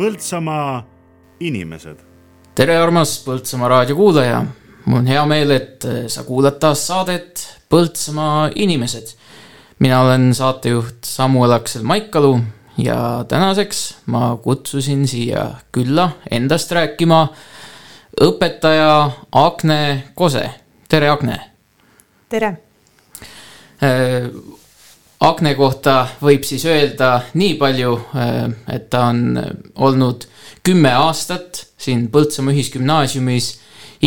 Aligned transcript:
Põltsamaa 0.00 0.80
inimesed. 1.44 1.98
tere, 2.56 2.76
armas 2.80 3.18
Põltsamaa 3.20 3.68
raadiokuulaja. 3.68 4.38
mul 4.86 4.98
on 4.98 5.06
hea 5.06 5.24
meel, 5.28 5.50
et 5.50 5.84
sa 6.08 6.22
kuulad 6.24 6.56
taas 6.56 6.86
saadet 6.86 7.42
Põltsamaa 7.68 8.48
inimesed. 8.54 9.12
mina 9.78 10.00
olen 10.00 10.34
saatejuht 10.34 11.04
Samuel 11.04 11.52
Aksel 11.52 11.82
Maikalu 11.82 12.40
ja 12.78 13.24
tänaseks 13.28 13.96
ma 14.06 14.36
kutsusin 14.42 15.08
siia 15.08 15.44
külla 15.72 16.10
endast 16.30 16.72
rääkima 16.72 17.28
õpetaja 18.20 19.10
Agne 19.32 20.04
Kose. 20.14 20.50
tere, 20.88 21.10
Agne. 21.10 21.40
tere 22.28 22.56
Agne 25.20 25.52
kohta 25.52 26.06
võib 26.24 26.46
siis 26.48 26.62
öelda 26.64 27.10
nii 27.36 27.58
palju, 27.60 27.92
äh, 28.16 28.38
et 28.72 28.88
ta 28.92 29.10
on 29.10 29.36
olnud 29.76 30.24
kümme 30.64 30.92
aastat 30.96 31.66
siin 31.80 32.06
Põltsamaa 32.12 32.54
Ühisgümnaasiumis 32.56 33.50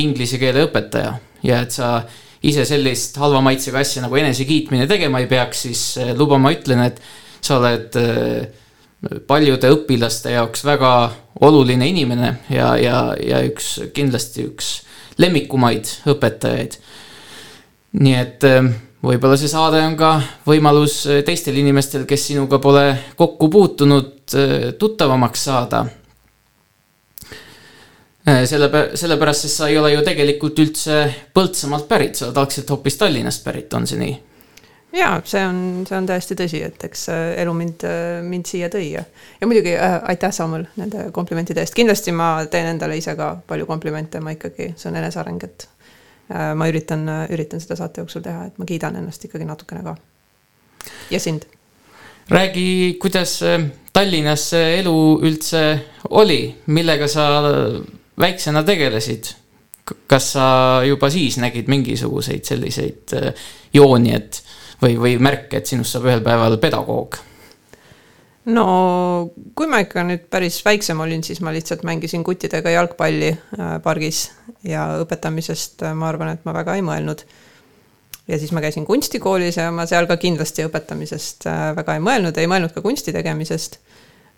inglise 0.02 0.40
keele 0.41 0.63
õpetaja 0.66 1.12
ja 1.45 1.59
et 1.62 1.76
sa 1.76 1.99
ise 2.44 2.66
sellist 2.66 3.20
halva 3.21 3.44
maitsega 3.45 3.84
asja 3.84 4.02
nagu 4.02 4.18
enesekiitmine 4.18 4.88
tegema 4.90 5.21
ei 5.21 5.30
peaks, 5.30 5.62
siis 5.68 5.84
äh, 6.02 6.16
luba 6.18 6.40
ma 6.41 6.52
ütlen, 6.55 6.81
et 6.88 6.98
sa 7.43 7.59
oled 7.59 7.98
äh, 8.02 8.48
paljude 9.30 9.70
õpilaste 9.76 10.34
jaoks 10.34 10.66
väga 10.66 10.93
oluline 11.45 11.91
inimene 11.91 12.32
ja, 12.49 12.71
ja, 12.80 13.04
ja 13.21 13.43
üks, 13.45 13.76
kindlasti 13.93 14.48
üks 14.48 14.71
lemmikumaid 15.21 15.91
õpetajaid. 16.09 16.79
nii 18.01 18.16
et 18.18 18.49
võib-olla 19.04 19.37
see 19.40 19.51
saade 19.51 19.82
on 19.84 19.98
ka 19.99 20.13
võimalus 20.48 21.01
äh, 21.12 21.21
teistel 21.27 21.57
inimestel, 21.59 22.07
kes 22.09 22.29
sinuga 22.32 22.59
pole 22.63 22.85
kokku 23.20 23.49
puutunud, 23.51 24.13
äh, 24.40 24.71
tuttavamaks 24.79 25.45
saada. 25.49 25.85
Äh, 28.23 28.43
selle, 28.48 28.70
sellepärast, 28.95 29.48
sest 29.48 29.60
sa 29.60 29.71
ei 29.71 29.77
ole 29.77 29.91
ju 29.93 30.04
tegelikult 30.05 30.60
üldse 30.63 31.01
Põltsamaalt 31.35 31.90
pärit, 31.90 32.15
sa 32.15 32.29
oled 32.29 32.40
algselt 32.40 32.70
hoopis 32.71 32.99
Tallinnast 33.01 33.43
pärit, 33.43 33.73
on 33.76 33.90
see 33.90 33.99
nii? 33.99 34.13
jaa, 34.93 35.17
see 35.26 35.41
on, 35.41 35.60
see 35.90 35.95
on 35.98 36.05
täiesti 36.05 36.35
tõsi, 36.38 36.60
et 36.62 36.84
eks 36.85 37.07
elu 37.41 37.54
mind, 37.57 37.84
mind 38.29 38.45
siia 38.45 38.70
tõi 38.70 38.91
ja, 38.91 39.01
ja 39.41 39.48
muidugi 39.49 39.73
äh, 39.73 39.98
aitäh, 40.13 40.32
Samuel, 40.32 40.67
nende 40.77 41.07
komplimentide 41.15 41.63
eest, 41.63 41.73
kindlasti 41.76 42.13
ma 42.15 42.35
teen 42.45 42.70
endale 42.76 42.99
ise 42.99 43.15
ka 43.17 43.34
palju 43.49 43.65
komplimente, 43.65 44.21
ma 44.21 44.35
ikkagi, 44.38 44.76
see 44.77 44.91
on 44.91 44.99
eneseareng, 45.01 45.43
et 45.49 45.67
ma 46.29 46.68
üritan, 46.71 47.04
üritan 47.29 47.62
seda 47.62 47.76
saate 47.79 48.02
jooksul 48.02 48.24
teha, 48.24 48.48
et 48.48 48.57
ma 48.57 48.66
kiidan 48.66 48.96
ennast 48.96 49.26
ikkagi 49.27 49.46
natukene 49.46 49.84
ka. 49.84 49.96
ja 51.12 51.20
sind. 51.20 51.46
räägi, 52.29 52.98
kuidas 53.02 53.41
äh, 53.43 53.66
Tallinnas 53.93 54.49
see 54.49 54.79
elu 54.79 54.98
üldse 55.21 55.63
oli, 56.10 56.55
millega 56.66 57.07
sa 57.07 57.27
väiksena 58.20 58.63
tegelesid? 58.63 59.35
kas 60.07 60.32
sa 60.38 60.46
juba 60.88 61.10
siis 61.12 61.38
nägid 61.38 61.68
mingisuguseid 61.68 62.46
selliseid 62.48 63.13
äh, 63.20 63.46
jooni, 63.74 64.16
et 64.16 64.44
või, 64.81 64.96
või 65.00 65.18
märke, 65.19 65.59
et 65.59 65.68
sinust 65.68 65.96
saab 65.96 66.07
ühel 66.07 66.24
päeval 66.24 66.57
pedagoog? 66.62 67.19
No 68.52 68.66
kui 69.56 69.69
ma 69.72 69.80
ikka 69.84 70.03
nüüd 70.08 70.28
päris 70.31 70.59
väiksem 70.66 71.00
olin, 71.03 71.24
siis 71.24 71.40
ma 71.44 71.53
lihtsalt 71.56 71.86
mängisin 71.88 72.24
kuttidega 72.28 72.74
jalgpalli 72.74 73.31
äh, 73.31 73.74
pargis 73.84 74.25
ja 74.68 74.90
õpetamisest 75.03 75.85
äh, 75.88 75.96
ma 75.96 76.09
arvan, 76.12 76.34
et 76.35 76.46
ma 76.47 76.56
väga 76.56 76.75
ei 76.75 76.84
mõelnud. 76.84 77.24
ja 78.28 78.40
siis 78.40 78.52
ma 78.56 78.63
käisin 78.63 78.85
kunstikoolis 78.88 79.58
ja 79.59 79.69
ma 79.72 79.85
seal 79.88 80.08
ka 80.08 80.18
kindlasti 80.18 80.66
õpetamisest 80.68 81.47
äh, 81.47 81.69
väga 81.78 81.95
ei 81.95 82.03
mõelnud, 82.03 82.38
ei 82.38 82.50
mõelnud 82.51 82.73
ka 82.75 82.84
kunsti 82.84 83.13
tegemisest. 83.16 83.79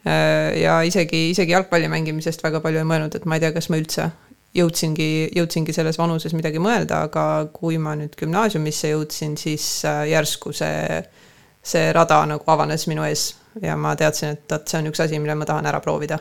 ja 0.05 0.83
isegi, 0.85 1.31
isegi 1.31 1.51
jalgpalli 1.51 1.87
mängimisest 1.89 2.43
väga 2.45 2.59
palju 2.61 2.77
ei 2.77 2.85
mõelnud, 2.85 3.15
et 3.17 3.23
ma 3.25 3.39
ei 3.39 3.41
tea, 3.41 3.49
kas 3.55 3.71
ma 3.73 3.79
üldse 3.79 4.03
jõudsingi, 4.53 5.31
jõudsingi 5.33 5.73
selles 5.73 5.97
vanuses 5.97 6.35
midagi 6.37 6.61
mõelda, 6.61 6.99
aga 7.07 7.23
kui 7.53 7.79
ma 7.81 7.95
nüüd 7.97 8.13
gümnaasiumisse 8.19 8.91
jõudsin, 8.91 9.33
siis 9.33 9.65
järsku 9.81 10.53
see, 10.53 11.01
see 11.65 11.89
rada 11.97 12.21
nagu 12.29 12.45
avanes 12.53 12.85
minu 12.85 13.01
ees 13.09 13.31
ja 13.61 13.77
ma 13.77 13.95
teadsin, 13.95 14.35
et 14.35 14.51
vot 14.51 14.67
see 14.67 14.81
on 14.81 14.89
üks 14.91 15.01
asi, 15.03 15.19
mille 15.21 15.35
ma 15.37 15.47
tahan 15.47 15.65
ära 15.69 15.79
proovida. 15.83 16.19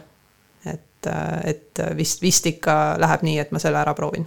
et, 0.65 1.09
et 1.45 1.81
vist, 1.97 2.23
vist 2.23 2.47
ikka 2.49 2.97
läheb 2.99 3.25
nii, 3.27 3.39
et 3.43 3.53
ma 3.53 3.61
selle 3.61 3.81
ära 3.81 3.95
proovin. 3.95 4.27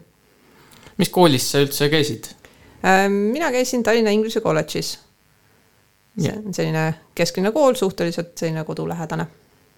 mis 0.98 1.10
koolis 1.14 1.52
sa 1.52 1.64
üldse 1.64 1.90
käisid? 1.90 2.32
Ähm, 2.86 3.14
mina 3.34 3.52
käisin 3.52 3.84
Tallinna 3.84 4.12
Inglise 4.12 4.42
kolledžis. 4.42 5.00
see 6.20 6.34
on 6.34 6.54
selline 6.54 6.94
kesklinna 7.16 7.52
kool, 7.52 7.76
suhteliselt 7.76 8.38
selline 8.38 8.64
kodulähedane. 8.64 9.28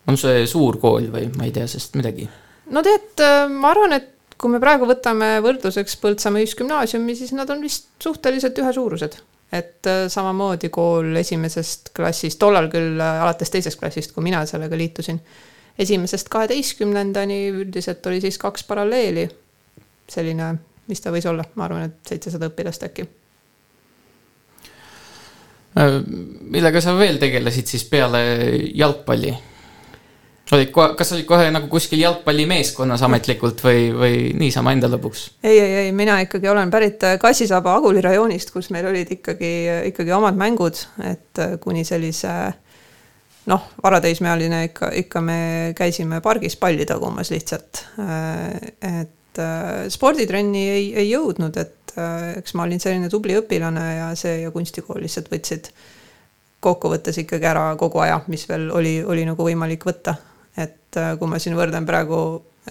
on 0.07 0.17
see 0.17 0.45
suur 0.47 0.77
kool 0.77 1.11
või 1.11 1.29
ma 1.37 1.45
ei 1.45 1.51
tea 1.51 1.67
sellest 1.67 1.95
midagi? 1.95 2.29
no 2.69 2.83
tead, 2.83 3.11
äh, 3.23 3.45
ma 3.49 3.71
arvan, 3.71 3.93
et 3.93 4.15
kui 4.39 4.51
me 4.51 4.59
praegu 4.59 4.87
võtame 4.87 5.37
võrdluseks 5.43 5.97
Põltsamaa 5.99 6.41
Ühisgümnaasiumi, 6.43 7.15
siis 7.15 7.33
nad 7.35 7.49
on 7.49 7.61
vist 7.61 7.89
suhteliselt 8.03 8.57
ühesuurused 8.57 9.19
et 9.51 9.87
äh, 9.87 10.05
samamoodi 10.07 10.69
kool 10.73 11.15
esimesest 11.21 11.93
klassist, 11.95 12.39
tollal 12.41 12.69
küll 12.71 12.99
äh, 13.01 13.21
alates 13.23 13.49
teisest 13.53 13.79
klassist, 13.79 14.13
kui 14.13 14.23
mina 14.25 14.43
sellega 14.49 14.77
liitusin, 14.77 15.19
esimesest 15.79 16.29
kaheteistkümnendani 16.29 17.39
üldiselt 17.53 18.05
oli 18.07 18.21
siis 18.21 18.37
kaks 18.37 18.63
paralleeli. 18.67 19.29
selline, 20.09 20.53
mis 20.89 21.01
ta 21.01 21.11
võis 21.13 21.25
olla, 21.29 21.43
ma 21.55 21.67
arvan, 21.67 21.83
et 21.85 22.09
seitsesada 22.09 22.49
õpilast 22.49 22.85
äkki. 22.87 23.05
Äh, 25.77 25.99
millega 26.41 26.81
sa 26.81 26.95
veel 26.97 27.21
tegelesid 27.21 27.69
siis 27.69 27.85
peale 27.89 28.23
jalgpalli? 28.73 29.35
Olid 30.57 30.71
kohe, 30.73 30.93
kas 30.97 31.11
olid 31.13 31.27
kohe 31.29 31.49
nagu 31.53 31.67
kuskil 31.71 32.01
jalgpallimeeskonnas 32.01 33.03
ametlikult 33.05 33.61
või, 33.63 33.89
või 33.95 34.15
niisama 34.39 34.73
enda 34.73 34.89
lõbuks? 34.91 35.25
ei, 35.43 35.59
ei, 35.59 35.75
ei, 35.83 35.91
mina 35.95 36.19
ikkagi 36.23 36.49
olen 36.49 36.71
pärit 36.73 37.03
äh, 37.05 37.17
Kassisaba 37.21 37.75
Aguli 37.77 38.01
rajoonist, 38.01 38.53
kus 38.55 38.71
meil 38.73 38.87
olid 38.89 39.11
ikkagi, 39.19 39.51
ikkagi 39.91 40.15
omad 40.15 40.39
mängud, 40.39 40.81
et 41.05 41.41
äh, 41.43 41.55
kuni 41.61 41.85
sellise 41.87 42.33
noh, 43.49 43.67
varateismeealine 43.83 44.63
ikka, 44.69 44.91
ikka 45.03 45.21
me 45.25 45.39
käisime 45.77 46.21
pargis 46.25 46.57
palli 46.59 46.85
tagumas 46.89 47.31
lihtsalt. 47.33 47.85
Äh, 48.01 49.03
et 49.03 49.39
sporditrenni 49.93 50.63
ei, 50.73 50.87
ei 50.97 51.11
jõudnud, 51.11 51.55
et 51.61 51.93
eks 52.39 52.55
ma 52.57 52.65
olin 52.65 52.81
selline 52.81 53.07
tubli 53.11 53.37
õpilane 53.37 53.85
ja 53.93 54.07
see 54.17 54.41
ja 54.41 54.49
kunstikool 54.51 54.99
lihtsalt 55.03 55.29
võtsid 55.31 55.69
kokkuvõttes 56.59 57.21
ikkagi 57.21 57.47
ära 57.47 57.69
kogu 57.79 58.01
aja, 58.03 58.19
mis 58.27 58.43
veel 58.49 58.67
oli, 58.75 58.97
oli 59.05 59.23
nagu 59.29 59.45
võimalik 59.45 59.85
võtta 59.87 60.17
et 60.59 60.99
äh, 60.99 61.13
kui 61.19 61.29
ma 61.29 61.39
siin 61.41 61.55
võrdlen 61.57 61.85
praegu 61.87 62.19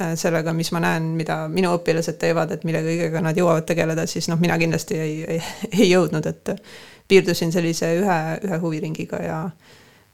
äh, 0.00 0.12
sellega, 0.18 0.52
mis 0.56 0.70
ma 0.74 0.82
näen, 0.84 1.12
mida 1.18 1.40
minu 1.52 1.72
õpilased 1.78 2.18
teevad, 2.20 2.52
et 2.54 2.66
mille 2.68 2.82
kõigega 2.84 3.22
nad 3.24 3.38
jõuavad 3.38 3.66
tegeleda, 3.68 4.06
siis 4.10 4.28
noh, 4.30 4.40
mina 4.40 4.58
kindlasti 4.60 4.98
ei, 4.98 5.16
ei, 5.36 5.42
ei 5.72 5.90
jõudnud, 5.92 6.28
et 6.28 6.54
piirdusin 7.08 7.54
sellise 7.54 7.94
ühe, 8.02 8.18
ühe 8.44 8.60
huviringiga 8.62 9.22
ja, 9.24 9.40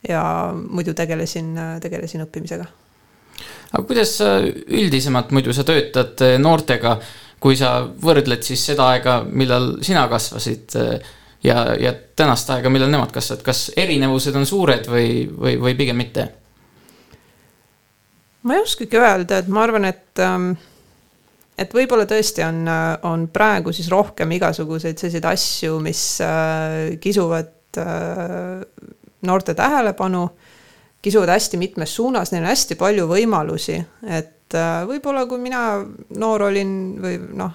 ja 0.06 0.22
muidu 0.54 0.94
tegelesin, 0.94 1.54
tegelesin 1.82 2.22
õppimisega. 2.26 2.68
aga 3.72 3.82
kuidas 3.88 4.16
üldisemalt 4.22 5.34
muidu 5.34 5.56
sa 5.56 5.66
töötad 5.66 6.22
äh, 6.22 6.38
noortega, 6.38 6.98
kui 7.42 7.58
sa 7.60 7.82
võrdled 7.84 8.46
siis 8.46 8.62
seda 8.70 8.88
aega, 8.94 9.18
millal 9.28 9.74
sina 9.84 10.06
kasvasid 10.08 10.72
ja, 11.44 11.58
ja 11.76 11.90
tänast 12.16 12.48
aega, 12.54 12.70
millal 12.72 12.88
nemad 12.88 13.12
kasvavad, 13.12 13.42
kas 13.44 13.66
erinevused 13.76 14.38
on 14.38 14.48
suured 14.48 14.88
või, 14.88 15.26
või, 15.28 15.58
või 15.60 15.76
pigem 15.76 16.00
mitte? 16.00 16.30
Ma 18.44 18.54
ei 18.54 18.62
oskagi 18.62 19.00
öelda, 19.00 19.40
et 19.40 19.48
ma 19.48 19.64
arvan, 19.64 19.88
et 19.88 20.22
ähm, 20.22 20.52
et 21.58 21.74
võib-olla 21.74 22.06
tõesti 22.08 22.44
on, 22.46 22.64
äh, 22.68 22.86
on 23.06 23.28
praegu 23.32 23.72
siis 23.74 23.88
rohkem 23.92 24.32
igasuguseid 24.36 24.98
selliseid 24.98 25.26
asju, 25.28 25.78
mis 25.84 26.02
äh, 26.24 26.96
kisuvad 27.02 27.80
äh, 27.80 28.64
noorte 29.24 29.54
tähelepanu, 29.56 30.26
kisuvad 31.04 31.34
hästi 31.34 31.60
mitmes 31.60 31.94
suunas, 31.94 32.32
neil 32.32 32.44
on 32.44 32.50
hästi 32.50 32.78
palju 32.80 33.06
võimalusi, 33.08 33.76
et 34.08 34.54
võib-olla 34.88 35.24
kui 35.28 35.40
mina 35.42 35.62
noor 36.20 36.46
olin 36.46 36.74
või 37.02 37.16
noh, 37.36 37.54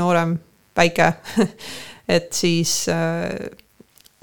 noorem, 0.00 0.36
väike 0.78 1.08
et 2.16 2.30
siis 2.34 2.86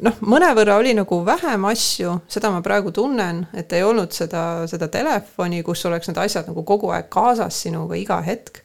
noh, 0.05 0.19
mõnevõrra 0.29 0.77
oli 0.77 0.93
nagu 0.97 1.19
vähem 1.25 1.65
asju, 1.71 2.13
seda 2.29 2.51
ma 2.53 2.61
praegu 2.65 2.91
tunnen, 2.95 3.43
et 3.57 3.73
ei 3.73 3.85
olnud 3.85 4.13
seda, 4.13 4.67
seda 4.69 4.89
telefoni, 4.93 5.63
kus 5.65 5.85
oleks 5.89 6.11
need 6.11 6.21
asjad 6.21 6.49
nagu 6.51 6.63
kogu 6.67 6.91
aeg 6.93 7.09
kaasas 7.13 7.63
sinuga 7.65 7.97
iga 7.97 8.19
hetk. 8.25 8.61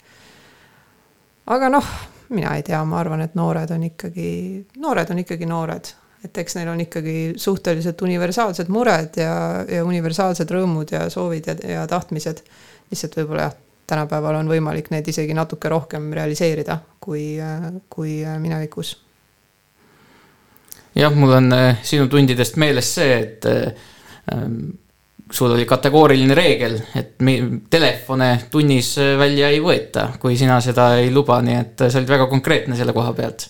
aga 1.46 1.73
noh, 1.73 1.88
mina 2.32 2.55
ei 2.56 2.62
tea, 2.67 2.82
ma 2.84 3.00
arvan, 3.00 3.25
et 3.25 3.34
noored 3.38 3.73
on 3.75 3.88
ikkagi, 3.88 4.29
noored 4.81 5.11
on 5.11 5.23
ikkagi 5.25 5.49
noored, 5.49 5.93
et 6.25 6.38
eks 6.38 6.56
neil 6.58 6.70
on 6.70 6.81
ikkagi 6.84 7.17
suhteliselt 7.40 8.02
universaalsed 8.02 8.69
mured 8.70 9.17
ja, 9.19 9.34
ja 9.69 9.84
universaalsed 9.84 10.50
rõõmud 10.52 10.93
ja 10.94 11.08
soovid 11.11 11.49
ja, 11.49 11.56
ja 11.79 11.87
tahtmised. 11.90 12.44
lihtsalt 12.93 13.17
võib-olla 13.17 13.49
jah, 13.49 13.56
tänapäeval 13.90 14.38
on 14.38 14.52
võimalik 14.52 14.93
neid 14.93 15.08
isegi 15.08 15.34
natuke 15.34 15.69
rohkem 15.69 16.12
realiseerida 16.14 16.79
kui, 17.00 17.40
kui 17.90 18.20
minevikus 18.38 18.94
jah, 20.94 21.14
mul 21.14 21.32
on 21.38 21.52
äh, 21.56 21.82
sinu 21.86 22.08
tundidest 22.12 22.58
meeles 22.60 22.94
see, 22.94 23.18
et 23.18 23.48
äh, 23.48 23.72
ähm, 24.32 24.58
sul 25.32 25.54
oli 25.54 25.64
kategooriline 25.64 26.34
reegel, 26.36 26.76
et 26.98 27.16
telefone 27.70 28.34
tunnis 28.52 28.94
välja 29.18 29.48
ei 29.48 29.62
võeta, 29.64 30.10
kui 30.20 30.36
sina 30.36 30.60
seda 30.60 30.94
ei 31.00 31.10
luba, 31.10 31.40
nii 31.42 31.56
et 31.56 31.88
sa 31.88 31.98
olid 31.98 32.14
väga 32.18 32.28
konkreetne 32.28 32.76
selle 32.76 32.92
koha 32.92 33.14
pealt 33.16 33.48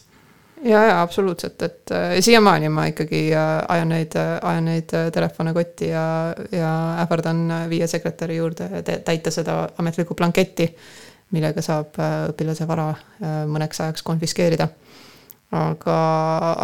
ja, 0.64 0.84
ja 0.84 1.02
absoluutselt, 1.02 1.62
et 1.62 1.90
äh, 1.90 2.20
siiamaani 2.20 2.68
ma 2.68 2.86
ikkagi 2.90 3.22
äh, 3.34 3.50
ajan 3.68 3.92
neid, 3.92 4.16
äh, 4.16 4.34
ajan 4.42 4.68
neid 4.70 4.94
telefone 5.12 5.54
kotti 5.54 5.88
ja, 5.90 6.04
ja 6.52 6.72
ähvardan 7.02 7.44
viia 7.70 7.88
sekretäri 7.90 8.36
juurde 8.36 8.68
täita 9.04 9.30
seda 9.30 9.68
ametlikku 9.78 10.14
blanketti, 10.14 10.68
millega 11.32 11.62
saab 11.64 11.96
õpilase 12.28 12.66
vara 12.68 12.90
mõneks 13.48 13.80
ajaks 13.80 14.02
konfiskeerida. 14.04 14.68
Aga, 15.52 15.96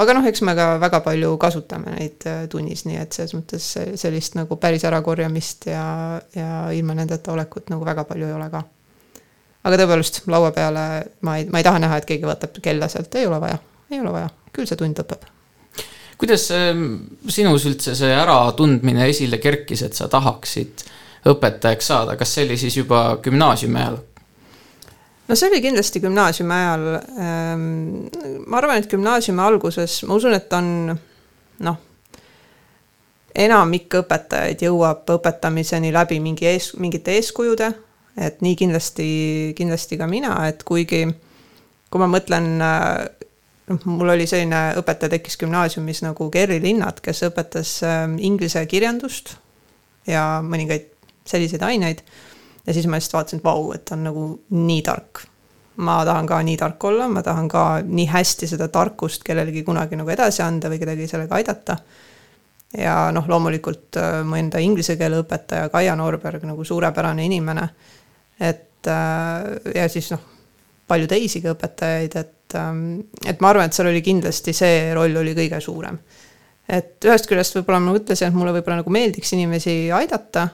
aga 0.00 0.16
noh, 0.16 0.26
eks 0.30 0.42
me 0.48 0.54
ka 0.56 0.68
väga 0.80 1.02
palju 1.04 1.36
kasutame 1.40 1.94
neid 1.98 2.24
tunnis, 2.50 2.86
nii 2.88 3.00
et 3.02 3.12
selles 3.12 3.34
mõttes 3.36 3.70
sellist 4.00 4.38
nagu 4.38 4.56
päris 4.56 4.86
ärakorjamist 4.88 5.68
ja, 5.68 5.86
ja 6.34 6.50
ilma 6.72 6.96
nendeta 6.96 7.32
olekut 7.34 7.68
nagu 7.72 7.84
väga 7.84 8.04
palju 8.08 8.28
ei 8.28 8.36
ole 8.36 8.50
ka. 8.52 8.62
aga 9.68 9.80
tõepoolest, 9.82 10.22
laua 10.32 10.52
peale 10.56 10.84
ma 11.20 11.36
ei, 11.38 11.48
ma 11.52 11.60
ei 11.60 11.66
taha 11.66 11.82
näha, 11.84 11.98
et 12.00 12.08
keegi 12.08 12.28
vaatab 12.28 12.62
kella 12.64 12.88
sealt, 12.88 13.14
ei 13.20 13.28
ole 13.28 13.40
vaja 13.44 13.58
ei 13.90 14.00
ole 14.00 14.12
vaja, 14.12 14.28
küll 14.52 14.68
see 14.68 14.78
tund 14.78 15.00
lõpeb. 15.00 15.26
kuidas 16.18 16.48
ähm, 16.54 16.84
sinus 17.30 17.66
üldse 17.68 17.94
see 17.98 18.12
äratundmine 18.14 19.08
esile 19.08 19.38
kerkis, 19.42 19.84
et 19.86 19.96
sa 19.96 20.08
tahaksid 20.12 20.84
õpetajaks 21.28 21.90
saada, 21.92 22.16
kas 22.18 22.34
see 22.34 22.46
oli 22.46 22.58
siis 22.60 22.78
juba 22.80 23.02
gümnaasiumi 23.24 23.80
ajal? 23.80 24.00
No 25.28 25.36
see 25.36 25.50
oli 25.50 25.60
kindlasti 25.64 26.00
gümnaasiumi 26.00 26.54
ajal. 26.54 26.86
Ähm, 27.18 27.66
ma 28.46 28.60
arvan, 28.62 28.80
et 28.80 28.90
gümnaasiumi 28.90 29.44
alguses, 29.44 30.02
ma 30.08 30.16
usun, 30.18 30.34
et 30.36 30.52
on 30.56 30.70
noh, 31.66 31.78
enamik 33.38 34.00
õpetajaid 34.00 34.64
jõuab 34.66 35.08
õpetamiseni 35.18 35.92
läbi 35.94 36.18
mingi 36.24 36.48
ees, 36.48 36.72
mingite 36.80 37.14
eeskujude, 37.18 37.70
et 38.18 38.42
nii 38.42 38.56
kindlasti, 38.58 39.08
kindlasti 39.58 39.98
ka 40.00 40.08
mina, 40.10 40.34
et 40.48 40.64
kuigi 40.66 41.04
kui 41.88 42.02
ma 42.02 42.08
mõtlen 42.10 42.48
noh, 42.58 43.84
mul 43.88 44.14
oli 44.14 44.26
selline 44.28 44.78
õpetaja 44.80 45.14
tekkis 45.16 45.38
gümnaasiumis 45.40 46.02
nagu 46.04 46.28
Gerri 46.32 46.60
Linnat, 46.62 47.02
kes 47.04 47.24
õpetas 47.28 47.78
ähm, 47.86 48.16
inglise 48.20 48.64
kirjandust 48.68 49.36
ja 50.08 50.40
mõningaid 50.44 50.88
selliseid 51.28 51.64
aineid. 51.64 52.02
Ja 52.68 52.74
siis 52.74 52.86
ma 52.86 52.98
lihtsalt 52.98 53.16
vaatasin, 53.16 53.40
et 53.40 53.44
vau, 53.44 53.72
et 53.72 53.84
ta 53.88 53.96
on 53.96 54.04
nagu 54.04 54.28
nii 54.52 54.82
tark. 54.84 55.24
ma 55.78 56.00
tahan 56.04 56.26
ka 56.26 56.40
nii 56.42 56.56
tark 56.58 56.84
olla, 56.84 57.06
ma 57.08 57.22
tahan 57.22 57.48
ka 57.48 57.64
nii 57.86 58.08
hästi 58.10 58.48
seda 58.50 58.66
tarkust 58.68 59.22
kellelegi 59.24 59.62
kunagi 59.62 59.96
nagu 59.96 60.10
edasi 60.10 60.42
anda 60.42 60.68
või 60.68 60.80
kedagi 60.82 61.06
sellega 61.06 61.38
aidata. 61.38 61.78
ja 62.76 62.96
noh, 63.14 63.28
loomulikult 63.28 63.96
äh, 63.96 64.20
mu 64.24 64.36
enda 64.36 64.60
inglise 64.60 64.98
keele 65.00 65.22
õpetaja 65.22 65.70
Kaia 65.72 65.96
Noorberg 65.96 66.44
nagu 66.44 66.64
suurepärane 66.64 67.24
inimene. 67.24 67.68
et 68.40 68.86
äh, 68.86 69.72
ja 69.74 69.88
siis 69.88 70.10
noh, 70.12 70.20
palju 70.88 71.08
teisigi 71.08 71.48
õpetajaid, 71.48 72.20
et 72.20 72.58
ähm, 72.58 73.00
et 73.24 73.40
ma 73.40 73.54
arvan, 73.54 73.68
et 73.68 73.76
seal 73.76 73.88
oli 73.88 74.02
kindlasti 74.04 74.52
see 74.52 74.92
roll 74.94 75.16
oli 75.16 75.34
kõige 75.34 75.60
suurem. 75.64 75.98
et 76.68 77.04
ühest 77.04 77.30
küljest 77.30 77.56
võib-olla 77.56 77.80
ma 77.80 77.96
mõtlesin, 77.96 78.28
et 78.28 78.36
mulle 78.36 78.52
võib-olla 78.58 78.82
nagu 78.82 78.92
meeldiks 78.92 79.32
inimesi 79.32 79.86
aidata 79.94 80.50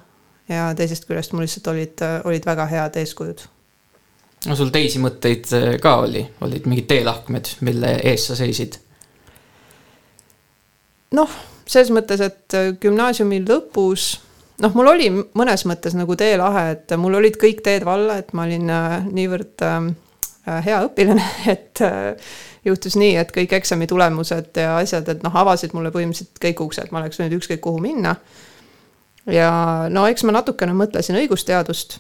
ja 0.49 0.69
teisest 0.77 1.07
küljest 1.09 1.33
mul 1.33 1.47
lihtsalt 1.47 1.71
olid, 1.73 2.05
olid 2.25 2.47
väga 2.47 2.67
head 2.69 2.99
eeskujud. 3.01 3.47
no 4.49 4.57
sul 4.57 4.73
teisi 4.75 5.01
mõtteid 5.03 5.51
äh, 5.57 5.67
ka 5.83 5.97
oli, 6.05 6.25
olid 6.45 6.69
mingid 6.69 6.89
teelahkmed, 6.91 7.57
mille 7.67 7.97
ees 8.03 8.29
sa 8.29 8.37
seisid? 8.39 8.79
noh, 11.17 11.41
selles 11.67 11.93
mõttes, 11.95 12.23
et 12.25 12.59
äh, 12.59 12.73
gümnaasiumi 12.81 13.43
lõpus 13.47 14.09
noh, 14.63 14.77
mul 14.77 14.93
oli 14.95 15.11
mõnes 15.11 15.67
mõttes 15.69 15.97
nagu 15.97 16.17
teelahe, 16.17 16.71
et 16.77 16.97
mul 17.01 17.21
olid 17.21 17.39
kõik 17.41 17.65
teed 17.65 17.87
valla, 17.89 18.21
et 18.21 18.35
ma 18.37 18.49
olin 18.49 18.71
äh, 18.71 18.99
niivõrd 19.11 19.69
hea 20.45 20.81
õpilane, 20.85 21.25
et 21.55 21.81
juhtus 22.65 22.97
nii, 23.01 23.15
et 23.21 23.31
kõik 23.33 23.55
eksami 23.57 23.89
tulemused 23.89 24.61
ja 24.61 24.77
asjad, 24.77 25.09
et 25.09 25.23
noh, 25.25 25.37
avasid 25.41 25.73
mulle 25.77 25.93
põhimõtteliselt 25.95 26.41
kõik 26.43 26.61
uksed, 26.67 26.93
ma 26.93 27.01
oleks 27.01 27.21
võinud 27.21 27.39
ükskõik 27.39 27.63
kuhu 27.65 27.81
minna. 27.81 28.15
Ja 29.27 29.51
no 29.91 30.07
eks 30.11 30.25
ma 30.25 30.37
natukene 30.39 30.75
mõtlesin 30.77 31.19
õigusteadust. 31.23 31.99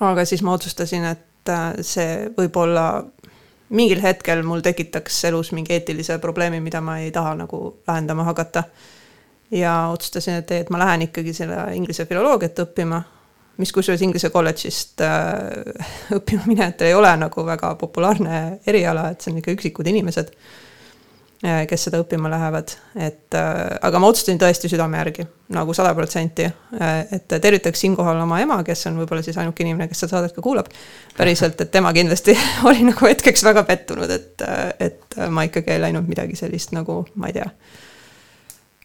aga 0.00 0.24
siis 0.24 0.42
ma 0.42 0.54
otsustasin, 0.56 1.04
et 1.04 1.48
äh, 1.48 1.72
see 1.80 2.30
võib-olla 2.36 3.04
mingil 3.70 4.00
hetkel 4.02 4.42
mul 4.42 4.60
tekitaks 4.60 5.24
elus 5.24 5.52
mingi 5.52 5.72
eetilise 5.72 6.18
probleemi, 6.18 6.60
mida 6.60 6.80
ma 6.80 6.98
ei 6.98 7.10
taha 7.10 7.34
nagu 7.44 7.80
lahendama 7.86 8.24
hakata. 8.24 8.64
ja 9.50 9.88
otsustasin, 9.92 10.42
et, 10.42 10.50
et 10.50 10.70
ma 10.70 10.78
lähen 10.78 11.02
ikkagi 11.08 11.34
selle 11.34 11.64
inglise 11.74 12.06
filoloogiat 12.06 12.58
õppima 12.66 13.02
mis 13.60 13.72
kusjuures 13.72 14.02
Inglise 14.02 14.30
kolledžist 14.32 15.02
äh, 15.04 15.30
õppima 16.18 16.46
minejatel 16.48 16.90
ei 16.90 16.96
ole 16.96 17.12
nagu 17.20 17.44
väga 17.46 17.74
populaarne 17.80 18.60
eriala, 18.66 19.10
et 19.10 19.20
see 19.20 19.32
on 19.32 19.40
ikka 19.42 19.54
üksikud 19.56 19.90
inimesed 19.90 20.32
kes 21.40 21.86
seda 21.86 22.02
õppima 22.02 22.28
lähevad, 22.28 22.72
et 23.00 23.36
äh, 23.38 23.58
aga 23.80 24.00
ma 24.00 24.10
otsustasin 24.12 24.38
tõesti 24.40 24.68
südame 24.68 24.98
järgi 25.00 25.24
nagu 25.56 25.72
sada 25.76 25.94
protsenti 25.96 26.44
äh,. 26.44 26.98
et 27.16 27.32
tervitaks 27.32 27.80
siinkohal 27.80 28.20
oma 28.20 28.42
ema, 28.42 28.58
kes 28.64 28.84
on 28.90 28.98
võib-olla 29.00 29.24
siis 29.24 29.38
ainuke 29.40 29.64
inimene, 29.64 29.88
kes 29.88 30.02
seda 30.04 30.18
saadet 30.18 30.34
ka 30.36 30.44
kuulab. 30.44 30.68
päriselt, 31.16 31.60
et 31.60 31.70
tema 31.72 31.94
kindlasti 31.96 32.36
oli 32.68 32.84
nagu 32.90 33.08
hetkeks 33.08 33.44
väga 33.46 33.64
pettunud, 33.68 34.12
et, 34.12 34.44
et 34.80 35.16
ma 35.32 35.46
ikkagi 35.48 35.72
ei 35.72 35.80
läinud 35.86 36.10
midagi 36.10 36.36
sellist 36.36 36.76
nagu, 36.76 37.06
ma 37.16 37.32
ei 37.32 37.38
tea 37.38 37.48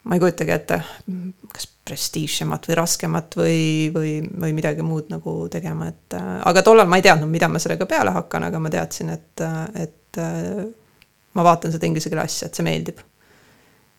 ma 0.05 0.15
ei 0.15 0.21
kujutagi 0.21 0.53
ette, 0.53 0.79
kas 1.51 1.67
prestiižsemat 1.85 2.69
või 2.69 2.79
raskemat 2.79 3.35
või, 3.39 3.59
või, 3.93 4.15
või 4.41 4.55
midagi 4.55 4.85
muud 4.85 5.11
nagu 5.11 5.35
tegema, 5.51 5.89
et 5.91 6.15
aga 6.21 6.63
tollal 6.63 6.87
ma 6.87 7.01
ei 7.01 7.05
teadnud, 7.09 7.27
mida 7.27 7.51
ma 7.51 7.59
sellega 7.59 7.89
peale 7.89 8.15
hakkan, 8.15 8.47
aga 8.47 8.63
ma 8.63 8.71
teadsin, 8.71 9.11
et, 9.17 9.45
et 9.81 10.23
ma 11.35 11.45
vaatan 11.45 11.73
seda 11.73 11.87
inglise 11.87 12.11
keele 12.11 12.23
asja, 12.25 12.49
et 12.49 12.57
see 12.57 12.65
meeldib. 12.65 13.03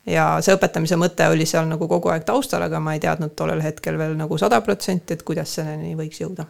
ja 0.07 0.27
see 0.45 0.55
õpetamise 0.55 0.99
mõte 1.01 1.29
oli 1.33 1.47
seal 1.47 1.67
nagu 1.69 1.89
kogu 1.91 2.13
aeg 2.13 2.27
taustal, 2.29 2.63
aga 2.63 2.81
ma 2.81 2.95
ei 2.95 3.03
teadnud 3.03 3.35
tollel 3.39 3.63
hetkel 3.65 3.99
veel 3.99 4.17
nagu 4.19 4.39
sada 4.39 4.61
protsenti, 4.65 5.17
et 5.17 5.25
kuidas 5.27 5.57
selleni 5.59 5.95
võiks 5.99 6.21
jõuda. 6.23 6.47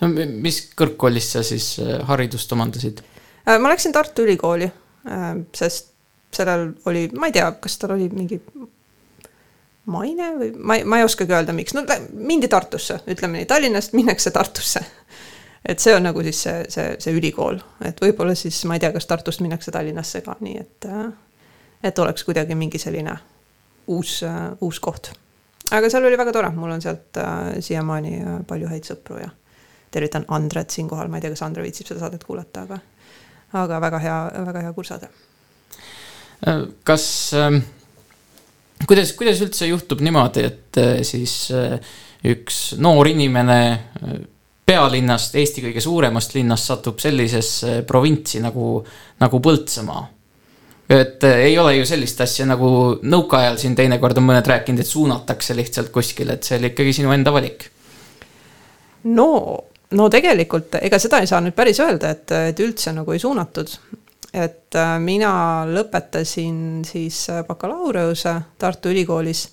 no 0.00 0.12
mis 0.14 0.60
kõrgkoolis 0.76 1.32
sa 1.36 1.42
siis 1.46 1.74
äh, 1.82 1.98
haridust 2.08 2.52
omandasid? 2.52 3.02
ma 3.46 3.68
läksin 3.68 3.92
Tartu 3.92 4.24
Ülikooli, 4.24 4.70
äh, 5.10 5.28
sest 5.52 5.92
sellel 6.34 6.72
oli, 6.90 7.08
ma 7.14 7.28
ei 7.30 7.36
tea, 7.36 7.50
kas 7.62 7.78
tal 7.78 7.94
oli 7.94 8.08
mingi 8.10 8.40
maine 9.90 10.30
või 10.38 10.50
ma 10.56 10.78
ei, 10.78 10.84
ma 10.88 10.98
ei 10.98 11.06
oskagi 11.06 11.34
öelda, 11.34 11.54
miks, 11.56 11.74
no 11.76 11.84
mindi 12.14 12.48
Tartusse, 12.50 13.00
ütleme 13.10 13.40
nii, 13.40 13.48
Tallinnast 13.50 13.96
minnakse 13.96 14.32
Tartusse. 14.34 14.80
Et 15.68 15.80
see 15.80 15.94
on 15.96 16.04
nagu 16.04 16.22
siis 16.22 16.42
see, 16.46 16.64
see, 16.68 16.96
see 17.00 17.14
ülikool, 17.16 17.60
et 17.84 18.00
võib-olla 18.00 18.34
siis 18.38 18.62
ma 18.68 18.76
ei 18.76 18.82
tea, 18.84 18.92
kas 18.94 19.06
Tartust 19.10 19.44
minnakse 19.44 19.72
Tallinnasse 19.74 20.20
ka, 20.24 20.36
nii 20.44 20.58
et, 20.60 20.88
et 21.84 21.98
oleks 21.98 22.24
kuidagi 22.24 22.56
mingi 22.58 22.80
selline 22.80 23.16
uus, 23.86 24.20
uus 24.60 24.80
koht. 24.80 25.12
aga 25.70 25.90
seal 25.90 26.04
oli 26.04 26.18
väga 26.20 26.32
tore, 26.32 26.50
mul 26.56 26.76
on 26.76 26.84
sealt 26.84 27.20
äh, 27.20 27.56
siiamaani 27.64 28.18
äh, 28.20 28.36
palju 28.48 28.68
häid 28.72 28.92
sõpru 28.92 29.20
ja 29.22 29.30
tervitan 29.94 30.26
Andret 30.34 30.74
siinkohal, 30.74 31.08
ma 31.08 31.18
ei 31.18 31.24
tea, 31.24 31.32
kas 31.34 31.44
Andre 31.46 31.62
viitsib 31.64 31.88
seda 31.88 32.02
saadet 32.02 32.24
kuulata, 32.26 32.64
aga, 32.66 32.80
aga 33.62 33.80
väga 33.84 34.02
hea, 34.02 34.18
väga 34.48 34.64
hea 34.66 34.72
kursade. 34.74 35.10
Kas, 36.84 37.06
ähm, 37.38 37.60
kuidas, 38.88 39.14
kuidas 39.16 39.40
üldse 39.44 39.68
juhtub 39.70 40.02
niimoodi, 40.04 40.44
et 40.50 40.80
äh, 40.82 40.98
siis 41.06 41.36
äh, 41.54 41.78
üks 42.26 42.74
noor 42.82 43.08
inimene 43.08 43.60
äh, 43.70 44.18
pealinnast, 44.66 45.36
Eesti 45.36 45.64
kõige 45.66 45.82
suuremast 45.84 46.34
linnast 46.34 46.70
satub 46.70 47.00
sellisesse 47.02 47.82
provintsi 47.86 48.40
nagu, 48.44 48.78
nagu 49.20 49.40
Põltsamaa? 49.40 50.10
et 50.88 51.24
ei 51.24 51.54
ole 51.58 51.78
ju 51.78 51.84
sellist 51.88 52.18
asja 52.20 52.44
nagu 52.44 52.68
nõukaajal 53.00 53.56
siin 53.56 53.72
teinekord 53.76 54.18
on 54.20 54.26
mõned 54.28 54.48
rääkinud, 54.48 54.82
et 54.82 54.88
suunatakse 54.88 55.56
lihtsalt 55.56 55.88
kuskile, 55.92 56.36
et 56.36 56.44
see 56.44 56.58
oli 56.58 56.68
ikkagi 56.74 56.92
sinu 56.98 57.12
enda 57.14 57.32
valik. 57.32 57.64
no, 59.16 59.28
no 59.96 60.08
tegelikult 60.12 60.76
ega 60.82 61.00
seda 61.00 61.22
ei 61.24 61.30
saa 61.30 61.40
nüüd 61.44 61.56
päris 61.56 61.80
öelda, 61.80 62.12
et, 62.12 62.34
et 62.52 62.60
üldse 62.60 62.92
nagu 62.92 63.16
ei 63.16 63.22
suunatud, 63.22 63.72
et 64.34 64.76
äh, 64.76 64.92
mina 65.00 65.32
lõpetasin 65.70 66.84
siis 66.84 67.22
äh, 67.32 67.40
bakalaureuse 67.48 68.36
Tartu 68.60 68.92
Ülikoolis, 68.92 69.46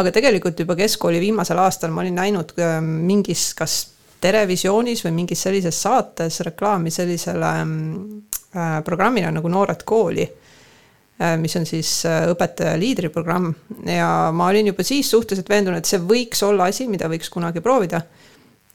aga 0.00 0.14
tegelikult 0.14 0.64
juba 0.64 0.76
keskkooli 0.78 1.20
viimasel 1.20 1.60
aastal 1.60 1.92
ma 1.92 2.00
olin 2.00 2.16
näinud 2.16 2.56
mingis, 2.80 3.50
kas 3.58 3.82
Terevisioonis 4.20 5.04
või 5.06 5.14
mingis 5.20 5.42
sellises 5.46 5.78
saates 5.82 6.40
reklaami 6.46 6.90
sellisele 6.90 7.52
äh, 7.62 8.78
programmile 8.84 9.30
nagu 9.34 9.50
Noored 9.52 9.84
kooli 9.86 10.24
äh,, 10.26 11.36
mis 11.38 11.56
on 11.56 11.66
siis 11.66 11.92
õpetaja 12.06 12.78
liidriprogramm 12.80 13.52
ja 13.86 14.30
ma 14.34 14.48
olin 14.50 14.72
juba 14.72 14.86
siis 14.86 15.10
suhteliselt 15.10 15.48
veendunud, 15.48 15.78
et 15.78 15.90
see 15.90 16.02
võiks 16.02 16.42
olla 16.46 16.70
asi, 16.72 16.88
mida 16.90 17.10
võiks 17.10 17.30
kunagi 17.30 17.62
proovida. 17.64 18.02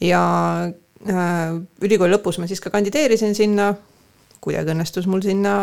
ja 0.01 0.21
äh, 0.67 1.57
ülikooli 1.81 2.15
lõpus 2.15 2.39
ma 2.39 2.47
siis 2.47 2.63
ka 2.63 2.71
kandideerisin 2.73 3.35
sinna 3.35 3.73
kuidagi 4.43 4.73
õnnestus 4.73 5.07
mul 5.07 5.23
sinna, 5.23 5.55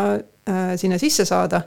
äh, 0.49 0.73
sinna 0.81 0.99
sisse 1.01 1.27
saada. 1.29 1.63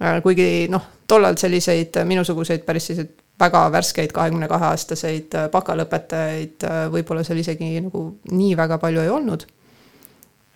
Äh, 0.00 0.20
kuigi 0.24 0.68
noh, 0.72 0.86
tollal 1.10 1.38
selliseid 1.40 2.00
minusuguseid 2.08 2.64
päris 2.66 2.90
selliseid 2.90 3.16
väga 3.40 3.62
värskeid 3.72 4.12
kahekümne 4.12 4.48
kahe 4.48 4.68
aastaseid 4.72 5.36
bakalõpetajaid 5.52 6.66
võib-olla 6.92 7.24
seal 7.24 7.40
isegi 7.40 7.72
nagu 7.80 8.04
nii 8.30 8.52
väga 8.58 8.78
palju 8.82 9.00
ei 9.04 9.10
olnud. 9.12 9.46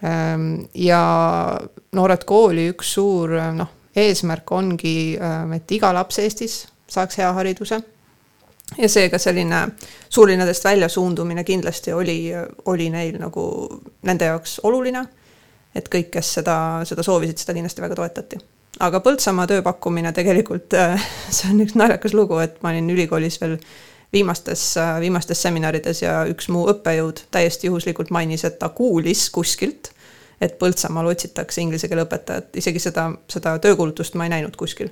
Ehm, 0.05 0.51
ja 0.75 1.01
Noored 1.97 2.29
Kooli 2.29 2.69
üks 2.75 2.93
suur 2.99 3.33
noh, 3.57 3.73
eesmärk 3.97 4.53
ongi, 4.53 5.17
et 5.57 5.75
iga 5.77 5.93
laps 5.95 6.19
Eestis 6.23 6.65
saaks 6.91 7.19
hea 7.19 7.33
hariduse 7.33 7.81
ja 8.79 8.89
seega 8.89 9.19
selline 9.19 9.69
suurlinnadest 10.09 10.65
väljasuundumine 10.65 11.45
kindlasti 11.45 11.93
oli, 11.93 12.33
oli 12.65 12.91
neil 12.91 13.19
nagu 13.21 13.45
nende 14.03 14.31
jaoks 14.33 14.61
oluline. 14.63 15.07
et 15.75 15.89
kõik, 15.91 16.13
kes 16.15 16.29
seda, 16.37 16.57
seda 16.87 17.03
soovisid, 17.03 17.41
seda 17.43 17.55
kindlasti 17.57 17.83
väga 17.83 17.97
toetati. 17.99 18.37
Aga 18.81 19.01
Põltsamaa 19.05 19.47
tööpakkumine 19.51 20.13
tegelikult, 20.17 20.75
see 21.35 21.51
on 21.53 21.65
üks 21.65 21.77
naljakas 21.79 22.15
lugu, 22.17 22.39
et 22.43 22.61
ma 22.63 22.73
olin 22.75 22.91
ülikoolis 22.95 23.41
veel 23.43 23.59
viimastes, 24.15 24.75
viimastes 25.01 25.43
seminarides 25.43 26.03
ja 26.03 26.21
üks 26.31 26.49
mu 26.53 26.65
õppejõud 26.71 27.27
täiesti 27.35 27.71
juhuslikult 27.71 28.13
mainis, 28.15 28.47
et 28.47 28.59
ta 28.59 28.71
kuulis 28.75 29.29
kuskilt, 29.35 29.91
et 30.41 30.59
Põltsamaal 30.59 31.13
otsitakse 31.13 31.63
inglise 31.63 31.89
keele 31.89 32.07
õpetajat, 32.07 32.55
isegi 32.61 32.83
seda, 32.83 33.09
seda 33.31 33.59
töökuulutust 33.63 34.19
ma 34.19 34.27
ei 34.27 34.35
näinud 34.37 34.57
kuskil 34.59 34.91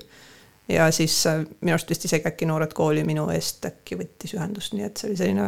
ja 0.67 0.91
siis 0.91 1.27
äh, 1.27 1.43
minu 1.61 1.75
arust 1.75 1.89
vist 1.89 2.05
isegi 2.05 2.27
äkki 2.27 2.45
Noored 2.45 2.73
Kooli 2.73 3.03
minu 3.03 3.27
eest 3.33 3.65
äkki 3.67 3.97
võttis 3.99 4.35
ühendust, 4.37 4.73
nii 4.75 4.87
et 4.87 4.99
see 4.99 5.11
oli 5.11 5.19
selline 5.19 5.47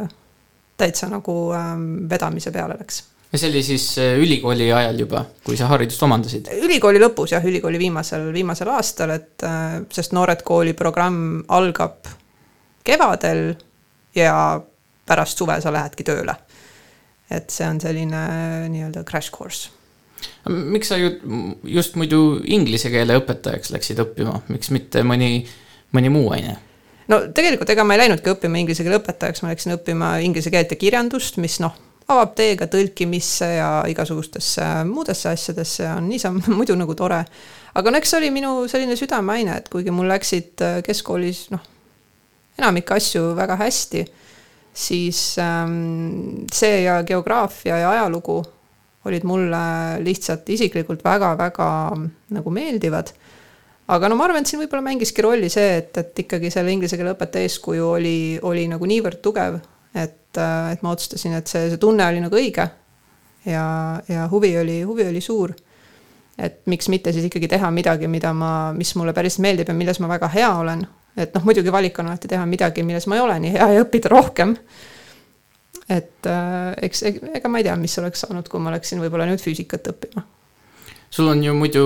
täitsa 0.77 1.07
nagu 1.11 1.35
ähm, 1.55 1.85
vedamise 2.09 2.51
peale 2.51 2.75
läks. 2.79 3.03
Ja 3.35 3.41
see 3.41 3.51
oli 3.51 3.63
siis 3.63 3.85
äh, 3.99 4.15
ülikooli 4.21 4.69
ajal 4.73 4.99
juba, 5.03 5.25
kui 5.43 5.57
sa 5.59 5.67
haridust 5.67 6.03
omandasid? 6.07 6.47
ülikooli 6.63 7.01
lõpus 7.03 7.35
jah, 7.35 7.43
ülikooli 7.43 7.79
viimasel, 7.81 8.29
viimasel 8.33 8.71
aastal, 8.71 9.11
et 9.17 9.43
äh, 9.43 9.81
sest 9.91 10.15
Noored 10.15 10.45
Kooli 10.47 10.75
programm 10.77 11.41
algab 11.51 12.07
kevadel 12.85 13.49
ja 14.15 14.35
pärast 15.05 15.41
suve 15.41 15.57
sa 15.61 15.73
lähedki 15.73 16.05
tööle. 16.07 16.35
et 17.29 17.49
see 17.49 17.65
on 17.67 17.81
selline 17.81 18.21
nii-öelda 18.69 19.03
crash 19.03 19.33
course 19.33 19.73
miks 20.49 20.91
sa 20.91 20.97
ju 20.97 21.09
just 21.63 21.95
muidu 21.99 22.39
inglise 22.45 22.89
keele 22.93 23.17
õpetajaks 23.19 23.73
läksid 23.73 23.99
õppima, 23.99 24.39
miks 24.53 24.71
mitte 24.71 25.03
mõni, 25.03 25.41
mõni 25.91 26.13
muu 26.13 26.29
aine? 26.37 26.55
no 27.11 27.19
tegelikult 27.35 27.69
ega 27.73 27.83
ma 27.83 27.97
ei 27.97 28.05
läinudki 28.05 28.31
õppima 28.31 28.61
inglise 28.61 28.85
keele 28.85 29.01
õpetajaks, 29.01 29.43
ma 29.43 29.51
läksin 29.51 29.75
õppima 29.75 30.15
inglise 30.25 30.53
keelt 30.53 30.71
ja 30.71 30.79
kirjandust, 30.79 31.41
mis 31.41 31.59
noh, 31.63 31.75
avab 32.13 32.35
teega 32.37 32.67
tõlkimisse 32.69 33.47
ja 33.57 33.69
igasugustesse 33.89 34.65
muudesse 34.89 35.29
asjadesse 35.31 35.83
ja 35.87 35.95
on 35.97 36.09
niisama 36.09 36.43
muidu 36.57 36.75
nagu 36.77 36.95
tore. 36.97 37.23
aga 37.73 37.91
no 37.91 38.01
eks 38.01 38.13
see 38.13 38.19
oli 38.21 38.33
minu 38.35 38.67
selline 38.71 38.97
südameaine, 38.99 39.57
et 39.57 39.69
kuigi 39.69 39.93
mul 39.93 40.09
läksid 40.13 40.61
äh, 40.65 40.81
keskkoolis 40.85 41.47
noh, 41.53 41.63
enamik 42.59 42.91
asju 42.95 43.33
väga 43.35 43.57
hästi, 43.59 44.05
siis 44.75 45.37
ähm, 45.41 46.45
see 46.53 46.83
ja 46.85 47.01
geograafia 47.07 47.79
ja 47.83 47.91
ajalugu 47.95 48.43
olid 49.05 49.25
mulle 49.27 49.65
lihtsalt 50.01 50.49
isiklikult 50.49 51.03
väga-väga 51.05 51.69
nagu 52.33 52.51
meeldivad. 52.51 53.11
aga 53.87 54.09
no 54.09 54.15
ma 54.17 54.25
arvan, 54.25 54.41
et 54.41 54.49
siin 54.49 54.63
võib-olla 54.63 54.81
mängiski 54.81 55.21
rolli 55.21 55.49
see, 55.49 55.77
et, 55.77 55.97
et 55.97 56.25
ikkagi 56.25 56.49
selle 56.53 56.73
inglise 56.73 56.97
keele 56.97 57.13
õpetaja 57.13 57.45
eeskuju 57.45 57.89
oli, 57.97 58.17
oli 58.41 58.65
nagu 58.69 58.87
niivõrd 58.89 59.21
tugev, 59.21 59.59
et, 59.95 60.37
et 60.37 60.81
ma 60.83 60.91
otsustasin, 60.91 61.37
et 61.39 61.47
see, 61.47 61.69
see 61.71 61.79
tunne 61.81 62.05
oli 62.07 62.23
nagu 62.23 62.35
õige. 62.35 62.67
ja, 63.45 63.65
ja 64.07 64.27
huvi 64.31 64.57
oli, 64.57 64.81
huvi 64.83 65.07
oli 65.07 65.21
suur. 65.21 65.53
et 66.37 66.61
miks 66.65 66.89
mitte 66.89 67.13
siis 67.13 67.29
ikkagi 67.29 67.47
teha 67.47 67.71
midagi, 67.71 68.07
mida 68.07 68.33
ma, 68.33 68.73
mis 68.73 68.95
mulle 68.95 69.13
päris 69.13 69.39
meeldib 69.39 69.69
ja 69.71 69.73
milles 69.73 69.99
ma 69.99 70.11
väga 70.11 70.27
hea 70.33 70.51
olen. 70.57 70.85
et 71.17 71.33
noh, 71.35 71.45
muidugi 71.47 71.71
valik 71.71 71.99
on 71.99 72.11
alati 72.11 72.27
teha 72.27 72.45
midagi, 72.45 72.83
milles 72.83 73.07
ma 73.07 73.15
ei 73.15 73.21
ole 73.21 73.39
nii 73.39 73.55
hea 73.55 73.71
ja 73.77 73.85
õppida 73.85 74.11
rohkem 74.11 74.57
et 75.89 76.25
äh, 76.29 76.71
eks, 76.87 77.03
ega 77.05 77.49
ma 77.51 77.61
ei 77.61 77.67
tea, 77.67 77.75
mis 77.77 77.97
oleks 78.01 78.25
saanud, 78.25 78.47
kui 78.49 78.61
ma 78.61 78.71
oleksin 78.73 79.01
võib-olla 79.03 79.27
nüüd 79.29 79.43
füüsikat 79.43 79.91
õppima. 79.93 80.25
Sul 81.15 81.27
on 81.31 81.43
ju 81.43 81.53
muidu 81.55 81.83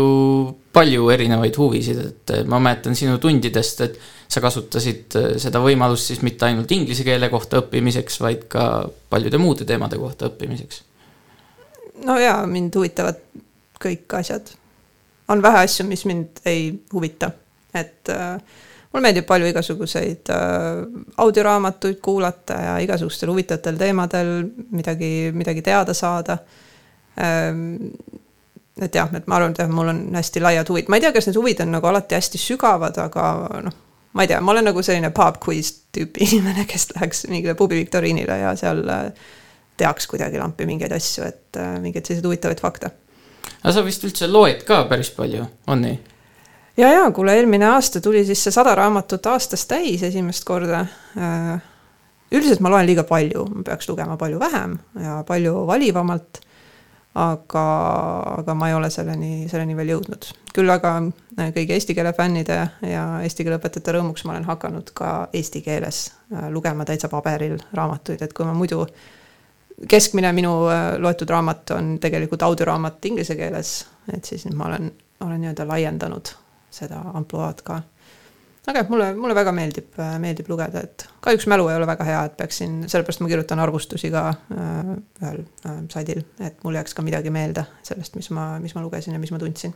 palju 0.73 1.09
erinevaid 1.13 1.57
huvisid, 1.57 1.99
et 2.01 2.31
ma 2.49 2.57
mäletan 2.61 2.95
sinu 2.97 3.19
tundidest, 3.21 3.81
et 3.85 3.97
sa 4.29 4.41
kasutasid 4.41 5.17
äh, 5.19 5.27
seda 5.41 5.61
võimalust 5.61 6.09
siis 6.09 6.23
mitte 6.25 6.47
ainult 6.47 6.71
inglise 6.73 7.05
keele 7.05 7.29
kohta 7.29 7.61
õppimiseks, 7.61 8.19
vaid 8.23 8.47
ka 8.49 8.63
paljude 9.09 9.37
muude 9.41 9.67
teemade 9.69 9.99
kohta 10.01 10.31
õppimiseks. 10.31 10.81
no 12.07 12.17
jaa, 12.17 12.41
mind 12.49 12.75
huvitavad 12.79 13.19
kõik 13.79 14.17
asjad. 14.17 14.49
on 15.29 15.41
vähe 15.45 15.61
asju, 15.67 15.85
mis 15.85 16.05
mind 16.09 16.41
ei 16.49 16.71
huvita, 16.93 17.29
et 17.73 18.09
äh, 18.09 18.39
mulle 18.89 19.03
meeldib 19.05 19.27
palju 19.29 19.51
igasuguseid 19.51 20.31
äh, 20.33 20.79
audioraamatuid 21.17 21.99
kuulata 22.01 22.57
ja 22.63 22.73
igasugustel 22.81 23.29
huvitavatel 23.29 23.77
teemadel 23.77 24.33
midagi, 24.71 25.29
midagi 25.37 25.61
teada 25.69 25.93
saada 25.93 26.39
ähm,. 27.19 27.93
Et 28.85 28.95
jah, 28.95 29.09
et 29.15 29.27
ma 29.27 29.39
arvan, 29.39 29.53
et 29.55 29.61
jah, 29.63 29.69
mul 29.71 29.91
on 29.91 30.01
hästi 30.15 30.43
laiad 30.43 30.69
huvid, 30.71 30.89
ma 30.89 30.99
ei 30.99 31.05
tea, 31.05 31.13
kas 31.15 31.29
need 31.29 31.39
huvid 31.39 31.63
on 31.65 31.73
nagu 31.75 31.89
alati 31.89 32.17
hästi 32.17 32.41
sügavad, 32.41 32.97
aga 33.01 33.25
noh, 33.65 33.77
ma 34.13 34.25
ei 34.25 34.31
tea, 34.31 34.39
ma 34.41 34.53
olen 34.53 34.69
nagu 34.69 34.83
selline 34.85 35.11
pub 35.15 35.41
quiz 35.43 35.73
tüüpi 35.95 36.23
inimene, 36.29 36.65
kes 36.69 36.89
läheks 36.95 37.25
mingile 37.31 37.55
pubi 37.59 37.79
viktoriinile 37.81 38.39
ja 38.43 38.53
seal 38.59 38.83
äh, 38.89 39.09
teaks 39.79 40.09
kuidagi 40.11 40.41
lampi 40.41 40.67
mingeid 40.69 40.93
asju, 40.95 41.27
et 41.29 41.59
äh, 41.59 41.75
mingeid 41.83 42.05
selliseid 42.05 42.27
huvitavaid 42.29 42.63
fakte. 42.63 42.93
aga 43.59 43.75
sa 43.75 43.85
vist 43.85 44.05
üldse 44.07 44.31
loed 44.31 44.63
ka 44.67 44.83
päris 44.91 45.11
palju, 45.15 45.45
on 45.67 45.85
nii? 45.85 45.99
ja, 46.79 46.91
ja 46.93 47.11
kuule, 47.11 47.35
eelmine 47.35 47.67
aasta 47.69 48.01
tuli 48.01 48.23
siis 48.25 48.43
see 48.43 48.55
sada 48.55 48.75
raamatut 48.77 49.25
aastas 49.31 49.65
täis 49.69 50.03
esimest 50.03 50.45
korda. 50.47 50.85
Äh, 51.17 51.57
üldiselt 52.31 52.61
ma 52.63 52.71
loen 52.73 52.87
liiga 52.87 53.03
palju, 53.07 53.45
ma 53.53 53.65
peaks 53.65 53.89
lugema 53.89 54.17
palju 54.19 54.39
vähem 54.41 54.77
ja 55.03 55.19
palju 55.27 55.65
valivamalt. 55.67 56.43
Aga, 57.15 57.65
aga 58.37 58.53
ma 58.53 58.69
ei 58.69 58.75
ole 58.77 58.89
selleni, 58.93 59.47
selleni 59.49 59.75
veel 59.77 59.95
jõudnud. 59.95 60.29
küll 60.53 60.69
aga 60.69 60.95
äh, 61.39 61.51
kõigi 61.55 61.75
eesti 61.75 61.95
keele 61.97 62.13
fännide 62.13 62.59
ja 62.85 63.05
eesti 63.23 63.43
keele 63.43 63.59
õpetajate 63.59 63.95
rõõmuks 63.95 64.25
ma 64.25 64.35
olen 64.35 64.49
hakanud 64.49 64.91
ka 64.93 65.13
eesti 65.33 65.61
keeles 65.65 66.11
äh, 66.33 66.49
lugema 66.53 66.85
täitsa 66.85 67.09
paberil 67.09 67.57
raamatuid, 67.73 68.21
et 68.21 68.33
kui 68.33 68.45
ma 68.45 68.53
muidu 68.53 68.85
keskmine 69.89 70.31
minu 70.35 70.53
loetud 70.99 71.29
raamat 71.29 71.71
on 71.71 71.93
tegelikult 72.03 72.43
audioraamat 72.43 73.05
inglise 73.05 73.35
keeles, 73.39 73.85
et 74.13 74.25
siis 74.25 74.45
nüüd 74.45 74.57
ma 74.59 74.67
olen, 74.67 74.91
olen 75.23 75.39
nii-öelda 75.41 75.67
laiendanud 75.67 76.33
seda 76.69 77.01
ampluaad 77.13 77.63
ka. 77.65 77.81
Aga 78.67 78.83
jah, 78.83 78.89
mulle, 78.91 79.09
mulle 79.17 79.35
väga 79.37 79.51
meeldib, 79.55 79.99
meeldib 80.21 80.49
lugeda, 80.51 80.83
et 80.85 81.05
kahjuks 81.25 81.47
mälu 81.51 81.67
ei 81.71 81.77
ole 81.79 81.87
väga 81.89 82.07
hea, 82.07 82.23
et 82.29 82.37
peaksin, 82.37 82.81
sellepärast 82.91 83.23
ma 83.23 83.29
kirjutan 83.31 83.61
arvustusi 83.63 84.11
ka 84.13 84.25
äh, 84.29 84.91
ühel 85.23 85.43
äh, 85.65 85.77
saidil, 85.91 86.23
et 86.43 86.59
mul 86.63 86.77
jääks 86.77 86.97
ka 86.97 87.05
midagi 87.05 87.33
meelde 87.33 87.65
sellest, 87.85 88.17
mis 88.19 88.29
ma, 88.35 88.51
mis 88.61 88.75
ma 88.75 88.83
lugesin 88.85 89.15
ja 89.15 89.21
mis 89.21 89.33
ma 89.33 89.41
tundsin 89.41 89.73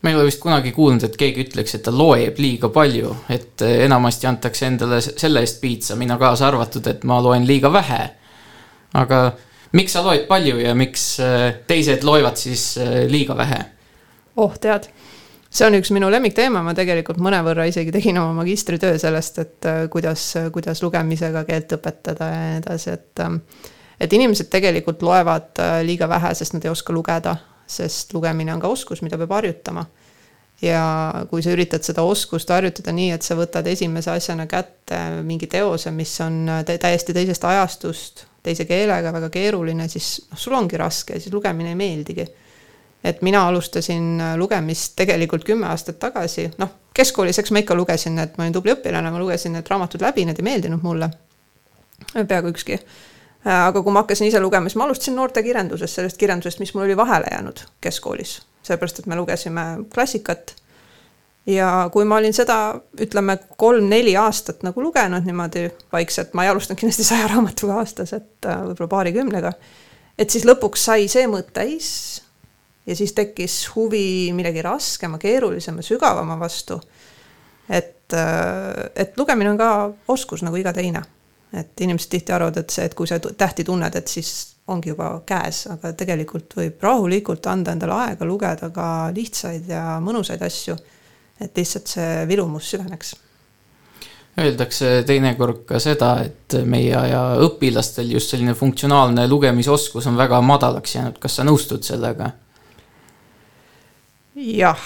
ma 0.00 0.10
ei 0.10 0.16
ole 0.16 0.30
vist 0.30 0.40
kunagi 0.40 0.72
kuulnud, 0.72 1.04
et 1.04 1.16
keegi 1.20 1.44
ütleks, 1.44 1.74
et 1.76 1.84
ta 1.84 1.92
loeb 1.92 2.38
liiga 2.40 2.70
palju, 2.72 3.12
et 3.28 3.62
enamasti 3.68 4.28
antakse 4.30 4.66
endale 4.70 5.02
selle 5.04 5.42
eest 5.44 5.60
piitsa, 5.60 5.96
mina 6.00 6.16
kaasa 6.18 6.48
arvatud, 6.48 6.86
et 6.88 7.04
ma 7.04 7.20
loen 7.22 7.44
liiga 7.46 7.72
vähe. 7.72 8.00
aga 8.96 9.18
miks 9.76 9.92
sa 9.94 10.02
loed 10.02 10.24
palju 10.30 10.58
ja 10.62 10.74
miks 10.74 11.04
äh, 11.22 11.52
teised 11.66 12.04
loevad 12.06 12.40
siis 12.40 12.72
äh, 12.78 13.04
liiga 13.10 13.36
vähe? 13.36 13.60
oh, 14.36 14.56
tead 14.56 14.88
see 15.50 15.66
on 15.66 15.74
üks 15.80 15.90
minu 15.94 16.08
lemmikteema, 16.12 16.62
ma 16.62 16.74
tegelikult 16.78 17.18
mõnevõrra 17.22 17.66
isegi 17.70 17.92
tegin 17.94 18.20
oma 18.22 18.32
magistritöö 18.42 18.98
sellest, 19.02 19.42
et 19.42 19.68
äh, 19.68 19.82
kuidas, 19.92 20.32
kuidas 20.54 20.82
lugemisega 20.84 21.44
keelt 21.48 21.76
õpetada 21.78 22.30
ja 22.30 22.40
nii 22.46 22.64
edasi, 22.64 22.96
et. 22.96 23.12
Ähm, 23.24 23.42
et 24.00 24.12
inimesed 24.16 24.48
tegelikult 24.48 25.02
loevad 25.04 25.58
äh, 25.60 25.78
liiga 25.84 26.08
vähe, 26.08 26.32
sest 26.34 26.54
nad 26.56 26.64
ei 26.64 26.70
oska 26.72 26.94
lugeda, 26.96 27.34
sest 27.68 28.14
lugemine 28.16 28.54
on 28.54 28.62
ka 28.62 28.70
oskus, 28.72 29.02
mida 29.04 29.18
peab 29.20 29.34
harjutama. 29.36 29.86
ja 30.60 30.80
kui 31.30 31.40
sa 31.40 31.54
üritad 31.54 31.84
seda 31.84 32.02
oskust 32.04 32.50
harjutada 32.52 32.92
nii, 32.92 33.14
et 33.16 33.24
sa 33.24 33.32
võtad 33.36 33.64
esimese 33.70 34.10
asjana 34.12 34.44
kätte 34.48 34.98
mingi 35.24 35.46
teose, 35.48 35.88
mis 35.90 36.12
on 36.20 36.42
äh, 36.48 36.64
täiesti 36.64 37.12
teisest 37.16 37.44
ajastust, 37.48 38.26
teise 38.44 38.64
keelega, 38.68 39.12
väga 39.12 39.30
keeruline, 39.32 39.88
siis 39.88 40.26
noh, 40.30 40.40
sul 40.40 40.56
ongi 40.56 40.80
raske 40.80 41.20
siis 41.20 41.32
lugemine 41.32 41.72
ei 41.72 41.78
meeldigi 41.80 42.26
et 43.04 43.22
mina 43.22 43.48
alustasin 43.48 44.20
äh, 44.20 44.36
lugemist 44.36 44.92
tegelikult 44.96 45.44
kümme 45.44 45.66
aastat 45.66 45.98
tagasi, 45.98 46.50
noh, 46.58 46.72
keskkoolis, 46.94 47.38
eks 47.40 47.52
ma 47.54 47.62
ikka 47.62 47.74
lugesin, 47.74 48.18
et 48.20 48.36
ma 48.36 48.44
olin 48.44 48.56
tubli 48.56 48.74
õpilane, 48.74 49.12
ma 49.12 49.20
lugesin 49.20 49.56
need 49.56 49.68
raamatud 49.70 50.02
läbi, 50.04 50.26
need 50.28 50.40
ei 50.40 50.46
meeldinud 50.46 50.84
mulle. 50.84 51.10
peaaegu 52.14 52.52
ükski. 52.52 52.78
Äh, 53.46 53.66
aga 53.66 53.82
kui 53.82 53.92
ma 53.92 54.04
hakkasin 54.04 54.28
ise 54.28 54.40
lugema, 54.40 54.68
siis 54.68 54.76
ma 54.76 54.84
alustasin 54.84 55.16
noortekirjandusest, 55.16 56.00
sellest 56.00 56.20
kirjandusest, 56.20 56.60
mis 56.60 56.74
mul 56.74 56.84
oli 56.84 56.96
vahele 56.96 57.32
jäänud 57.32 57.66
keskkoolis. 57.80 58.40
sellepärast, 58.62 58.98
et 58.98 59.06
me 59.06 59.16
lugesime 59.16 59.62
klassikat. 59.94 60.54
ja 61.46 61.88
kui 61.92 62.04
ma 62.04 62.16
olin 62.16 62.34
seda, 62.36 62.80
ütleme, 63.00 63.38
kolm-neli 63.56 64.16
aastat 64.16 64.62
nagu 64.62 64.82
lugenud 64.82 65.24
niimoodi 65.24 65.70
vaikselt, 65.92 66.34
ma 66.34 66.44
ei 66.44 66.50
alustanud 66.50 66.80
kindlasti 66.80 67.04
saja 67.04 67.28
raamatuga 67.32 67.80
aastas, 67.80 68.12
et 68.12 68.46
äh, 68.46 68.60
võib-olla 68.66 68.88
paarikümnega. 68.88 69.52
et 70.18 70.30
siis 70.30 70.44
lõpuks 70.44 70.84
sai 70.84 71.08
see 71.08 71.24
mõõt 71.26 71.48
täis 71.56 72.20
ja 72.86 72.96
siis 72.96 73.12
tekkis 73.12 73.62
huvi 73.74 74.32
millegi 74.32 74.62
raskema, 74.62 75.18
keerulisema, 75.18 75.82
sügavama 75.82 76.38
vastu. 76.40 76.80
et 77.68 77.96
et, 78.10 78.96
et 78.96 79.18
lugemine 79.18 79.50
on 79.50 79.58
ka 79.58 79.70
oskus 80.08 80.44
nagu 80.46 80.58
iga 80.60 80.72
teine. 80.72 81.02
et 81.50 81.80
inimesed 81.82 82.12
tihti 82.12 82.30
arvavad, 82.30 82.60
et 82.60 82.70
see, 82.70 82.84
et 82.86 82.92
kui 82.94 83.08
sa 83.10 83.16
tähti 83.18 83.64
tunned, 83.66 83.94
et 83.98 84.08
siis 84.08 84.28
ongi 84.70 84.92
juba 84.92 85.08
käes, 85.26 85.64
aga 85.66 85.90
tegelikult 85.98 86.54
võib 86.54 86.84
rahulikult 86.86 87.48
anda 87.50 87.72
endale 87.74 87.96
aega 88.04 88.28
lugeda 88.28 88.68
ka 88.70 88.84
lihtsaid 89.14 89.66
ja 89.66 89.96
mõnusaid 90.02 90.44
asju. 90.46 90.76
et 91.40 91.56
lihtsalt 91.56 91.90
see 91.90 92.28
vilumus 92.28 92.70
süveneks 92.70 93.16
Öeldakse 94.40 95.02
teinekord 95.04 95.64
ka 95.66 95.80
seda, 95.82 96.12
et 96.22 96.54
meie 96.64 96.94
aja 96.94 97.22
õpilastel 97.42 98.12
just 98.14 98.30
selline 98.30 98.54
funktsionaalne 98.54 99.26
lugemisoskus 99.28 100.06
on 100.06 100.16
väga 100.16 100.38
madalaks 100.40 100.94
jäänud, 100.94 101.18
kas 101.18 101.40
sa 101.40 101.44
nõustud 101.44 101.82
sellega? 101.82 102.30
Jah, 104.40 104.82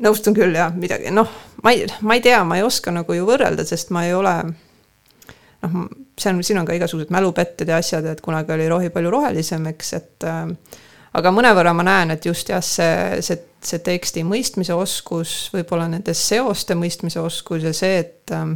nõustun 0.00 0.36
küll 0.36 0.56
jah, 0.56 0.72
midagi, 0.76 1.12
noh, 1.14 1.30
ma 1.64 1.74
ei, 1.74 1.86
ma 2.06 2.16
ei 2.16 2.24
tea, 2.24 2.42
ma 2.46 2.58
ei 2.58 2.66
oska 2.66 2.92
nagu 2.94 3.16
ju 3.16 3.26
võrrelda, 3.28 3.66
sest 3.68 3.92
ma 3.94 4.06
ei 4.08 4.14
ole 4.16 4.34
noh, 4.46 5.82
see 6.20 6.32
on, 6.32 6.42
siin 6.44 6.60
on 6.60 6.68
ka 6.68 6.76
igasugused 6.76 7.12
mälupetted 7.12 7.68
ja 7.68 7.80
asjad, 7.80 8.06
et 8.08 8.22
kunagi 8.24 8.54
oli 8.56 8.68
rohi 8.70 8.92
palju 8.94 9.12
rohelisem, 9.12 9.66
eks, 9.72 9.92
et 9.98 10.28
äh, 10.28 10.80
aga 11.20 11.34
mõnevõrra 11.34 11.74
ma 11.76 11.86
näen, 11.86 12.14
et 12.16 12.26
just 12.26 12.48
jah, 12.52 12.64
see, 12.64 13.20
see, 13.24 13.38
see 13.64 13.82
teksti 13.84 14.24
mõistmise 14.28 14.76
oskus, 14.76 15.34
võib-olla 15.54 15.88
nende 15.90 16.14
seoste 16.16 16.76
mõistmise 16.78 17.20
oskus 17.22 17.66
ja 17.68 17.74
see, 17.76 18.00
et 18.04 18.34
äh, 18.36 18.48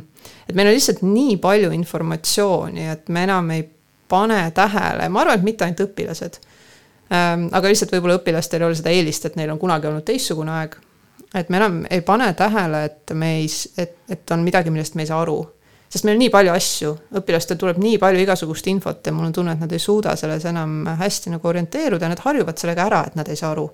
et 0.48 0.56
meil 0.56 0.70
on 0.70 0.76
lihtsalt 0.76 1.02
nii 1.04 1.36
palju 1.42 1.72
informatsiooni, 1.76 2.88
et 2.94 3.08
me 3.12 3.24
enam 3.26 3.50
ei 3.54 3.66
pane 4.08 4.40
tähele, 4.56 5.08
ma 5.08 5.24
arvan, 5.24 5.40
et 5.40 5.46
mitte 5.46 5.66
ainult 5.66 5.84
õpilased 5.86 6.40
aga 7.52 7.68
lihtsalt 7.68 7.92
võib-olla 7.94 8.18
õpilastel 8.21 8.62
ei 8.62 8.68
ole 8.68 8.78
seda 8.78 8.92
eelist, 8.94 9.26
et 9.28 9.37
neil 9.37 9.52
on 9.52 9.59
kunagi 9.59 9.90
olnud 9.90 10.04
teistsugune 10.06 10.52
aeg. 10.61 10.76
et 11.35 11.49
me 11.50 11.59
enam 11.59 11.83
ei 11.90 12.00
pane 12.00 12.33
tähele, 12.38 12.85
et 12.85 13.12
me 13.14 13.37
ei, 13.40 13.49
et, 13.78 13.97
et 14.09 14.30
on 14.30 14.44
midagi, 14.44 14.71
millest 14.71 14.94
me 14.94 15.02
ei 15.02 15.11
saa 15.11 15.21
aru 15.23 15.40
sest 15.94 16.04
meil 16.09 16.16
on 16.16 16.25
nii 16.25 16.33
palju 16.35 16.50
asju, 16.50 16.92
õpilastel 17.21 17.59
tuleb 17.61 17.78
nii 17.78 17.99
palju 18.02 18.23
igasugust 18.25 18.66
infot 18.71 19.06
ja 19.06 19.12
mul 19.14 19.28
on 19.28 19.35
tunne, 19.35 19.54
et 19.54 19.62
nad 19.62 19.73
ei 19.73 19.83
suuda 19.83 20.16
selles 20.18 20.44
enam 20.50 20.80
hästi 20.99 21.30
nagu 21.37 21.49
orienteeruda 21.49 22.11
nad 22.11 22.23
harjuvad 22.25 22.59
sellega 22.59 22.88
ära, 22.88 23.02
et 23.06 23.18
nad 23.18 23.30
ei 23.30 23.38
saa 23.38 23.52
aru. 23.54 23.68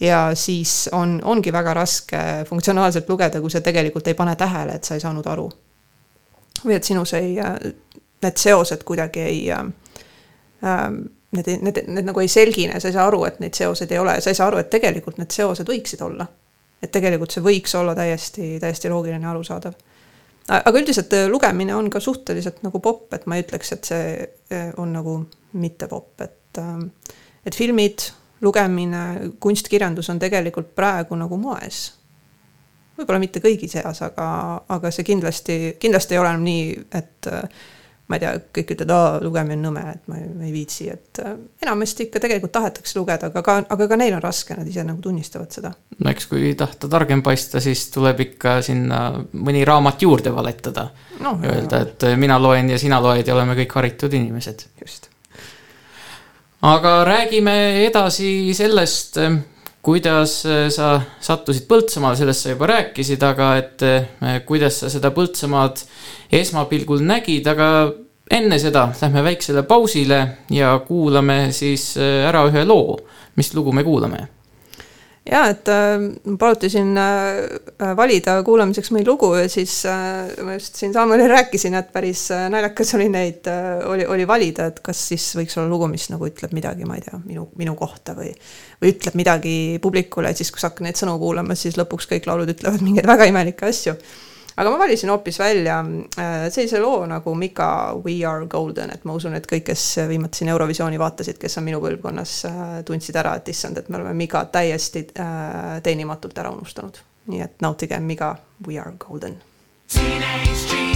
ja 0.00 0.30
siis 0.34 0.88
on, 0.92 1.18
ongi 1.24 1.52
väga 1.52 1.74
raske 1.74 2.22
funktsionaalselt 2.48 3.08
lugeda, 3.08 3.40
kui 3.40 3.50
sa 3.50 3.60
tegelikult 3.60 4.08
ei 4.08 4.14
pane 4.14 4.36
tähele, 4.36 4.78
et 4.78 4.84
sa 4.84 4.94
ei 4.94 5.04
saanud 5.04 5.26
aru. 5.26 5.50
või 6.64 6.78
et 6.78 6.84
sinus 6.84 7.12
ei, 7.14 7.36
need 8.22 8.40
seosed 8.40 8.84
kuidagi 8.88 9.20
ei 9.20 9.42
äh,, 9.52 9.68
need, 11.36 11.50
need, 11.62 11.82
need 11.86 12.08
nagu 12.08 12.20
ei 12.20 12.28
selgine, 12.28 12.80
sa 12.80 12.88
ei 12.88 12.96
saa 12.96 13.06
aru, 13.10 13.24
et 13.28 13.40
neid 13.42 13.56
seoseid 13.58 13.92
ei 13.92 13.98
ole 13.98 14.16
ja 14.16 14.24
sa 14.24 14.32
ei 14.32 14.38
saa 14.38 14.48
aru, 14.48 14.62
et 14.62 14.70
tegelikult 14.70 15.18
need 15.20 15.34
seosed 15.34 15.68
võiksid 15.68 16.04
olla. 16.06 16.26
et 16.82 16.90
tegelikult 16.94 17.34
see 17.34 17.42
võiks 17.42 17.74
olla 17.74 17.94
täiesti, 17.98 18.56
täiesti 18.62 18.88
loogiline 18.88 19.26
ja 19.26 19.30
arusaadav 19.32 19.74
aga 20.48 20.78
üldiselt 20.78 21.12
äh, 21.12 21.26
lugemine 21.28 21.74
on 21.76 21.90
ka 21.90 22.00
suhteliselt 22.00 22.62
nagu 22.64 22.80
popp, 22.80 23.12
et 23.14 23.26
ma 23.26 23.36
ei 23.36 23.44
ütleks, 23.44 23.72
et 23.74 23.88
see 23.90 24.12
äh, 24.54 24.70
on 24.80 24.92
nagu 24.96 25.20
mitte 25.58 25.88
popp, 25.90 26.20
et 26.24 26.60
ähm, 26.62 26.90
et 27.46 27.56
filmid, 27.56 28.10
lugemine, 28.44 29.30
kunstkirjandus 29.40 30.10
on 30.12 30.18
tegelikult 30.18 30.74
praegu 30.76 31.16
nagu 31.18 31.36
moes. 31.40 31.94
võib-olla 32.98 33.20
mitte 33.22 33.40
kõigi 33.40 33.68
seas, 33.70 34.02
aga, 34.02 34.28
aga 34.68 34.90
see 34.90 35.06
kindlasti, 35.06 35.58
kindlasti 35.78 36.16
ei 36.16 36.18
ole 36.18 36.32
enam 36.34 36.46
nii, 36.46 36.64
et 36.98 37.28
äh, 37.30 37.66
ma 38.08 38.16
ei 38.16 38.22
tea, 38.22 38.30
kõik 38.56 38.70
ütlevad, 38.72 39.24
lugemine 39.24 39.58
on 39.58 39.66
nõme, 39.68 39.82
et 39.92 40.06
ma 40.08 40.16
ei, 40.16 40.28
ma 40.32 40.46
ei 40.46 40.52
viitsi, 40.52 40.86
et 40.92 41.20
äh, 41.20 41.34
enamasti 41.64 42.06
ikka 42.06 42.22
tegelikult 42.24 42.54
tahetakse 42.56 42.96
lugeda, 42.96 43.28
aga 43.28 43.42
ka, 43.44 43.56
aga 43.74 43.88
ka 43.90 43.98
neil 44.00 44.16
on 44.16 44.22
raske, 44.24 44.56
nad 44.56 44.68
ise 44.68 44.84
nagu 44.86 45.02
tunnistavad 45.04 45.52
seda. 45.52 45.74
no 45.98 46.12
eks 46.12 46.28
kui 46.30 46.54
tahta 46.58 46.88
targem 46.88 47.22
paista, 47.24 47.60
siis 47.60 47.84
tuleb 47.92 48.22
ikka 48.24 48.58
sinna 48.64 49.02
mõni 49.36 49.64
raamat 49.68 50.06
juurde 50.06 50.32
valetada 50.34 50.88
no,. 51.20 51.36
Öelda, 51.44 51.82
et 51.84 52.08
äh, 52.08 52.16
mina 52.20 52.40
loen 52.40 52.72
ja 52.72 52.80
sina 52.80 53.02
loed 53.04 53.28
ja 53.28 53.36
oleme 53.36 53.58
kõik 53.60 53.76
haritud 53.76 54.16
inimesed. 54.16 54.64
just. 54.80 55.10
aga 56.64 56.94
räägime 57.04 57.58
edasi 57.84 58.54
sellest, 58.56 59.20
kuidas 59.88 60.42
sa 60.74 60.88
sattusid 61.24 61.64
Põltsamaale, 61.70 62.18
sellest 62.20 62.44
sa 62.44 62.52
juba 62.52 62.68
rääkisid, 62.68 63.22
aga 63.24 63.46
et 63.56 63.86
kuidas 64.44 64.82
sa 64.82 64.92
seda 64.92 65.08
Põltsamaad 65.16 65.80
esmapilgul 66.36 67.00
nägid, 67.08 67.48
aga 67.48 67.70
enne 68.30 68.58
seda 68.60 68.88
lähme 69.00 69.22
väiksele 69.24 69.62
pausile 69.68 70.18
ja 70.52 70.78
kuulame 70.86 71.48
siis 71.56 71.94
äh, 71.96 72.26
ära 72.28 72.44
ühe 72.48 72.64
loo. 72.64 72.98
mis 73.36 73.54
lugu 73.54 73.72
me 73.72 73.84
kuulame? 73.84 74.26
Ja, 75.28 75.42
et 75.52 75.68
äh, 75.72 76.04
paluti 76.40 76.70
siin 76.72 76.96
äh, 76.98 77.94
valida 77.96 78.38
kuulamiseks 78.46 78.92
mõni 78.94 79.06
lugu 79.06 79.30
ja 79.36 79.48
siis 79.52 79.80
äh, 79.88 80.30
ma 80.44 80.56
just 80.56 80.78
siin 80.80 80.94
Samuelile 80.96 81.28
rääkisin, 81.36 81.76
et 81.78 81.92
päris 81.94 82.28
äh, 82.34 82.46
naljakas 82.52 82.94
oli 82.98 83.10
neid 83.12 83.50
äh,, 83.50 83.82
oli, 83.88 84.06
oli 84.08 84.26
valida, 84.28 84.70
et 84.72 84.80
kas 84.84 85.02
siis 85.12 85.26
võiks 85.38 85.58
olla 85.58 85.70
lugu, 85.70 85.90
mis 85.92 86.08
nagu 86.12 86.28
ütleb 86.28 86.54
midagi, 86.56 86.88
ma 86.88 86.98
ei 86.98 87.04
tea, 87.04 87.20
minu, 87.26 87.48
minu 87.60 87.76
kohta 87.78 88.16
või 88.18 88.32
või 88.78 88.94
ütleb 88.94 89.18
midagi 89.18 89.54
publikule, 89.82 90.30
et 90.30 90.38
siis, 90.38 90.52
kui 90.54 90.62
sa 90.62 90.70
hakkad 90.70 90.86
neid 90.86 90.98
sõnu 90.98 91.16
kuulama, 91.18 91.56
siis 91.58 91.76
lõpuks 91.80 92.06
kõik 92.12 92.28
laulud 92.30 92.50
ütlevad 92.52 92.84
mingeid 92.84 93.08
väga 93.10 93.26
imelikke 93.28 93.66
asju 93.68 93.96
aga 94.58 94.70
ma 94.70 94.78
valisin 94.78 95.10
hoopis 95.12 95.38
välja 95.38 95.78
äh, 96.18 96.48
sellise 96.50 96.80
loo 96.82 97.06
nagu 97.06 97.34
Mika 97.34 97.94
We 98.04 98.26
are 98.26 98.46
golden, 98.46 98.90
et 98.90 99.04
ma 99.06 99.14
usun, 99.14 99.36
et 99.38 99.46
kõik, 99.46 99.68
kes 99.70 99.84
viimati 100.10 100.42
siin 100.42 100.50
Eurovisiooni 100.54 100.98
vaatasid, 100.98 101.38
kes 101.38 101.60
on 101.60 101.68
minu 101.68 101.80
põlvkonnas, 101.84 102.34
äh, 102.50 102.66
tundsid 102.88 103.18
ära, 103.22 103.36
et 103.38 103.52
issand, 103.54 103.78
et 103.78 103.88
me 103.88 104.00
oleme 104.00 104.16
Mika 104.18 104.44
täiesti 104.52 105.06
äh, 105.14 105.78
teenimatult 105.82 106.38
ära 106.38 106.54
unustanud. 106.54 107.04
nii 107.28 107.42
et 107.44 107.60
nautige 107.60 108.00
Mika 108.00 108.36
We 108.66 108.80
are 108.80 108.94
golden. 108.98 109.36
Teenage 109.92 110.68
dream. 110.70 110.87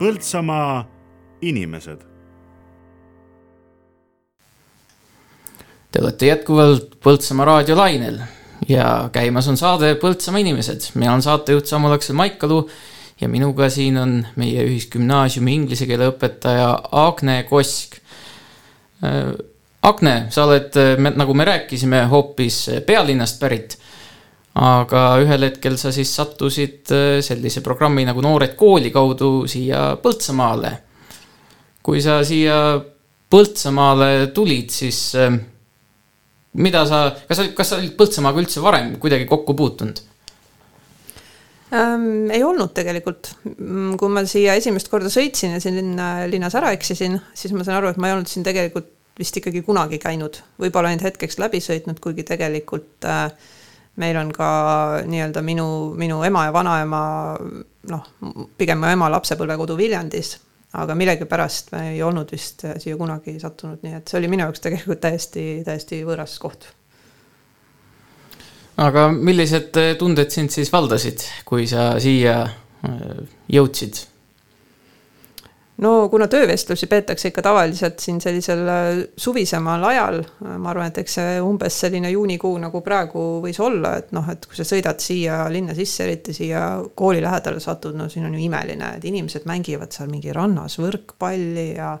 Põltsamaa 0.00 0.84
inimesed. 1.44 1.98
Te 5.92 6.00
olete 6.00 6.30
jätkuvalt 6.30 6.94
Põltsamaa 7.04 7.44
raadiolainel 7.44 8.16
ja 8.68 9.10
käimas 9.12 9.50
on 9.52 9.60
saade 9.60 9.92
Põltsamaa 10.00 10.40
inimesed. 10.40 10.86
mina 10.94 11.12
olen 11.12 11.22
saatejuht 11.22 11.66
Samuel 11.66 11.98
Aksel 11.98 12.16
Maikalu 12.16 12.62
ja 13.20 13.28
minuga 13.28 13.68
siin 13.68 13.98
on 14.00 14.26
meie 14.40 14.64
ühisgümnaasiumi 14.64 15.54
inglise 15.54 15.86
keele 15.86 16.08
õpetaja 16.14 16.72
Agne 16.92 17.42
Kosk. 17.50 18.00
Äh, 19.04 19.34
Agne, 19.82 20.16
sa 20.30 20.44
oled, 20.48 20.80
nagu 21.16 21.34
me 21.34 21.44
rääkisime, 21.44 22.06
hoopis 22.08 22.70
pealinnast 22.86 23.40
pärit. 23.40 23.76
Aga 24.58 25.02
ühel 25.22 25.46
hetkel 25.46 25.76
sa 25.78 25.92
siis 25.94 26.10
sattusid 26.16 26.90
äh, 26.94 27.20
sellise 27.22 27.62
programmi 27.62 28.04
nagu 28.08 28.22
Noored 28.24 28.56
kooli 28.58 28.90
kaudu 28.90 29.46
siia 29.50 29.94
Põltsamaale. 30.02 30.72
kui 31.82 32.02
sa 32.02 32.20
siia 32.26 32.80
Põltsamaale 33.30 34.32
tulid, 34.34 34.72
siis 34.74 35.14
äh, 35.14 35.30
mida 36.58 36.84
sa, 36.86 37.10
kas 37.28 37.44
kas 37.54 37.70
sa 37.70 37.78
olid 37.78 37.94
Põltsamaaga 37.98 38.42
üldse 38.42 38.62
varem 38.62 38.96
kuidagi 38.98 39.28
kokku 39.30 39.54
puutunud? 39.54 40.02
ähm,? 41.70 42.30
ei 42.34 42.42
olnud 42.42 42.74
tegelikult. 42.74 43.36
Kui 43.98 44.10
ma 44.10 44.24
siia 44.26 44.58
esimest 44.58 44.90
korda 44.90 45.12
sõitsin 45.12 45.54
ja 45.54 45.62
siin 45.62 45.78
linna, 45.78 46.10
linnas 46.26 46.58
ära 46.58 46.74
eksisin, 46.74 47.20
siis 47.34 47.54
ma 47.54 47.62
sain 47.62 47.78
aru, 47.78 47.94
et 47.94 48.02
ma 48.02 48.10
ei 48.10 48.18
olnud 48.18 48.30
siin 48.30 48.46
tegelikult 48.46 48.90
vist 49.20 49.36
ikkagi 49.36 49.60
kunagi 49.62 49.98
käinud, 50.00 50.38
võib-olla 50.58 50.90
ainult 50.90 51.04
hetkeks 51.04 51.36
läbi 51.38 51.60
sõitnud, 51.60 51.98
kuigi 52.02 52.24
tegelikult 52.26 53.04
äh, 53.04 53.28
meil 53.96 54.16
on 54.16 54.30
ka 54.32 54.50
nii-öelda 55.06 55.42
minu, 55.42 55.66
minu 55.98 56.22
ema 56.24 56.44
ja 56.46 56.52
vanaema 56.54 57.02
noh, 57.90 58.06
pigem 58.58 58.80
mu 58.80 58.90
ema 58.92 59.10
lapsepõlvekodu 59.12 59.76
Viljandis, 59.76 60.36
aga 60.78 60.94
millegipärast 60.94 61.72
me 61.74 61.86
ei 61.94 62.02
olnud 62.06 62.30
vist 62.32 62.64
siia 62.78 62.96
kunagi 62.96 63.38
sattunud, 63.42 63.82
nii 63.82 63.98
et 63.98 64.08
see 64.08 64.20
oli 64.20 64.30
minu 64.30 64.46
jaoks 64.46 64.62
tegelikult 64.66 65.02
täiesti, 65.02 65.46
täiesti 65.66 66.04
võõras 66.06 66.38
koht 66.42 66.70
aga 68.80 69.08
millised 69.12 69.76
äh, 69.80 69.92
tunded 70.00 70.32
sind 70.32 70.52
siis 70.54 70.70
valdasid, 70.72 71.24
kui 71.48 71.66
sa 71.70 71.92
siia 72.02 72.42
äh, 72.46 73.26
jõudsid? 73.52 74.06
No 75.80 76.08
kuna 76.12 76.28
töövestlusi 76.28 76.86
peetakse 76.86 77.30
ikka 77.30 77.42
tavaliselt 77.44 78.00
siin 78.02 78.20
sellisel 78.20 78.62
äh, 78.68 78.88
suvisemal 79.16 79.84
ajal, 79.90 80.22
ma 80.44 80.72
arvan, 80.72 80.90
et 80.90 81.00
eks 81.02 81.16
see 81.18 81.36
umbes 81.44 81.78
selline 81.84 82.10
juunikuu 82.12 82.52
nagu 82.60 82.82
praegu 82.84 83.24
võis 83.44 83.60
olla, 83.64 83.96
et 84.00 84.12
noh, 84.16 84.28
et 84.32 84.44
kui 84.46 84.58
sa 84.58 84.66
sõidad 84.68 85.00
siia 85.02 85.42
linna 85.52 85.76
sisse, 85.76 86.04
eriti 86.04 86.36
siia 86.36 86.64
kooli 86.96 87.22
lähedale 87.24 87.62
satud, 87.64 87.96
no 87.96 88.10
siin 88.12 88.28
on 88.28 88.36
ju 88.36 88.44
imeline, 88.44 88.96
et 88.98 89.06
inimesed 89.08 89.48
mängivad 89.48 89.96
seal 89.96 90.10
mingi 90.12 90.34
rannas 90.36 90.76
võrkpalli 90.80 91.70
ja 91.78 91.94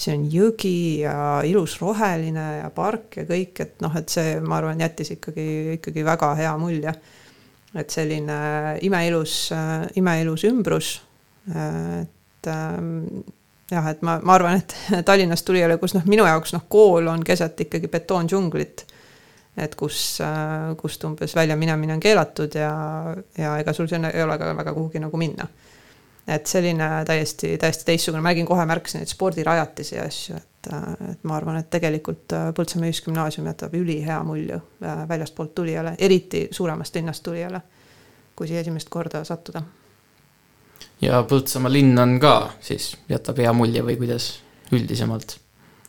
see 0.00 0.14
on 0.16 0.28
jõgi 0.32 0.76
ja 1.04 1.16
ilus 1.44 1.76
roheline 1.82 2.46
ja 2.62 2.70
park 2.74 3.20
ja 3.20 3.26
kõik, 3.28 3.58
et 3.62 3.82
noh, 3.84 3.94
et 4.00 4.10
see, 4.10 4.38
ma 4.40 4.58
arvan, 4.58 4.80
jättis 4.80 5.14
ikkagi, 5.18 5.50
ikkagi 5.78 6.06
väga 6.06 6.34
hea 6.40 6.54
mulje. 6.58 6.94
et 7.70 7.92
selline 7.94 8.36
imeilus, 8.82 9.52
imeilus 9.94 10.44
ümbrus. 10.48 10.88
et 11.50 12.16
ähm, 12.48 13.24
jah, 13.70 13.90
et 13.90 14.02
ma, 14.02 14.18
ma 14.22 14.36
arvan, 14.38 14.62
et 14.62 14.76
Tallinnast 15.08 15.46
tulijale, 15.46 15.76
kus 15.82 15.94
noh, 15.96 16.06
minu 16.10 16.26
jaoks 16.28 16.54
noh, 16.56 16.64
kool 16.68 17.10
on 17.12 17.24
keset 17.24 17.66
ikkagi 17.66 17.88
betoondžunglit. 17.92 18.86
et 19.60 19.74
kus, 19.76 20.20
kust 20.78 21.04
umbes 21.04 21.34
välja 21.36 21.56
minemine 21.56 21.92
on 21.92 22.00
keelatud 22.00 22.54
ja, 22.54 22.70
ja 23.36 23.56
ega 23.58 23.72
sul 23.76 23.88
sinna 23.90 24.08
ei 24.14 24.22
ole 24.22 24.38
ka 24.38 24.54
väga 24.56 24.72
kuhugi 24.72 25.02
nagu 25.02 25.18
minna 25.20 25.48
et 26.30 26.46
selline 26.46 26.88
täiesti, 27.06 27.54
täiesti 27.58 27.84
teistsugune, 27.84 28.22
ma 28.22 28.30
nägin 28.30 28.46
kohe, 28.46 28.64
märkasin 28.68 29.02
neid 29.02 29.10
spordirajatisi 29.10 29.96
ja 29.96 30.04
asju, 30.06 30.36
et, 30.36 30.70
et 31.10 31.24
ma 31.26 31.36
arvan, 31.36 31.58
et 31.60 31.70
tegelikult 31.72 32.34
äh, 32.36 32.48
Põltsamaa 32.56 32.90
Ühisgümnaasium 32.90 33.48
jätab 33.50 33.74
ülihea 33.78 34.20
mulje 34.26 34.60
äh, 34.60 35.02
väljastpoolt 35.08 35.54
tulijale, 35.54 35.94
eriti 35.98 36.46
suuremast 36.54 36.96
linnast 36.96 37.24
tulijale, 37.26 37.62
kui 38.36 38.48
siia 38.48 38.62
esimest 38.62 38.92
korda 38.92 39.24
sattuda. 39.24 39.62
Ja 41.02 41.22
Põltsamaa 41.28 41.72
linn 41.72 41.98
on 41.98 42.18
ka 42.20 42.34
siis, 42.60 42.94
jätab 43.08 43.40
hea 43.40 43.52
mulje 43.56 43.84
või 43.84 43.96
kuidas 44.00 44.32
üldisemalt? 44.72 45.38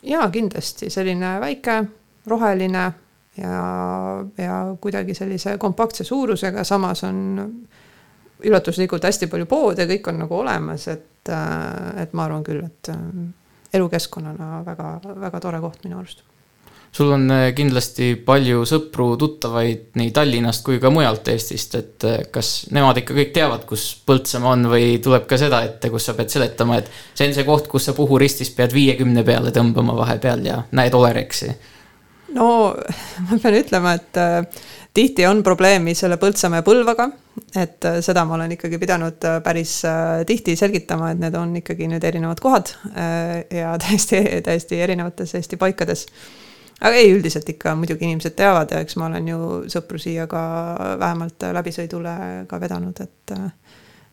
jaa, 0.02 0.30
kindlasti. 0.30 0.90
Selline 0.90 1.36
väike, 1.40 1.76
roheline 2.26 2.84
ja, 3.38 3.60
ja 4.38 4.56
kuidagi 4.80 5.14
sellise 5.14 5.56
kompaktse 5.58 6.04
suurusega, 6.04 6.64
samas 6.64 7.04
on 7.04 7.20
üllatuslikult 8.42 9.04
hästi 9.06 9.28
palju 9.30 9.46
poode, 9.46 9.86
kõik 9.86 10.10
on 10.10 10.18
nagu 10.24 10.40
olemas, 10.40 10.88
et, 10.90 11.30
et 12.02 12.12
ma 12.18 12.26
arvan 12.26 12.42
küll, 12.42 12.64
et 12.66 12.90
elukeskkonnana 13.72 14.64
väga, 14.66 14.88
väga 15.22 15.40
tore 15.40 15.62
koht 15.62 15.84
minu 15.86 16.00
arust 16.00 16.24
sul 16.92 17.12
on 17.14 17.24
äh, 17.32 17.46
kindlasti 17.56 18.12
palju 18.26 18.66
sõpru, 18.68 19.12
tuttavaid 19.20 19.96
nii 19.98 20.12
Tallinnast 20.14 20.64
kui 20.66 20.80
ka 20.82 20.90
mujalt 20.92 21.28
Eestist, 21.32 21.76
et 21.78 22.06
kas 22.34 22.52
nemad 22.74 23.00
ikka 23.00 23.16
kõik 23.16 23.32
teavad, 23.36 23.66
kus 23.68 23.86
Põltsamaa 24.06 24.56
on 24.56 24.68
või 24.72 24.96
tuleb 25.02 25.24
ka 25.30 25.40
seda 25.40 25.62
ette, 25.66 25.90
kus 25.92 26.10
sa 26.10 26.16
pead 26.18 26.32
seletama, 26.32 26.82
et 26.82 26.90
see 27.14 27.30
on 27.30 27.36
see 27.36 27.48
koht, 27.48 27.70
kus 27.72 27.88
sa 27.88 27.96
Puhu 27.96 28.20
ristis 28.20 28.52
pead 28.56 28.74
viiekümne 28.76 29.24
peale 29.24 29.54
tõmbama 29.54 29.96
vahepeal 30.02 30.44
ja 30.48 30.62
näed 30.76 30.94
Olereksi? 30.98 31.52
no 32.32 32.46
ma 33.28 33.38
pean 33.40 33.56
ütlema, 33.58 33.96
et 33.96 34.20
tihti 34.94 35.26
on 35.28 35.42
probleemi 35.44 35.94
selle 35.96 36.16
Põltsamaa 36.20 36.60
ja 36.60 36.66
Põlvaga, 36.66 37.08
et 37.56 37.88
seda 38.04 38.24
ma 38.28 38.36
olen 38.36 38.54
ikkagi 38.56 38.80
pidanud 38.80 39.26
päris 39.44 39.78
tihti 40.28 40.56
selgitama, 40.56 41.12
et 41.12 41.20
need 41.24 41.36
on 41.38 41.56
ikkagi 41.60 41.88
nüüd 41.88 42.04
erinevad 42.04 42.40
kohad 42.44 42.72
ja 43.52 43.74
täiesti, 43.84 44.22
täiesti 44.44 44.80
erinevates 44.80 45.34
Eesti 45.40 45.60
paikades. 45.60 46.06
Aga 46.82 46.98
ei, 46.98 47.12
üldiselt 47.14 47.48
ikka 47.48 47.76
muidugi 47.78 48.08
inimesed 48.08 48.34
teavad 48.38 48.74
ja 48.74 48.82
eks 48.82 48.98
ma 49.00 49.08
olen 49.10 49.28
ju 49.28 49.40
sõpru 49.72 50.00
siia 50.02 50.26
ka 50.30 50.42
vähemalt 51.00 51.48
läbisõidule 51.58 52.14
ka 52.50 52.60
vedanud, 52.62 53.02
et 53.04 53.36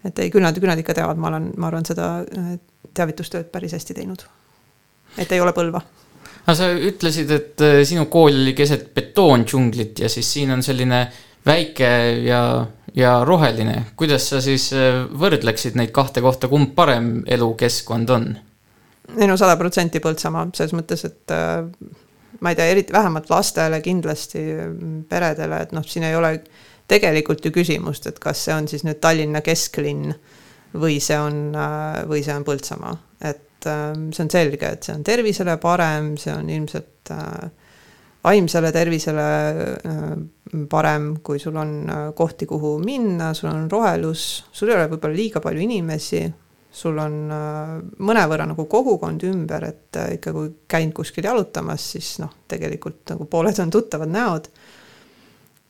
et 0.06 0.20
ei, 0.24 0.30
küll 0.32 0.46
nad, 0.46 0.56
küll 0.56 0.72
nad 0.72 0.80
ikka 0.80 0.96
teavad, 0.96 1.18
ma 1.20 1.28
olen, 1.28 1.50
ma 1.60 1.68
arvan, 1.68 1.88
seda 1.88 2.12
teavitustööd 2.96 3.50
päris 3.52 3.74
hästi 3.76 3.98
teinud. 3.98 4.24
et 5.18 5.32
ei 5.32 5.42
ole 5.42 5.54
Põlva 5.54 5.82
no 6.48 6.56
sa 6.58 6.70
ütlesid, 6.74 7.32
et 7.34 7.64
äh, 7.66 7.80
sinu 7.88 8.08
kool 8.12 8.34
oli 8.34 8.54
keset 8.58 8.90
betoondžunglit 8.96 10.04
ja 10.04 10.10
siis 10.12 10.30
siin 10.34 10.54
on 10.56 10.64
selline 10.66 11.04
väike 11.46 11.90
ja, 12.26 12.42
ja 12.96 13.14
roheline. 13.26 13.86
kuidas 13.96 14.30
sa 14.32 14.42
siis 14.42 14.70
äh, 14.74 15.04
võrdleksid 15.10 15.78
neid 15.80 15.94
kahte 15.96 16.24
kohta, 16.26 16.50
kumb 16.52 16.76
parem 16.76 17.20
elukeskkond 17.28 18.16
on? 18.16 18.30
ei 19.18 19.28
no 19.28 19.38
sada 19.38 19.58
protsenti 19.58 20.02
Põltsamaa, 20.04 20.50
selles 20.56 20.76
mõttes, 20.78 21.06
et 21.10 21.34
äh, 21.36 21.66
ma 22.40 22.52
ei 22.52 22.58
tea, 22.58 22.70
eriti 22.72 22.94
vähemalt 22.94 23.30
lastele 23.30 23.82
kindlasti, 23.84 24.44
peredele, 25.10 25.64
et 25.66 25.72
noh, 25.76 25.86
siin 25.86 26.06
ei 26.08 26.16
ole 26.16 26.34
tegelikult 26.90 27.46
ju 27.46 27.54
küsimust, 27.54 28.08
et 28.10 28.20
kas 28.22 28.46
see 28.48 28.56
on 28.56 28.68
siis 28.70 28.86
nüüd 28.88 29.02
Tallinna 29.04 29.44
kesklinn 29.46 30.14
või 30.80 31.00
see 31.02 31.18
on, 31.18 31.54
või 32.10 32.24
see 32.26 32.36
on 32.36 32.46
Põltsamaa, 32.46 32.96
et 33.26 33.70
ähm, 33.70 34.10
see 34.16 34.26
on 34.26 34.34
selge, 34.34 34.70
et 34.70 34.86
see 34.86 34.96
on 34.96 35.06
tervisele 35.06 35.58
parem, 35.62 36.14
see 36.22 36.34
on 36.34 36.50
ilmselt 36.54 37.14
äh, 37.14 37.50
vaimsele 38.26 38.72
tervisele 38.76 39.30
äh, 39.78 40.12
parem, 40.70 41.12
kui 41.26 41.42
sul 41.42 41.58
on 41.60 41.74
äh, 41.90 42.04
kohti, 42.18 42.48
kuhu 42.50 42.78
minna, 42.84 43.34
sul 43.38 43.52
on 43.52 43.70
rohelus, 43.72 44.28
sul 44.52 44.72
ei 44.72 44.78
ole 44.78 44.90
võib-olla 44.94 45.18
liiga 45.18 45.42
palju 45.44 45.66
inimesi, 45.66 46.24
sul 46.72 46.98
on 47.02 47.14
mõnevõrra 48.06 48.46
nagu 48.46 48.66
kogukond 48.70 49.24
ümber, 49.26 49.64
et 49.66 49.98
ikka 50.16 50.34
kui 50.36 50.52
käin 50.70 50.92
kuskil 50.94 51.26
jalutamas, 51.26 51.88
siis 51.96 52.12
noh, 52.22 52.34
tegelikult 52.48 53.16
nagu 53.16 53.26
pooled 53.26 53.58
on 53.64 53.72
tuttavad 53.74 54.12
näod. 54.14 54.52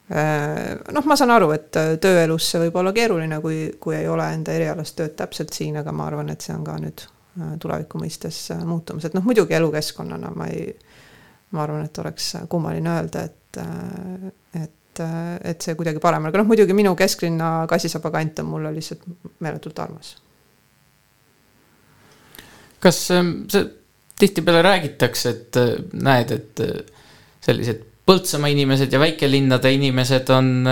noh, 0.10 1.06
ma 1.06 1.16
saan 1.16 1.32
aru, 1.32 1.52
et 1.56 1.80
tööelus 2.02 2.50
see 2.52 2.66
võib 2.66 2.82
olla 2.82 2.92
keeruline, 2.94 3.40
kui, 3.40 3.62
kui 3.80 3.96
ei 3.96 4.12
ole 4.12 4.28
enda 4.34 4.52
erialast 4.58 4.98
tööd 5.00 5.16
täpselt 5.16 5.56
siin, 5.56 5.80
aga 5.80 5.94
ma 5.96 6.10
arvan, 6.10 6.34
et 6.34 6.44
see 6.44 6.56
on 6.58 6.68
ka 6.68 6.76
nüüd 6.82 7.06
Äh, 7.40 7.56
tuleviku 7.62 8.00
mõistes 8.02 8.38
äh, 8.52 8.62
muutumas, 8.66 9.06
et 9.06 9.14
noh, 9.14 9.24
muidugi 9.24 9.54
elukeskkonnana 9.54 10.32
ma 10.34 10.48
ei, 10.50 10.72
ma 11.54 11.62
arvan, 11.64 11.86
et 11.86 12.00
oleks 12.02 12.32
kummaline 12.50 12.90
öelda, 12.90 13.22
et, 13.30 13.60
äh, 13.62 14.64
et, 14.64 15.02
et 15.52 15.62
see 15.62 15.78
kuidagi 15.78 16.02
parem, 16.04 16.26
aga 16.26 16.42
noh, 16.42 16.48
muidugi 16.50 16.74
minu 16.76 16.96
kesklinna 17.00 17.68
kassisaba 17.70 18.12
kant 18.18 18.42
on 18.42 18.50
mulle 18.50 18.74
lihtsalt 18.76 19.06
meeletult 19.46 19.80
armas. 19.80 20.16
Kas 22.84 23.04
ähm, 23.15 23.36
see 23.52 23.65
tihtipeale 24.20 24.63
räägitakse, 24.65 25.30
et 25.30 25.60
näed, 25.94 26.34
et 26.36 26.63
sellised 27.46 27.86
Põltsamaa 28.10 28.50
inimesed 28.50 28.89
ja 28.89 28.98
väikelinnade 28.98 29.70
inimesed 29.70 30.32
on 30.34 30.65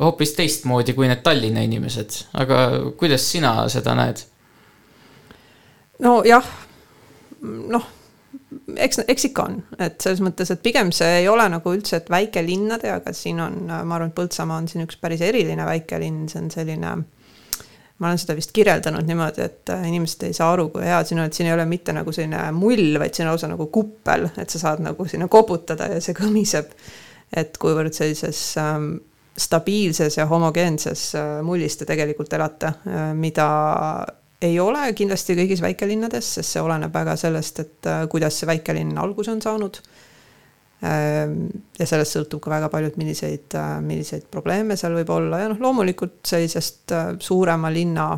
hoopis 0.00 0.30
teistmoodi 0.38 0.94
kui 0.96 1.04
need 1.04 1.20
Tallinna 1.20 1.60
inimesed, 1.66 2.16
aga 2.40 2.62
kuidas 2.96 3.26
sina 3.28 3.52
seda 3.68 3.92
näed? 3.98 4.22
nojah, 6.02 6.48
noh, 7.42 7.86
eks, 8.76 9.02
eks 9.08 9.28
ikka 9.30 9.46
on, 9.48 9.58
et 9.78 10.00
selles 10.02 10.22
mõttes, 10.24 10.50
et 10.52 10.62
pigem 10.64 10.92
see 10.94 11.20
ei 11.22 11.28
ole 11.30 11.46
nagu 11.52 11.74
üldse, 11.76 12.00
et 12.00 12.10
väikelinnade, 12.12 12.90
aga 12.92 13.14
siin 13.16 13.40
on, 13.42 13.58
ma 13.68 13.96
arvan, 13.96 14.12
et 14.12 14.18
Põltsamaa 14.18 14.62
on 14.62 14.68
siin 14.70 14.86
üks 14.86 14.98
päris 15.00 15.22
eriline 15.24 15.66
väikelinn, 15.68 16.26
see 16.32 16.42
on 16.42 16.50
selline 16.54 16.96
ma 18.02 18.10
olen 18.10 18.18
seda 18.18 18.34
vist 18.34 18.50
kirjeldanud 18.54 19.06
niimoodi, 19.06 19.44
et 19.46 19.70
äh, 19.70 19.86
inimesed 19.88 20.26
ei 20.26 20.34
saa 20.36 20.50
aru, 20.56 20.68
kui 20.74 20.82
hea 20.86 20.98
siin 21.06 21.22
on, 21.22 21.30
et 21.30 21.38
siin 21.38 21.48
ei 21.48 21.54
ole 21.54 21.66
mitte 21.70 21.94
nagu 21.94 22.12
selline 22.14 22.42
mull, 22.56 22.98
vaid 22.98 23.14
siin 23.14 23.28
on 23.28 23.36
lausa 23.36 23.50
nagu 23.52 23.68
kuppel, 23.74 24.26
et 24.42 24.50
sa 24.50 24.60
saad 24.64 24.82
nagu 24.84 25.06
sinna 25.08 25.30
koputada 25.32 25.88
ja 25.94 26.02
see 26.02 26.16
kõmiseb. 26.18 26.74
et 27.32 27.54
kuivõrd 27.56 27.94
sellises 27.96 28.38
ähm, 28.60 28.90
stabiilses 29.40 30.18
ja 30.18 30.26
homogeenses 30.28 31.06
äh, 31.16 31.38
mullis 31.42 31.78
te 31.80 31.86
tegelikult 31.88 32.32
elate 32.36 32.66
äh,, 32.68 33.14
mida 33.16 33.46
ei 34.42 34.58
ole 34.60 34.90
kindlasti 34.98 35.38
kõigis 35.38 35.62
väikelinnades, 35.64 36.34
sest 36.34 36.52
see 36.52 36.62
oleneb 36.62 36.92
väga 36.92 37.16
sellest, 37.16 37.60
et 37.64 37.88
äh, 37.88 38.02
kuidas 38.12 38.36
see 38.36 38.50
väikelinn 38.50 38.98
alguse 39.00 39.32
on 39.32 39.40
saanud 39.40 39.80
Ehm, 39.80 40.11
ja 40.82 41.86
sellest 41.86 42.16
sõltub 42.16 42.42
ka 42.42 42.50
väga 42.50 42.68
palju, 42.72 42.90
et 42.90 42.98
milliseid, 42.98 43.54
äh, 43.54 43.76
milliseid 43.84 44.26
probleeme 44.30 44.76
seal 44.78 44.96
võib 44.98 45.12
olla 45.14 45.38
ja 45.44 45.50
noh, 45.52 45.60
loomulikult 45.62 46.20
sellisest 46.26 46.94
äh, 46.96 47.12
suurema 47.22 47.70
linna 47.70 48.08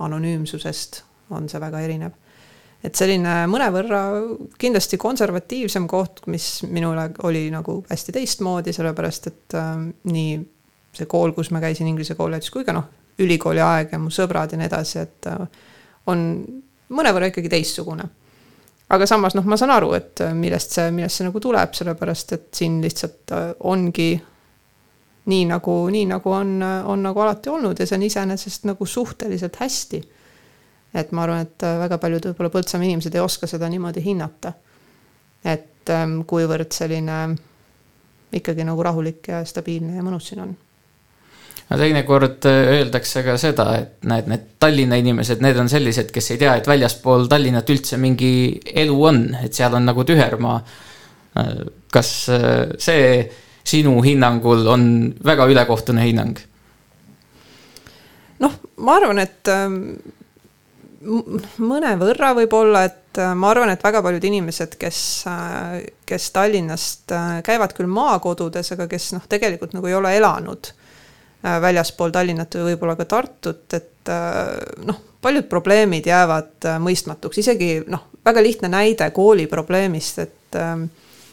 anonüümsusest 0.00 1.02
on 1.34 1.48
see 1.50 1.60
väga 1.62 1.80
erinev. 1.82 2.14
et 2.84 2.96
selline 2.96 3.42
mõnevõrra 3.50 4.04
kindlasti 4.58 4.96
konservatiivsem 4.96 5.88
koht, 5.90 6.22
mis 6.32 6.62
minule 6.62 7.10
oli 7.28 7.50
nagu 7.52 7.80
hästi 7.90 8.14
teistmoodi, 8.16 8.72
sellepärast 8.72 9.26
et 9.32 9.58
äh, 9.58 9.74
nii 10.14 10.38
see 10.94 11.10
kool, 11.10 11.34
kus 11.34 11.50
ma 11.50 11.60
käisin 11.62 11.90
Inglise 11.90 12.14
kolledžis, 12.14 12.54
kui 12.54 12.64
ka 12.64 12.74
noh, 12.76 12.86
ülikooli 13.20 13.60
aeg 13.60 13.92
ja 13.92 13.98
mu 14.00 14.14
sõbrad 14.14 14.54
ja 14.54 14.62
nii 14.62 14.70
edasi, 14.70 15.02
et 15.02 15.28
äh, 15.28 15.42
on 16.10 16.24
mõnevõrra 16.90 17.28
ikkagi 17.30 17.50
teistsugune 17.50 18.06
aga 18.90 19.06
samas 19.06 19.36
noh, 19.38 19.46
ma 19.46 19.58
saan 19.58 19.72
aru, 19.74 19.92
et 19.98 20.22
äh, 20.24 20.34
millest 20.36 20.74
see, 20.76 20.90
millest 20.94 21.20
see 21.20 21.26
nagu 21.28 21.42
tuleb, 21.42 21.74
sellepärast 21.78 22.34
et 22.36 22.48
siin 22.56 22.80
lihtsalt 22.82 23.34
äh, 23.36 23.50
ongi 23.70 24.10
nii 25.30 25.44
nagu, 25.50 25.74
nii 25.94 26.08
nagu 26.10 26.32
on, 26.34 26.56
äh, 26.66 26.88
on 26.90 27.04
nagu 27.06 27.22
alati 27.22 27.52
olnud 27.52 27.78
ja 27.78 27.86
see 27.86 27.98
on 28.00 28.06
iseenesest 28.08 28.66
nagu 28.70 28.86
suhteliselt 28.86 29.60
hästi. 29.60 30.02
et 30.94 31.12
ma 31.14 31.22
arvan, 31.22 31.44
et 31.46 31.62
väga 31.78 31.98
paljud 32.02 32.24
võib-olla 32.26 32.50
Põltsamaa 32.50 32.88
inimesed 32.88 33.14
ei 33.14 33.22
oska 33.22 33.46
seda 33.46 33.68
niimoodi 33.70 34.02
hinnata. 34.04 34.52
et 35.44 35.90
ähm, 35.90 36.20
kuivõrd 36.26 36.72
selline 36.74 37.20
ikkagi 38.32 38.64
nagu 38.66 38.82
rahulik 38.82 39.28
ja 39.28 39.44
stabiilne 39.44 39.96
ja 39.96 40.02
mõnus 40.02 40.28
siin 40.30 40.42
on 40.42 40.56
no 41.70 41.78
teinekord 41.78 42.46
äh, 42.50 42.60
öeldakse 42.78 43.22
ka 43.24 43.36
seda, 43.40 43.66
et 43.78 44.08
näed, 44.10 44.28
need 44.30 44.46
Tallinna 44.62 44.98
inimesed, 45.00 45.42
need 45.44 45.58
on 45.62 45.70
sellised, 45.70 46.10
kes 46.14 46.32
ei 46.34 46.40
tea, 46.42 46.56
et 46.58 46.68
väljaspool 46.68 47.28
Tallinnat 47.30 47.70
üldse 47.70 47.98
mingi 48.00 48.32
elu 48.82 48.96
on, 49.10 49.22
et 49.44 49.56
seal 49.56 49.76
on 49.78 49.86
nagu 49.86 50.04
tühermaa. 50.06 50.58
Äh, 51.38 51.52
kas 51.94 52.12
äh, 52.34 52.72
see 52.82 53.04
sinu 53.70 54.00
hinnangul 54.02 54.64
on 54.70 54.86
väga 55.24 55.46
ülekohtune 55.50 56.06
hinnang? 56.08 56.38
noh, 58.40 58.54
ma 58.80 58.94
arvan, 58.96 59.18
et 59.20 59.50
ähm, 59.52 59.74
mõnevõrra 61.60 62.30
võib-olla, 62.38 62.86
et 62.88 63.18
ma 63.36 63.50
arvan, 63.52 63.68
et 63.68 63.82
väga 63.84 64.00
paljud 64.00 64.24
inimesed, 64.24 64.78
kes, 64.80 65.00
kes 66.08 66.28
Tallinnast 66.32 67.12
käivad 67.44 67.74
küll 67.76 67.90
maakodudes, 67.92 68.72
aga 68.72 68.88
kes 68.88 69.10
noh, 69.18 69.26
tegelikult 69.28 69.76
nagu 69.76 69.90
ei 69.90 69.98
ole 69.98 70.14
elanud 70.16 70.72
väljaspool 71.42 72.12
Tallinnat 72.12 72.54
või 72.58 72.72
võib-olla 72.74 72.96
ka 72.98 73.06
Tartut, 73.08 73.64
et 73.72 74.08
äh, 74.12 74.56
noh, 74.84 75.00
paljud 75.22 75.48
probleemid 75.48 76.06
jäävad 76.06 76.68
äh, 76.68 76.80
mõistmatuks, 76.82 77.40
isegi 77.40 77.78
noh, 77.88 78.10
väga 78.24 78.42
lihtne 78.44 78.68
näide 78.72 79.10
kooli 79.16 79.46
probleemist, 79.48 80.18
et 80.18 80.58
ähm, 80.60 80.84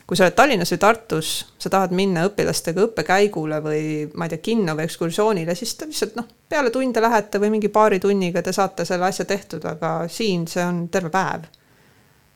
kui 0.07 0.15
sa 0.15 0.23
oled 0.23 0.37
Tallinnas 0.37 0.71
või 0.71 0.79
Tartus, 0.79 1.31
sa 1.59 1.71
tahad 1.73 1.91
minna 1.95 2.23
õpilastega 2.29 2.85
õppekäigule 2.87 3.59
või 3.63 3.81
ma 4.15 4.27
ei 4.27 4.35
tea, 4.35 4.43
kinno 4.45 4.77
või 4.77 4.87
ekskursioonile, 4.87 5.55
siis 5.59 5.75
te 5.75 5.89
lihtsalt 5.89 6.15
noh, 6.19 6.29
peale 6.47 6.71
tunde 6.71 7.03
lähete 7.03 7.41
või 7.43 7.51
mingi 7.57 7.71
paari 7.73 7.99
tunniga 7.99 8.43
te 8.43 8.55
saate 8.55 8.87
selle 8.87 9.09
asja 9.09 9.27
tehtud, 9.27 9.67
aga 9.67 9.99
siin 10.11 10.47
see 10.47 10.63
on 10.63 10.85
terve 10.91 11.11
päev. 11.11 11.51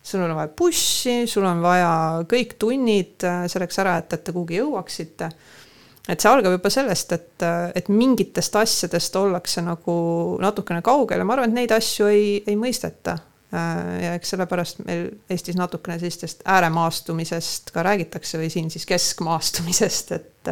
sul 0.04 0.22
on 0.26 0.36
vaja 0.36 0.50
bussi, 0.58 1.28
sul 1.28 1.46
on 1.46 1.62
vaja 1.62 1.92
kõik 2.28 2.58
tunnid 2.60 3.24
selleks 3.48 3.80
ära, 3.80 3.98
et, 4.02 4.14
et 4.14 4.24
te 4.24 4.34
kuhugi 4.34 4.58
jõuaksite 4.58 5.30
et 6.10 6.22
see 6.22 6.30
algab 6.32 6.56
juba 6.56 6.72
sellest, 6.74 7.14
et, 7.14 7.44
et 7.78 7.90
mingitest 7.94 8.56
asjadest 8.58 9.18
ollakse 9.20 9.62
nagu 9.66 9.96
natukene 10.42 10.82
kaugel 10.86 11.22
ja 11.22 11.28
ma 11.28 11.36
arvan, 11.38 11.52
et 11.52 11.60
neid 11.62 11.76
asju 11.76 12.10
ei, 12.10 12.32
ei 12.48 12.58
mõisteta. 12.60 13.18
ja 13.52 14.14
eks 14.16 14.30
sellepärast 14.32 14.80
meil 14.88 15.10
Eestis 15.30 15.58
natukene 15.60 15.98
sellistest 16.00 16.46
ääremaastumisest 16.48 17.74
ka 17.76 17.84
räägitakse 17.84 18.40
või 18.40 18.50
siin 18.50 18.70
siis 18.72 18.88
keskmaastumisest, 18.88 20.12
et 20.16 20.52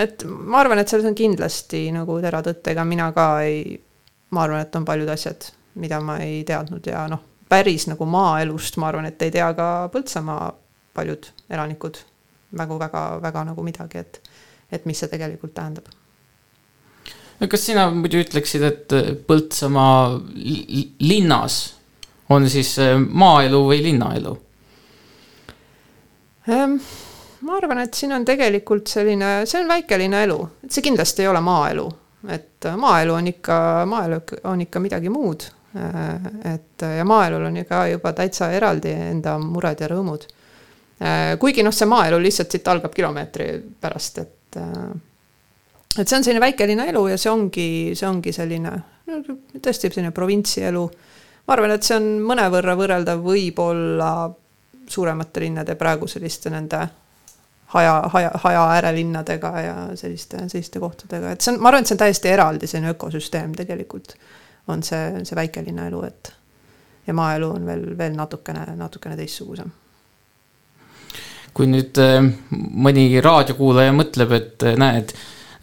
et 0.00 0.24
ma 0.24 0.62
arvan, 0.62 0.80
et 0.80 0.88
selles 0.88 1.04
on 1.04 1.14
kindlasti 1.14 1.90
nagu 1.92 2.16
teratõtt, 2.24 2.64
ega 2.72 2.86
mina 2.88 3.10
ka 3.12 3.26
ei, 3.44 3.76
ma 4.32 4.46
arvan, 4.46 4.64
et 4.64 4.76
on 4.80 4.86
paljud 4.88 5.12
asjad, 5.12 5.50
mida 5.80 6.00
ma 6.00 6.16
ei 6.24 6.40
teadnud 6.48 6.88
ja 6.88 7.04
noh, 7.12 7.20
päris 7.50 7.84
nagu 7.90 8.08
maaelust 8.08 8.80
ma 8.80 8.88
arvan, 8.88 9.10
et 9.10 9.22
ei 9.22 9.34
tea 9.34 9.52
ka 9.54 9.68
Põltsamaa 9.92 10.48
paljud 10.96 11.28
elanikud 11.52 12.00
nagu 12.58 12.78
väga-väga 12.78 13.44
nagu 13.50 13.64
midagi, 13.64 13.98
et, 13.98 14.20
et 14.72 14.86
mis 14.88 14.98
see 14.98 15.10
tegelikult 15.10 15.54
tähendab. 15.54 15.90
no 17.40 17.48
kas 17.48 17.66
sina 17.66 17.88
muidu 17.94 18.22
ütleksid, 18.24 18.64
et 18.66 18.96
Põltsamaa 19.26 20.18
linnas 21.06 21.60
on 22.30 22.48
siis 22.50 22.76
äh, 22.82 22.96
maaelu 22.98 23.62
või 23.68 23.84
linnaelu 23.90 24.34
ähm,? 26.48 26.80
ma 27.40 27.56
arvan, 27.56 27.78
et 27.86 27.94
siin 27.96 28.12
on 28.12 28.26
tegelikult 28.26 28.90
selline, 28.90 29.46
see 29.48 29.62
on 29.62 29.70
väikelinna 29.70 30.26
elu, 30.26 30.36
et 30.64 30.74
see 30.74 30.84
kindlasti 30.84 31.24
ei 31.24 31.30
ole 31.30 31.40
maaelu, 31.40 31.86
et 32.28 32.68
maaelu 32.76 33.14
on 33.16 33.30
ikka, 33.30 33.56
maaelu 33.88 34.20
on 34.50 34.60
ikka 34.66 34.82
midagi 34.84 35.08
muud. 35.08 35.46
Äh, 35.72 36.26
et 36.52 36.84
ja 36.98 37.06
maaelul 37.06 37.46
on 37.48 37.56
ka 37.64 37.86
juba 37.88 38.12
täitsa 38.12 38.50
eraldi 38.52 38.92
enda 38.92 39.38
mured 39.40 39.80
ja 39.80 39.88
rõõmud 39.88 40.26
Äh, 40.28 40.39
kuigi 41.40 41.62
noh, 41.64 41.72
see 41.72 41.88
maaelu 41.88 42.18
lihtsalt 42.20 42.52
siit 42.52 42.68
algab 42.68 42.92
kilomeetri 42.92 43.46
pärast, 43.80 44.18
et 44.20 44.58
äh, 44.60 44.90
et 45.98 46.08
see 46.08 46.18
on 46.18 46.24
selline 46.24 46.42
väikelinna 46.42 46.86
elu 46.90 47.06
ja 47.10 47.18
see 47.18 47.30
ongi, 47.32 47.68
see 47.98 48.08
ongi 48.08 48.32
selline 48.34 48.70
no, 48.70 49.20
tõesti 49.56 49.88
selline 49.88 50.12
provintsielu. 50.14 50.84
ma 51.46 51.56
arvan, 51.56 51.74
et 51.74 51.86
see 51.86 51.96
on 51.98 52.10
mõnevõrra 52.28 52.76
võrreldav 52.78 53.22
võib-olla 53.24 54.12
suuremate 54.90 55.40
linnade 55.40 55.74
praegu 55.78 56.06
selliste 56.10 56.50
nende 56.50 56.80
haja, 57.74 57.94
haja, 58.12 58.30
haja 58.44 58.62
äärelinnadega 58.76 59.52
ja 59.60 59.76
selliste, 59.94 60.44
selliste 60.48 60.82
kohtadega, 60.82 61.32
et 61.32 61.40
see 61.40 61.54
on, 61.54 61.60
ma 61.62 61.70
arvan, 61.72 61.82
et 61.82 61.90
see 61.90 61.96
on 61.96 62.04
täiesti 62.04 62.30
eraldi 62.30 62.70
selline 62.70 62.94
ökosüsteem 62.94 63.54
tegelikult. 63.58 64.14
on 64.70 64.82
see, 64.86 65.24
see 65.24 65.34
väikelinna 65.34 65.88
elu, 65.90 66.02
et 66.06 66.32
ja 67.06 67.14
maaelu 67.16 67.48
on 67.50 67.66
veel, 67.66 67.86
veel 67.98 68.14
natukene, 68.14 68.66
natukene 68.78 69.16
teistsugusem 69.18 69.72
kui 71.56 71.68
nüüd 71.70 71.98
äh, 72.00 72.20
mõni 72.50 73.06
raadiokuulaja 73.22 73.94
mõtleb, 73.96 74.34
et 74.36 74.66
äh, 74.68 74.76
näed, 74.80 75.12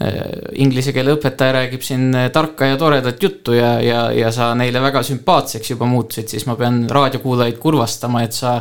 äh, 0.04 0.19
inglise 0.63 0.93
keele 0.95 1.15
õpetaja 1.17 1.56
räägib 1.60 1.86
siin 1.86 2.10
tarka 2.34 2.71
ja 2.71 2.80
toredat 2.80 3.23
juttu 3.23 3.56
ja, 3.58 3.78
ja, 3.84 4.04
ja 4.15 4.32
sa 4.36 4.52
neile 4.58 4.84
väga 4.84 5.04
sümpaatseks 5.08 5.73
juba 5.76 5.89
muutusid, 5.89 6.30
siis 6.32 6.47
ma 6.50 6.58
pean 6.60 6.86
raadiokuulajaid 6.91 7.60
kurvastama, 7.62 8.26
et 8.28 8.38
sa 8.38 8.60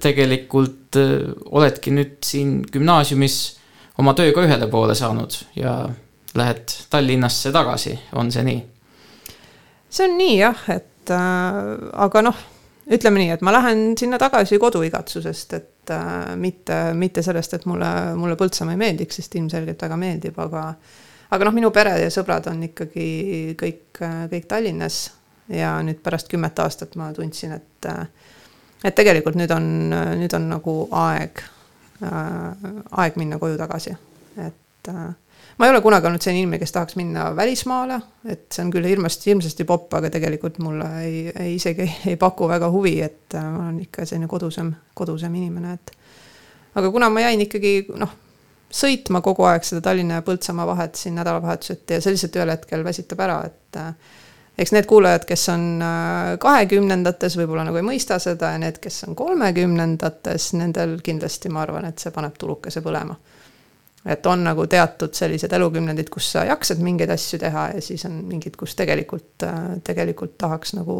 tegelikult 0.00 0.96
oledki 1.52 1.90
nüüd 1.92 2.14
siin 2.24 2.54
gümnaasiumis 2.72 3.34
oma 4.00 4.14
tööga 4.16 4.46
ühele 4.46 4.64
poole 4.72 4.94
saanud 4.96 5.34
ja 5.58 5.82
lähed 6.38 6.72
Tallinnasse 6.90 7.52
tagasi, 7.52 7.98
on 8.16 8.32
see 8.32 8.44
nii? 8.46 8.62
see 9.90 10.04
on 10.04 10.16
nii 10.20 10.36
jah, 10.38 10.62
et 10.72 11.12
äh, 11.14 11.58
aga 12.04 12.22
noh, 12.28 12.40
ütleme 12.92 13.22
nii, 13.22 13.32
et 13.36 13.44
ma 13.44 13.54
lähen 13.56 13.92
sinna 13.98 14.20
tagasi 14.20 14.58
koduigatsusest, 14.60 15.54
et 15.56 15.68
et 15.88 15.96
äh, 15.96 16.36
mitte, 16.36 16.78
mitte 16.94 17.22
sellest, 17.22 17.54
et 17.54 17.66
mulle, 17.66 17.88
mulle 18.16 18.36
Põltsamaa 18.36 18.76
ei 18.76 18.80
meeldiks, 18.80 19.20
sest 19.20 19.36
ilmselgelt 19.38 19.82
väga 19.82 19.96
meeldib, 19.96 20.38
aga 20.38 20.64
aga 21.30 21.44
noh, 21.44 21.54
minu 21.56 21.70
pere 21.74 21.98
ja 22.00 22.08
sõbrad 22.12 22.48
on 22.50 22.62
ikkagi 22.70 23.08
kõik, 23.60 24.00
kõik 24.32 24.48
Tallinnas 24.48 25.10
ja 25.52 25.74
nüüd 25.84 26.00
pärast 26.04 26.28
kümmet 26.28 26.58
aastat 26.64 26.96
ma 26.96 27.10
tundsin, 27.16 27.52
et 27.56 27.88
et 28.84 28.94
tegelikult 28.94 29.36
nüüd 29.36 29.52
on, 29.52 29.66
nüüd 30.20 30.34
on 30.36 30.48
nagu 30.52 30.74
aeg, 30.94 31.42
aeg 32.00 33.16
minna 33.20 33.40
koju 33.42 33.58
tagasi, 33.60 33.96
et 34.44 34.92
ma 35.58 35.66
ei 35.66 35.70
ole 35.70 35.80
kunagi 35.82 36.06
olnud 36.06 36.22
selline 36.22 36.44
inimene, 36.44 36.60
kes 36.62 36.72
tahaks 36.74 36.96
minna 36.98 37.28
välismaale, 37.36 37.98
et 38.30 38.46
see 38.54 38.62
on 38.62 38.70
küll 38.74 38.86
hirmsasti, 38.86 39.32
hirmsasti 39.32 39.66
popp, 39.66 39.90
aga 39.98 40.10
tegelikult 40.14 40.60
mulle 40.62 40.86
ei, 41.02 41.24
ei 41.32 41.56
isegi 41.56 41.82
ei, 41.82 41.96
ei 42.12 42.20
paku 42.20 42.48
väga 42.50 42.70
huvi, 42.74 42.94
et 43.02 43.34
äh, 43.34 43.48
ma 43.50 43.66
olen 43.66 43.80
ikka 43.82 44.06
selline 44.06 44.30
kodusem, 44.30 44.70
kodusem 44.98 45.34
inimene, 45.34 45.74
et. 45.74 45.92
aga 46.78 46.92
kuna 46.94 47.10
ma 47.10 47.26
jäin 47.26 47.42
ikkagi 47.42 47.74
noh, 47.98 48.14
sõitma 48.70 49.22
kogu 49.24 49.48
aeg 49.48 49.66
seda 49.66 49.82
Tallinna 49.88 50.20
ja 50.20 50.26
Põltsamaa 50.26 50.66
vahet 50.68 51.00
siin 51.00 51.18
nädalavahetuseti 51.18 51.96
ja 51.96 52.04
see 52.04 52.14
lihtsalt 52.14 52.38
ühel 52.38 52.54
hetkel 52.54 52.84
väsitab 52.86 53.24
ära, 53.26 53.40
et 53.50 53.80
äh, 53.82 54.14
eks 54.62 54.74
need 54.76 54.86
kuulajad, 54.86 55.26
kes 55.26 55.48
on 55.56 55.66
äh, 55.82 56.36
kahekümnendates, 56.38 57.34
võib-olla 57.40 57.66
nagu 57.66 57.82
ei 57.82 57.88
mõista 57.88 58.20
seda 58.22 58.54
ja 58.54 58.62
need, 58.62 58.78
kes 58.84 59.02
on 59.08 59.18
kolmekümnendates, 59.18 60.52
nendel 60.60 61.00
kindlasti 61.02 61.50
ma 61.50 61.66
arvan, 61.66 61.90
et 61.90 61.98
see 61.98 62.14
paneb 62.14 62.38
tulukese 62.38 62.84
põlema 62.86 63.18
et 64.06 64.26
on 64.26 64.44
nagu 64.44 64.66
teatud 64.70 65.14
sellised 65.14 65.52
elukümnendid, 65.52 66.10
kus 66.12 66.32
sa 66.34 66.44
jaksad 66.48 66.82
mingeid 66.84 67.10
asju 67.10 67.40
teha 67.42 67.64
ja 67.74 67.82
siis 67.84 68.04
on 68.08 68.22
mingid, 68.28 68.56
kus 68.58 68.76
tegelikult, 68.78 69.46
tegelikult 69.86 70.38
tahaks 70.38 70.76
nagu 70.78 70.98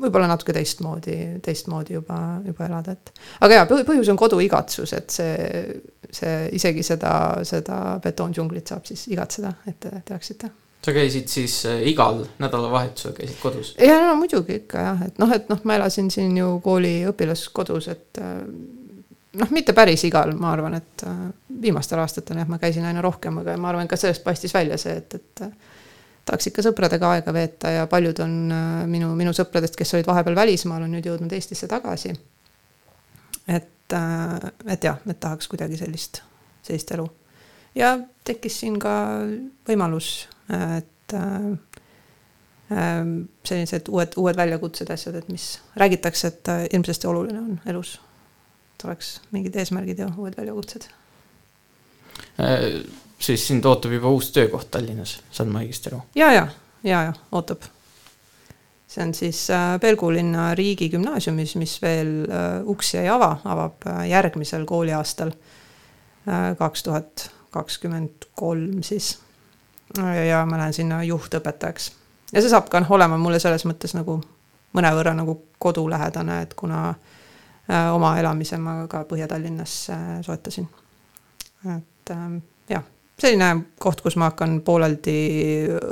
võib-olla 0.00 0.30
natuke 0.30 0.54
teistmoodi, 0.56 1.16
teistmoodi 1.44 1.98
juba, 1.98 2.18
juba 2.46 2.66
elada, 2.66 2.94
et. 2.96 3.12
aga 3.44 3.60
jaa, 3.60 3.68
põhjus 3.68 4.10
on 4.12 4.18
koduigatsus, 4.20 4.94
et 4.96 5.12
see, 5.12 5.60
see 6.08 6.34
isegi 6.56 6.84
seda, 6.86 7.12
seda 7.46 7.98
betoondžunglit 8.02 8.72
saab 8.72 8.88
siis 8.88 9.06
igatseda, 9.12 9.54
et 9.70 9.80
te 9.82 10.02
teaksite 10.08 10.50
sa 10.80 10.94
käisid 10.96 11.28
siis 11.28 11.58
äh, 11.68 11.82
igal 11.90 12.22
nädalavahetusel 12.40 13.12
käisid 13.12 13.36
kodus? 13.42 13.74
ja 13.76 13.98
no 14.06 14.14
muidugi 14.16 14.62
ikka 14.62 14.84
jah, 14.86 15.02
et 15.04 15.18
noh, 15.20 15.32
et 15.36 15.50
noh, 15.52 15.60
ma 15.68 15.76
elasin 15.76 16.08
siin 16.12 16.36
ju 16.38 16.54
kooli 16.64 17.02
õpilaskodus, 17.10 17.90
et 17.92 18.20
äh, 18.22 18.38
noh, 19.38 19.50
mitte 19.54 19.74
päris 19.76 20.04
igal, 20.08 20.32
ma 20.38 20.52
arvan, 20.54 20.76
et 20.80 21.04
äh, 21.06 21.18
viimastel 21.62 22.00
aastatel 22.02 22.40
jah, 22.42 22.48
ma 22.50 22.58
käisin 22.62 22.86
aina 22.86 23.02
rohkem, 23.04 23.40
aga 23.42 23.56
ma 23.60 23.70
arvan, 23.70 23.90
ka 23.90 23.98
sellest 24.00 24.24
paistis 24.24 24.54
välja 24.54 24.78
see, 24.80 24.96
et, 25.02 25.14
et 25.20 25.44
tahaks 26.26 26.50
ikka 26.50 26.64
sõpradega 26.66 27.12
aega 27.16 27.34
veeta 27.34 27.74
ja 27.74 27.86
paljud 27.90 28.22
on 28.24 28.34
minu, 28.90 29.12
minu 29.18 29.34
sõpradest, 29.36 29.78
kes 29.78 29.94
olid 29.96 30.10
vahepeal 30.10 30.36
välismaal, 30.38 30.84
on 30.86 30.92
nüüd 30.94 31.06
jõudnud 31.08 31.32
Eestisse 31.34 31.68
tagasi. 31.70 32.12
et, 33.48 33.96
et 34.66 34.84
jah, 34.84 35.00
et 35.08 35.20
tahaks 35.20 35.48
kuidagi 35.50 35.78
sellist, 35.80 36.22
sellist 36.66 36.92
elu. 36.94 37.08
ja 37.74 37.96
tekkis 38.24 38.60
siin 38.62 38.78
ka 38.78 38.92
võimalus, 39.66 40.28
et 40.50 41.16
sellised 42.70 43.88
uued, 43.90 44.14
uued 44.20 44.38
väljakutsed, 44.38 44.90
asjad, 44.94 45.16
et 45.18 45.32
mis 45.32 45.48
räägitakse, 45.80 46.28
et 46.28 46.54
ilmsesti 46.76 47.10
oluline 47.10 47.40
on 47.40 47.58
elus 47.66 47.96
et 48.80 48.88
oleks 48.88 49.20
mingid 49.30 49.56
eesmärgid 49.56 49.98
ja 49.98 50.08
uued 50.16 50.36
väljakutsed 50.36 50.88
äh,. 52.40 52.80
siis 53.18 53.46
sind 53.48 53.64
ootab 53.64 53.92
juba 53.92 54.08
uus 54.08 54.30
töökoht 54.32 54.70
Tallinnas, 54.70 55.20
saan 55.30 55.52
ma 55.52 55.60
õigesti 55.60 55.92
aru? 55.92 56.00
ja, 56.14 56.32
ja, 56.32 56.48
ja, 56.82 57.02
ja 57.02 57.12
ootab. 57.32 57.62
see 58.88 59.04
on 59.04 59.14
siis 59.14 59.42
äh, 59.50 59.74
Pelgu 59.80 60.10
linna 60.12 60.54
riigigümnaasiumis, 60.54 61.56
mis 61.60 61.76
veel 61.82 62.24
äh, 62.24 62.48
uksi 62.64 62.98
ei 63.02 63.08
ava, 63.08 63.36
avab 63.44 63.86
äh, 63.86 64.06
järgmisel 64.08 64.64
kooliaastal 64.64 65.32
kaks 66.58 66.82
tuhat 66.84 67.30
kakskümmend 67.50 68.26
kolm 68.36 68.82
siis. 68.84 69.18
ja 70.28 70.44
ma 70.46 70.58
lähen 70.60 70.74
sinna 70.76 70.98
juhtõpetajaks 71.02 71.86
ja 72.32 72.42
see 72.42 72.50
saab 72.52 72.68
ka 72.70 72.82
noh, 72.84 72.92
olema 72.94 73.16
mulle 73.18 73.40
selles 73.42 73.64
mõttes 73.66 73.96
nagu 73.96 74.20
mõnevõrra 74.76 75.14
nagu 75.16 75.34
kodulähedane, 75.58 76.42
et 76.44 76.52
kuna 76.54 76.82
Äh, 76.90 77.19
oma 77.92 78.14
elamise 78.18 78.58
ma 78.58 78.86
ka 78.90 79.04
Põhja-Tallinnas 79.08 79.74
soetasin. 80.26 80.68
et 81.76 82.10
ähm, 82.10 82.38
jah, 82.68 82.82
selline 83.20 83.50
koht, 83.78 84.00
kus 84.00 84.16
ma 84.16 84.30
hakkan 84.30 84.60
pooleldi 84.66 85.16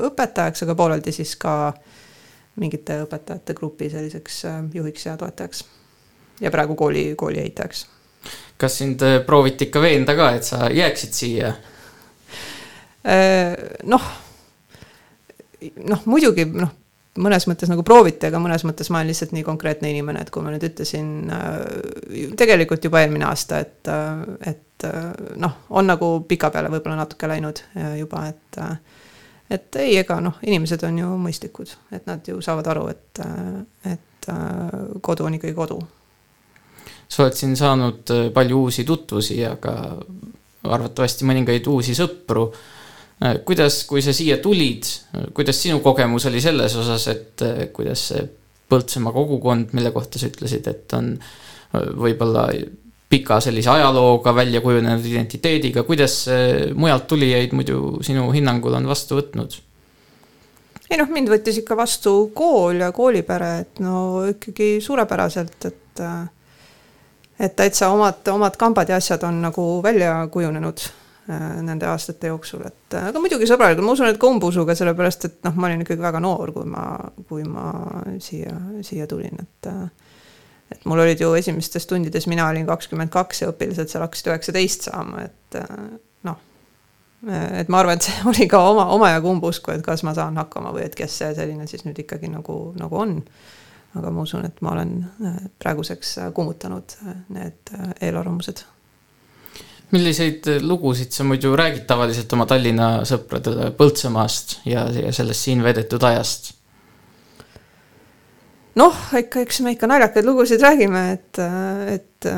õpetajaks, 0.08 0.64
aga 0.64 0.74
pooleldi 0.78 1.12
siis 1.14 1.36
ka 1.40 1.72
mingite 2.58 3.02
õpetajate 3.04 3.54
grupi 3.54 3.90
selliseks 3.92 4.44
äh, 4.48 4.62
juhiks 4.74 5.06
ja 5.06 5.16
toetajaks. 5.16 5.64
ja 6.40 6.50
praegu 6.50 6.74
kooli, 6.74 7.12
kooli 7.16 7.42
ehitajaks. 7.44 7.86
kas 8.56 8.78
sind 8.78 9.02
äh, 9.02 9.20
prooviti 9.26 9.68
ikka 9.68 9.82
veenda 9.82 10.16
ka, 10.18 10.32
et 10.34 10.44
sa 10.44 10.70
jääksid 10.70 11.12
siia? 11.12 11.52
noh, 13.88 14.04
noh 15.88 16.02
muidugi 16.04 16.44
noh 16.50 16.74
mõnes 17.18 17.46
mõttes 17.50 17.70
nagu 17.70 17.83
prooviti, 17.87 18.28
aga 18.28 18.40
mõnes 18.42 18.64
mõttes 18.66 18.90
ma 18.92 19.00
olen 19.00 19.11
lihtsalt 19.11 19.35
nii 19.35 19.44
konkreetne 19.46 19.90
inimene, 19.92 20.22
et 20.22 20.31
kui 20.35 20.44
ma 20.44 20.52
nüüd 20.52 20.64
ütlesin 20.68 21.11
äh, 21.35 21.59
tegelikult 22.38 22.85
juba 22.85 23.02
eelmine 23.02 23.29
aasta, 23.29 23.60
et, 23.64 23.90
äh, 23.92 24.23
et 24.52 24.87
äh, 24.87 25.10
noh, 25.42 25.58
on 25.71 25.90
nagu 25.90 26.12
pikapeale 26.29 26.71
võib-olla 26.73 27.02
natuke 27.02 27.31
läinud 27.31 27.62
juba, 27.98 28.29
et 28.31 28.62
et 29.48 29.77
ei, 29.81 29.94
ega 29.96 30.19
noh, 30.21 30.37
inimesed 30.44 30.83
on 30.85 30.98
ju 31.00 31.12
mõistlikud, 31.23 31.71
et 31.96 32.08
nad 32.08 32.27
ju 32.29 32.40
saavad 32.44 32.66
aru, 32.69 32.88
et, 32.92 33.21
et 33.88 34.29
kodu 35.00 35.25
on 35.25 35.38
ikkagi 35.38 35.54
kodu. 35.56 35.79
sa 37.08 37.25
oled 37.25 37.37
siin 37.38 37.56
saanud 37.56 38.12
palju 38.35 38.58
uusi 38.66 38.85
tutvusi, 38.85 39.38
aga 39.48 39.96
arvatavasti 40.69 41.25
mõningaid 41.25 41.64
uusi 41.73 41.94
sõpru 41.96 42.50
kuidas, 43.44 43.83
kui 43.88 44.02
sa 44.04 44.12
siia 44.14 44.38
tulid, 44.42 44.87
kuidas 45.35 45.58
sinu 45.62 45.81
kogemus 45.83 46.29
oli 46.31 46.40
selles 46.42 46.75
osas, 46.79 47.06
et 47.10 47.46
äh, 47.46 47.64
kuidas 47.75 48.10
see 48.12 48.27
Põltsamaa 48.69 49.14
kogukond, 49.14 49.71
mille 49.73 49.88
kohta 49.94 50.21
sa 50.21 50.29
ütlesid, 50.29 50.66
et 50.69 50.92
on 50.92 51.14
äh, 51.16 51.87
võib-olla 51.96 52.50
pika 53.08 53.38
sellise 53.40 53.71
ajalooga, 53.73 54.35
välja 54.37 54.60
kujunenud 54.60 55.06
identiteediga, 55.08 55.87
kuidas 55.88 56.19
mujalt 56.77 57.06
tulijaid 57.08 57.54
muidu 57.56 58.02
sinu 58.04 58.27
hinnangul 58.35 58.77
on 58.77 58.90
vastu 58.90 59.16
võtnud? 59.16 59.56
ei 60.88 61.00
noh, 61.00 61.08
mind 61.12 61.33
võttis 61.33 61.62
ikka 61.62 61.77
vastu 61.77 62.12
kool 62.37 62.85
ja 62.85 62.92
koolipere, 62.96 63.50
et 63.64 63.81
no 63.85 64.27
ikkagi 64.29 64.77
suurepäraselt, 64.85 65.69
et 65.69 66.04
et 67.38 67.56
täitsa 67.56 67.88
omad, 67.94 68.21
omad 68.33 68.56
kambad 68.60 68.92
ja 68.92 69.00
asjad 69.00 69.25
on 69.25 69.40
nagu 69.46 69.66
välja 69.85 70.14
kujunenud 70.33 70.85
Äh, 70.85 71.08
nende 71.29 71.87
aastate 71.87 72.31
jooksul, 72.31 72.62
et 72.64 72.96
äh, 72.96 73.08
aga 73.10 73.20
muidugi 73.20 73.48
sõbralikult, 73.48 73.85
ma 73.85 73.94
usun, 73.96 74.08
et 74.08 74.20
ka 74.20 74.31
umbusuga, 74.33 74.76
sellepärast 74.79 75.26
et 75.29 75.35
noh, 75.44 75.56
ma 75.60 75.68
olin 75.68 75.85
ikkagi 75.85 76.00
väga 76.00 76.22
noor, 76.24 76.54
kui 76.56 76.68
ma, 76.68 76.85
kui 77.29 77.44
ma 77.44 77.68
siia, 78.24 78.54
siia 78.87 79.08
tulin, 79.10 79.37
et 79.42 79.68
äh, 79.68 79.83
et 80.72 80.83
mul 80.88 81.00
olid 81.00 81.20
ju 81.20 81.31
esimestes 81.33 81.87
tundides, 81.88 82.26
mina 82.29 82.44
olin 82.48 82.66
kakskümmend 82.68 83.12
kaks 83.12 83.42
ja 83.42 83.48
õpilased 83.52 83.88
seal 83.88 84.04
hakkasid 84.04 84.26
üheksateist 84.29 84.88
saama, 84.90 85.22
et 85.24 85.56
noh, 86.29 86.42
et 87.33 87.70
ma 87.72 87.81
arvan, 87.81 87.96
et 87.96 88.04
see 88.04 88.24
oli 88.33 88.48
ka 88.52 88.60
oma, 88.68 88.85
omajagu 88.96 89.33
umbusku, 89.33 89.72
et 89.72 89.85
kas 89.85 90.04
ma 90.04 90.12
saan 90.16 90.37
hakkama 90.37 90.74
või 90.76 90.85
et 90.85 90.96
kes 90.96 91.20
see 91.22 91.31
selline 91.37 91.64
siis 91.70 91.87
nüüd 91.88 92.02
ikkagi 92.04 92.29
nagu, 92.33 92.58
nagu 92.76 93.00
on. 93.00 93.16
aga 93.96 94.12
ma 94.12 94.24
usun, 94.29 94.44
et 94.44 94.60
ma 94.60 94.74
olen 94.76 94.92
praeguseks 95.64 96.18
kummutanud 96.37 96.98
need 97.33 97.72
eelarvamused 98.04 98.66
milliseid 99.94 100.46
lugusid 100.60 101.14
sa 101.14 101.24
muidu 101.24 101.54
räägid 101.56 101.86
tavaliselt 101.88 102.32
oma 102.36 102.46
Tallinna 102.48 102.90
sõpradele 103.08 103.70
Põltsamaast 103.78 104.58
ja, 104.68 104.86
ja 104.92 105.12
sellest 105.16 105.48
siin 105.48 105.64
veedetud 105.64 106.04
ajast? 106.04 106.52
noh, 108.78 108.94
ikka, 109.18 109.42
eks 109.42 109.62
me 109.64 109.74
ikka 109.74 109.88
naljakaid 109.90 110.26
lugusid 110.28 110.62
räägime, 110.62 111.00
et, 111.16 111.40
et 111.94 112.28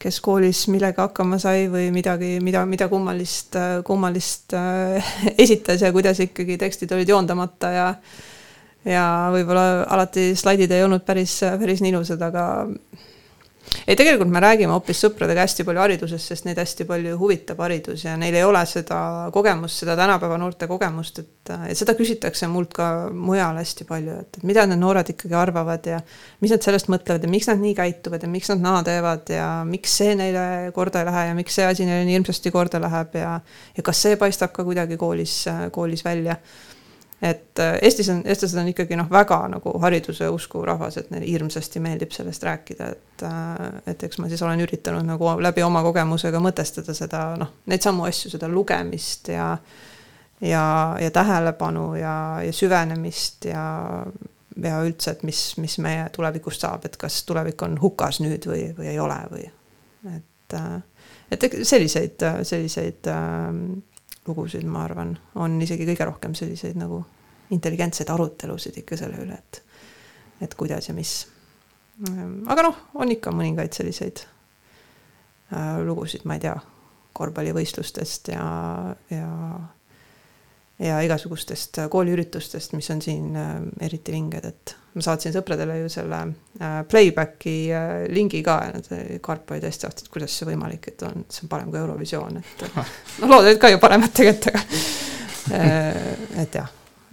kes 0.00 0.20
koolis 0.24 0.62
millega 0.72 1.08
hakkama 1.08 1.36
sai 1.42 1.66
või 1.72 1.90
midagi, 1.92 2.38
mida, 2.44 2.62
mida 2.68 2.88
kummalist, 2.88 3.58
kummalist 3.84 4.56
esitas 5.44 5.84
ja 5.84 5.92
kuidas 5.92 6.22
ikkagi 6.24 6.56
tekstid 6.60 6.92
olid 6.96 7.12
joondamata 7.12 7.72
ja 7.76 7.88
ja 8.88 9.04
võib-olla 9.32 9.84
alati 9.92 10.30
slaidid 10.36 10.70
ei 10.72 10.84
olnud 10.86 11.04
päris, 11.04 11.34
päris 11.60 11.82
nii 11.84 11.92
ilusad, 11.92 12.22
aga 12.24 12.44
ei, 13.86 13.96
tegelikult 13.96 14.30
me 14.32 14.40
räägime 14.42 14.72
hoopis 14.74 15.00
sõpradega 15.04 15.44
hästi 15.44 15.64
palju 15.66 15.82
haridusest, 15.82 16.32
sest 16.32 16.46
neid 16.46 16.58
hästi 16.60 16.86
palju 16.88 17.16
huvitab 17.20 17.60
haridus 17.64 18.04
ja 18.04 18.16
neil 18.20 18.36
ei 18.36 18.44
ole 18.46 18.62
seda 18.68 19.00
kogemust, 19.34 19.82
seda 19.82 19.96
tänapäeva 19.98 20.38
noorte 20.40 20.68
kogemust, 20.70 21.20
et, 21.22 21.52
et 21.70 21.78
seda 21.78 21.94
küsitakse 21.98 22.48
mult 22.50 22.74
ka 22.76 22.88
mujal 23.12 23.58
hästi 23.60 23.86
palju, 23.88 24.16
et, 24.24 24.40
et 24.40 24.48
mida 24.48 24.66
need 24.70 24.82
noored 24.82 25.12
ikkagi 25.14 25.36
arvavad 25.38 25.86
ja 25.90 26.00
mis 26.42 26.54
nad 26.54 26.64
sellest 26.66 26.90
mõtlevad 26.92 27.26
ja 27.26 27.32
miks 27.32 27.50
nad 27.50 27.62
nii 27.62 27.76
käituvad 27.78 28.26
ja 28.26 28.32
miks 28.32 28.50
nad 28.52 28.64
naa 28.64 28.82
teevad 28.86 29.30
ja 29.34 29.50
miks 29.68 29.94
see 30.00 30.16
neile 30.18 30.44
korda 30.76 31.04
ei 31.04 31.10
lähe 31.10 31.28
ja 31.30 31.38
miks 31.38 31.60
see 31.60 31.68
asi 31.68 31.88
neile 31.88 32.08
nii 32.08 32.18
hirmsasti 32.18 32.54
korda 32.54 32.82
läheb 32.82 33.16
ja 33.20 33.38
ja 33.76 33.86
kas 33.86 34.02
see 34.02 34.18
paistab 34.20 34.52
ka 34.56 34.66
kuidagi 34.66 34.98
koolis, 35.00 35.44
koolis 35.72 36.04
välja 36.04 36.36
et 37.22 37.58
äh, 37.58 37.78
Eestis 37.82 38.08
on, 38.08 38.22
eestlased 38.24 38.58
on 38.60 38.68
ikkagi 38.70 38.96
noh, 38.96 39.08
väga 39.12 39.42
nagu 39.52 39.74
hariduse 39.82 40.28
usku 40.32 40.62
rahvas, 40.64 40.96
et 40.96 41.10
neile 41.12 41.28
hirmsasti 41.28 41.82
meeldib 41.84 42.14
sellest 42.16 42.44
rääkida, 42.48 42.88
et 42.94 43.24
äh, 43.28 43.60
et 43.92 44.02
eks 44.08 44.18
ma 44.18 44.30
siis 44.30 44.42
olen 44.42 44.64
üritanud 44.64 45.04
nagu 45.06 45.34
läbi 45.42 45.64
oma 45.66 45.82
kogemusega 45.84 46.40
mõtestada 46.40 46.96
seda 46.96 47.24
noh, 47.40 47.52
neid 47.70 47.84
samu 47.84 48.08
asju, 48.08 48.32
seda 48.32 48.48
lugemist 48.48 49.28
ja 49.34 49.52
ja, 50.40 50.64
ja 51.00 51.10
tähelepanu 51.12 51.94
ja, 52.00 52.14
ja 52.44 52.52
süvenemist 52.52 53.50
ja 53.50 53.64
ja 54.60 54.80
üldse, 54.84 55.14
et 55.14 55.22
mis, 55.24 55.40
mis 55.62 55.76
meie 55.80 56.08
tulevikust 56.12 56.64
saab, 56.64 56.84
et 56.84 56.96
kas 57.00 57.22
tulevik 57.28 57.62
on 57.62 57.78
hukas 57.80 58.18
nüüd 58.20 58.48
või, 58.48 58.64
või 58.76 58.90
ei 58.92 58.98
ole 59.00 59.18
või 59.30 59.44
et 60.16 60.56
äh, 60.56 60.80
et 61.30 61.44
selliseid, 61.62 62.24
selliseid 62.42 63.06
äh, 63.06 63.52
lugusid, 64.28 64.66
ma 64.68 64.84
arvan, 64.84 65.14
on 65.40 65.56
isegi 65.62 65.86
kõige 65.88 66.06
rohkem 66.08 66.34
selliseid 66.38 66.78
nagu 66.80 67.02
intelligentseid 67.54 68.10
arutelusid 68.12 68.76
ikka 68.82 68.98
selle 69.00 69.22
üle, 69.24 69.38
et, 69.38 69.62
et 70.46 70.54
kuidas 70.54 70.88
ja 70.90 70.94
mis. 70.94 71.14
aga 72.46 72.66
noh, 72.66 72.84
on 72.94 73.10
ikka 73.10 73.32
mõningaid 73.34 73.74
selliseid 73.76 74.24
äh, 74.24 75.80
lugusid, 75.86 76.26
ma 76.28 76.38
ei 76.38 76.46
tea, 76.46 76.56
korvpallivõistlustest 77.20 78.30
ja, 78.32 78.46
ja 79.10 79.28
ja 80.80 81.00
igasugustest 81.04 81.76
kooliüritustest, 81.92 82.72
mis 82.72 82.86
on 82.90 83.02
siin 83.04 83.34
eriti 83.84 84.14
vinged, 84.14 84.46
et 84.48 84.72
ma 84.94 85.04
saatsin 85.04 85.34
sõpradele 85.34 85.76
ju 85.82 85.90
selle 85.92 86.20
playback'i 86.90 87.56
lingi 88.10 88.40
ka 88.46 88.56
ja 88.66 88.72
nad, 88.74 88.88
Karp 89.22 89.52
oli 89.54 89.62
täiesti 89.62 89.86
tahtnud, 89.86 90.10
kuidas 90.12 90.34
see 90.34 90.48
võimalik, 90.48 90.90
et 90.90 91.04
on, 91.06 91.24
see 91.30 91.44
on 91.46 91.52
parem 91.52 91.70
kui 91.70 91.78
Eurovisioon, 91.78 92.40
et 92.40 92.64
noh, 92.74 92.96
lood 93.26 93.44
olid 93.44 93.60
ka 93.62 93.70
ju 93.70 93.78
paremad 93.82 94.14
tegelikult, 94.16 94.50
aga 94.50 94.64
et 96.42 96.58
jah, 96.58 96.72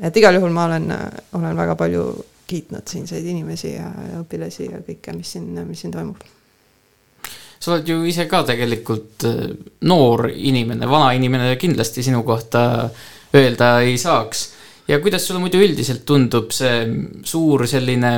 et 0.09 0.17
igal 0.23 0.39
juhul 0.39 0.55
ma 0.55 0.65
olen, 0.71 0.89
olen 1.37 1.61
väga 1.61 1.77
palju 1.79 2.07
kiitnud 2.47 2.87
siinseid 2.87 3.25
inimesi 3.27 3.73
ja, 3.73 3.87
õpilasi 4.21 4.69
ja 4.71 4.81
kõike, 4.85 5.13
mis 5.17 5.35
siin, 5.35 5.51
mis 5.67 5.83
siin 5.83 5.93
toimub. 5.93 6.23
sa 7.59 7.73
oled 7.73 7.89
ju 7.89 8.03
ise 8.07 8.27
ka 8.29 8.43
tegelikult 8.47 9.25
äh, 9.27 9.41
noor 9.89 10.29
inimene, 10.31 10.87
vana 10.87 11.11
inimene 11.17 11.55
kindlasti 11.59 12.03
sinu 12.05 12.23
kohta 12.23 12.89
öelda 13.35 13.79
ei 13.83 13.97
saaks. 13.99 14.45
Ja 14.87 14.99
kuidas 15.03 15.27
sulle 15.27 15.41
muidu 15.43 15.61
üldiselt 15.63 16.05
tundub 16.07 16.53
see 16.55 16.79
suur 17.27 17.67
selline 17.67 18.13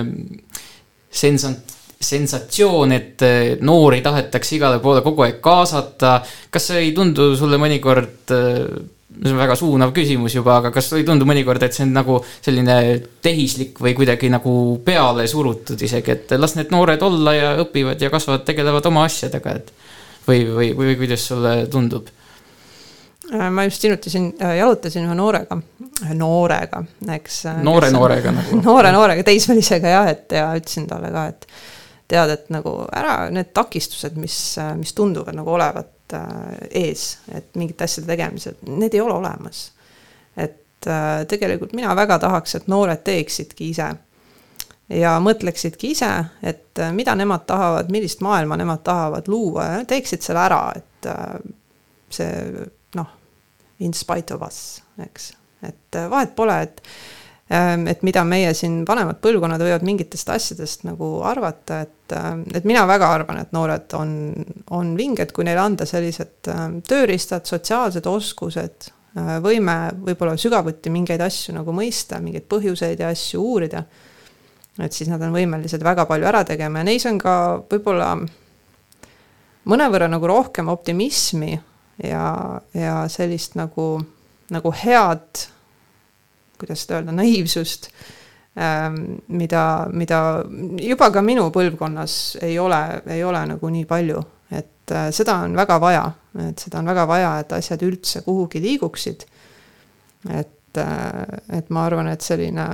sensant-, 1.10 1.76
sensatsioon, 2.00 2.94
et 2.96 3.26
noori 3.66 4.00
tahetakse 4.06 4.56
igale 4.56 4.80
poole 4.84 5.02
kogu 5.06 5.26
aeg 5.26 5.42
kaasata. 5.44 6.20
kas 6.50 6.72
see 6.72 6.86
ei 6.86 6.96
tundu 6.96 7.34
sulle 7.40 7.60
mõnikord 7.62 8.36
äh, 8.36 8.64
see 9.10 9.34
on 9.34 9.40
väga 9.42 9.56
suunav 9.58 9.92
küsimus 9.96 10.36
juba, 10.38 10.60
aga 10.60 10.72
kas 10.74 10.92
ei 10.96 11.04
tundu 11.08 11.26
mõnikord, 11.28 11.64
et 11.66 11.76
see 11.76 11.86
on 11.88 11.96
nagu 11.98 12.20
selline 12.46 12.76
tehislik 13.26 13.82
või 13.82 13.96
kuidagi 13.98 14.30
nagu 14.32 14.54
peale 14.86 15.26
surutud 15.28 15.82
isegi, 15.82 16.14
et 16.14 16.36
las 16.38 16.56
need 16.56 16.72
noored 16.74 17.02
olla 17.04 17.34
ja 17.36 17.50
õpivad 17.64 18.02
ja 18.02 18.12
kasvavad, 18.14 18.46
tegelevad 18.48 18.86
oma 18.90 19.08
asjadega, 19.10 19.56
et 19.60 19.74
või, 20.28 20.46
või, 20.54 20.72
või 20.78 20.96
kuidas 21.02 21.26
sulle 21.32 21.56
tundub? 21.72 22.08
Äh, 23.34 23.50
ma 23.54 23.68
just 23.68 23.84
hiljuti 23.84 24.14
siin 24.14 24.32
äh, 24.42 24.56
jalutasin 24.58 25.06
ühe 25.08 25.18
noorega, 25.18 25.60
noorega, 26.18 26.84
eks. 27.16 27.44
Äh, 27.52 27.62
noore 27.66 27.92
noorega 27.94 28.34
nagu. 28.36 28.62
noore 28.70 28.94
noorega, 28.96 29.26
teismelisega 29.28 29.94
jah, 29.96 30.10
et 30.16 30.38
ja 30.38 30.50
ütlesin 30.58 30.88
talle 30.90 31.14
ka, 31.14 31.28
et 31.34 31.48
tead, 32.10 32.34
et 32.34 32.50
nagu 32.54 32.74
ära 32.90 33.22
need 33.34 33.54
takistused, 33.54 34.18
mis, 34.18 34.36
mis 34.80 34.96
tunduvad 34.98 35.38
nagu 35.38 35.54
olevat 35.54 35.94
Äh, 36.14 36.68
ees, 36.72 37.20
et 37.34 37.56
mingite 37.56 37.86
asjade 37.86 38.10
tegemisel, 38.10 38.56
need 38.66 38.96
ei 38.98 39.02
ole 39.02 39.14
olemas. 39.14 39.72
et 40.38 40.88
äh, 40.88 41.26
tegelikult 41.28 41.74
mina 41.74 41.96
väga 41.96 42.18
tahaks, 42.20 42.56
et 42.56 42.68
noored 42.68 43.04
teeksidki 43.04 43.68
ise 43.70 43.90
ja 44.90 45.12
mõtleksidki 45.22 45.92
ise, 45.94 46.10
et 46.42 46.80
äh, 46.82 46.94
mida 46.96 47.14
nemad 47.16 47.46
tahavad, 47.46 47.92
millist 47.94 48.24
maailma 48.26 48.58
nemad 48.58 48.82
tahavad 48.84 49.28
luua 49.30 49.66
ja 49.66 49.84
teeksid 49.86 50.26
selle 50.26 50.42
ära, 50.48 50.62
et 50.76 51.10
see 52.10 52.32
noh, 52.56 52.72
in 53.80 53.94
spite 53.94 54.36
of 54.36 54.44
us, 54.46 54.82
eks, 55.04 55.32
et 55.64 56.00
vahet 56.12 56.36
pole, 56.36 56.56
et 56.68 56.84
Ehm, 57.50 57.88
et 57.90 58.04
mida 58.06 58.22
meie 58.30 58.52
siin 58.54 58.84
vanemad 58.86 59.18
põlvkonnad 59.24 59.62
võivad 59.64 59.82
mingitest 59.86 60.30
asjadest 60.30 60.84
nagu 60.86 61.08
arvata, 61.26 61.80
et, 61.88 62.14
ehm, 62.14 62.44
et 62.54 62.66
mina 62.70 62.84
väga 62.86 63.08
arvan, 63.10 63.40
et 63.42 63.56
noored 63.58 63.96
on, 63.98 64.12
on 64.78 64.92
vinged, 64.98 65.34
kui 65.34 65.48
neile 65.48 65.64
anda 65.64 65.88
sellised 65.90 66.52
ehm, 66.54 66.78
tööriistad, 66.86 67.50
sotsiaalsed 67.50 68.06
oskused, 68.10 68.94
võime 69.42 69.74
võib-olla 70.06 70.36
sügavuti 70.38 70.92
mingeid 70.94 71.20
asju 71.26 71.56
nagu 71.56 71.74
mõista, 71.74 72.20
mingeid 72.22 72.46
põhjuseid 72.48 73.00
ja 73.02 73.08
asju 73.10 73.42
uurida. 73.42 73.82
et 74.80 74.94
siis 74.94 75.10
nad 75.10 75.22
on 75.26 75.34
võimelised 75.34 75.82
väga 75.84 76.06
palju 76.06 76.28
ära 76.30 76.44
tegema 76.46 76.80
ja 76.80 76.88
neis 76.88 77.06
on 77.10 77.18
ka 77.18 77.34
võib-olla 77.72 78.14
mõnevõrra 79.66 80.08
nagu 80.08 80.30
rohkem 80.30 80.70
optimismi 80.70 81.58
ja, 82.04 82.26
ja 82.74 82.98
sellist 83.12 83.56
nagu, 83.60 83.92
nagu 84.50 84.74
head 84.84 85.48
kuidas 86.60 86.84
seda 86.84 87.00
öelda, 87.00 87.12
naiivsust, 87.16 87.90
ähm, 88.60 89.00
mida, 89.28 89.88
mida 89.94 90.20
juba 90.84 91.10
ka 91.14 91.24
minu 91.26 91.48
põlvkonnas 91.56 92.20
ei 92.46 92.60
ole, 92.60 92.82
ei 93.16 93.24
ole 93.24 93.46
nagu 93.54 93.72
nii 93.72 93.88
palju, 93.90 94.22
et 94.52 94.94
äh, 94.96 95.10
seda 95.16 95.40
on 95.46 95.56
väga 95.58 95.80
vaja, 95.82 96.06
et 96.50 96.66
seda 96.66 96.82
on 96.82 96.92
väga 96.92 97.08
vaja, 97.08 97.34
et 97.44 97.58
asjad 97.58 97.84
üldse 97.88 98.24
kuhugi 98.28 98.62
liiguksid. 98.64 99.26
et, 100.30 100.78
äh, 100.78 101.58
et 101.58 101.70
ma 101.70 101.86
arvan, 101.86 102.12
et 102.12 102.22
selline 102.22 102.66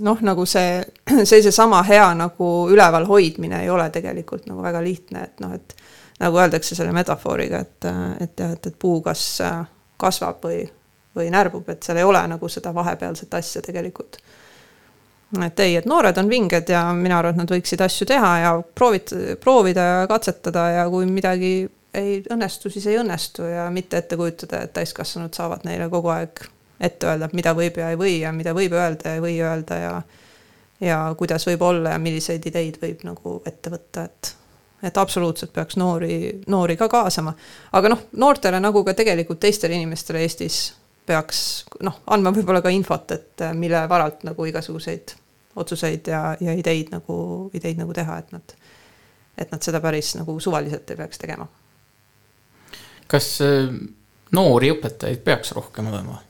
noh, 0.00 0.20
nagu 0.24 0.46
see, 0.48 0.80
see 1.28 1.42
seesama 1.42 1.82
hea 1.84 2.08
nagu 2.16 2.52
üleval 2.72 3.04
hoidmine 3.06 3.62
ei 3.62 3.70
ole 3.70 3.90
tegelikult 3.92 4.48
nagu 4.48 4.64
väga 4.64 4.80
lihtne, 4.84 5.28
et 5.28 5.44
noh, 5.44 5.52
et 5.52 5.76
nagu 6.22 6.38
öeldakse 6.38 6.78
selle 6.78 6.94
metafooriga, 6.94 7.64
et, 7.66 7.90
et 8.22 8.40
jah, 8.40 8.54
et, 8.54 8.70
et 8.70 8.78
puu 8.78 9.00
kas 9.04 9.26
kasvab 10.00 10.44
või 10.46 10.62
või 11.16 11.30
närbub, 11.30 11.68
et 11.68 11.82
seal 11.82 12.00
ei 12.00 12.06
ole 12.08 12.22
nagu 12.28 12.48
seda 12.48 12.72
vahepealset 12.74 13.34
asja 13.34 13.62
tegelikult. 13.62 14.16
et 15.44 15.60
ei, 15.60 15.76
et 15.76 15.86
noored 15.88 16.16
on 16.18 16.28
vinged 16.28 16.68
ja 16.68 16.82
mina 16.92 17.18
arvan, 17.18 17.34
et 17.34 17.40
nad 17.40 17.52
võiksid 17.54 17.80
asju 17.80 18.06
teha 18.06 18.32
ja 18.38 18.50
proovida, 18.74 19.36
proovida 19.40 19.84
ja 19.86 20.02
katsetada 20.08 20.66
ja 20.70 20.88
kui 20.90 21.06
midagi 21.06 21.52
ei 21.94 22.18
õnnestu, 22.32 22.70
siis 22.70 22.86
ei 22.86 22.98
õnnestu 23.00 23.48
ja 23.48 23.70
mitte 23.70 23.96
ette 23.96 24.16
kujutada, 24.16 24.62
et 24.62 24.72
täiskasvanud 24.76 25.32
saavad 25.34 25.64
neile 25.64 25.88
kogu 25.92 26.12
aeg 26.12 26.44
ette 26.80 27.08
öelda, 27.08 27.28
mida 27.32 27.54
võib 27.56 27.80
ja 27.80 27.90
ei 27.92 27.96
või 28.00 28.18
ja 28.20 28.32
mida 28.32 28.52
võib 28.56 28.76
öelda 28.76 29.08
ja 29.08 29.16
ei 29.16 29.24
või 29.24 29.38
öelda 29.40 29.80
ja 29.80 29.94
ja 30.82 30.98
kuidas 31.18 31.46
võib 31.46 31.62
olla 31.62 31.94
ja 31.94 31.98
milliseid 32.02 32.46
ideid 32.46 32.80
võib 32.82 33.04
nagu 33.06 33.40
ette 33.46 33.70
võtta, 33.70 34.04
et 34.04 34.34
et 34.82 34.96
absoluutselt 34.98 35.52
peaks 35.52 35.76
noori, 35.76 36.40
noori 36.46 36.76
ka 36.76 36.88
kaasama. 36.88 37.34
aga 37.72 37.88
noh, 37.88 38.06
noortele 38.16 38.60
nagu 38.60 38.84
ka 38.84 38.94
tegelikult 38.94 39.40
teistele 39.40 39.74
inimestele 39.78 40.22
Eestis 40.24 40.72
peaks 41.06 41.64
noh, 41.82 42.00
andma 42.06 42.32
võib-olla 42.34 42.62
ka 42.62 42.70
infot, 42.74 43.10
et 43.10 43.42
äh, 43.42 43.54
mille 43.54 43.84
varalt 43.88 44.22
nagu 44.26 44.46
igasuguseid 44.46 45.16
otsuseid 45.56 46.08
ja, 46.08 46.22
ja 46.40 46.54
ideid 46.56 46.92
nagu, 46.94 47.50
ideid 47.54 47.80
nagu 47.80 47.92
teha, 47.92 48.18
et 48.22 48.30
nad, 48.32 48.54
et 49.38 49.50
nad 49.52 49.62
seda 49.62 49.80
päris 49.84 50.14
nagu 50.16 50.38
suvaliselt 50.40 50.90
ei 50.90 50.96
peaks 50.96 51.20
tegema. 51.20 51.48
kas 53.06 53.34
äh, 53.44 53.72
noori 54.32 54.72
õpetajaid 54.72 55.24
peaks 55.24 55.52
rohkem 55.52 55.90
olema? 55.92 56.20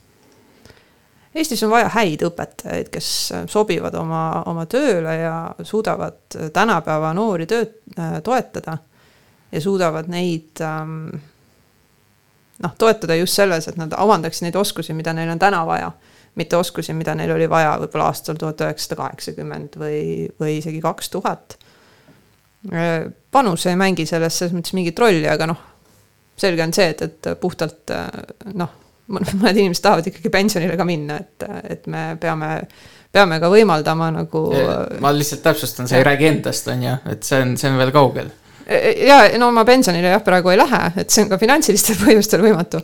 Eestis 1.34 1.62
on 1.64 1.70
vaja 1.72 1.88
häid 1.94 2.22
õpetajaid, 2.28 2.88
kes 2.92 3.08
äh, 3.32 3.44
sobivad 3.48 3.94
oma, 3.96 4.42
oma 4.46 4.66
tööle 4.70 5.16
ja 5.16 5.36
suudavad 5.64 6.38
tänapäeva 6.52 7.14
noori 7.16 7.46
tööd 7.48 7.78
toetada 8.24 8.78
ja 9.52 9.60
suudavad 9.60 10.08
neid 10.12 10.60
ähm, 10.64 11.08
noh, 12.62 12.74
toetada 12.78 13.16
just 13.16 13.36
selles, 13.36 13.68
et 13.68 13.78
nad 13.80 13.92
omandaksid 13.98 14.46
neid 14.46 14.56
oskusi, 14.58 14.94
mida 14.96 15.14
neil 15.16 15.30
on 15.32 15.40
täna 15.42 15.64
vaja. 15.66 15.92
mitte 16.34 16.56
oskusi, 16.56 16.94
mida 16.96 17.12
neil 17.14 17.28
oli 17.34 17.44
vaja 17.50 17.74
võib-olla 17.76 18.06
aastal 18.08 18.38
tuhat 18.40 18.62
üheksasada 18.64 18.96
kaheksakümmend 19.02 19.74
või, 19.76 19.98
või 20.40 20.54
isegi 20.62 20.80
kaks 20.80 21.10
tuhat. 21.12 21.58
panus 23.30 23.66
ei 23.66 23.76
mängi 23.76 24.06
selles 24.06 24.38
selles 24.38 24.54
mõttes 24.56 24.72
mingit 24.72 24.98
rolli, 24.98 25.28
aga 25.28 25.50
noh, 25.50 25.60
selge 26.36 26.64
on 26.64 26.72
see, 26.72 26.88
et, 26.94 27.02
et 27.02 27.28
puhtalt 27.40 27.92
noh, 28.54 28.72
mõned 29.10 29.56
inimesed 29.58 29.82
tahavad 29.82 30.06
ikkagi 30.08 30.30
pensionile 30.32 30.76
ka 30.78 30.86
minna, 30.88 31.18
et, 31.22 31.48
et 31.76 31.88
me 31.90 32.12
peame 32.20 32.52
peame 33.12 33.36
ka 33.42 33.50
võimaldama 33.52 34.12
nagu. 34.14 34.44
ma 35.04 35.10
lihtsalt 35.12 35.42
täpsustan, 35.44 35.88
sa 35.88 35.98
ei 35.98 36.06
räägi 36.06 36.30
endast, 36.30 36.70
on 36.72 36.86
ju, 36.86 36.94
et 37.12 37.26
see 37.26 37.42
on, 37.44 37.56
see 37.60 37.68
on 37.68 37.80
veel 37.80 37.92
kaugel 37.94 38.30
ja 39.06 39.26
no 39.38 39.50
ma 39.54 39.64
pensionile 39.66 40.14
jah, 40.14 40.22
praegu 40.24 40.52
ei 40.52 40.60
lähe, 40.60 40.80
et 41.02 41.10
see 41.10 41.24
on 41.24 41.32
ka 41.32 41.38
finantsilistel 41.40 41.98
põhjustel 42.04 42.44
võimatu. 42.44 42.80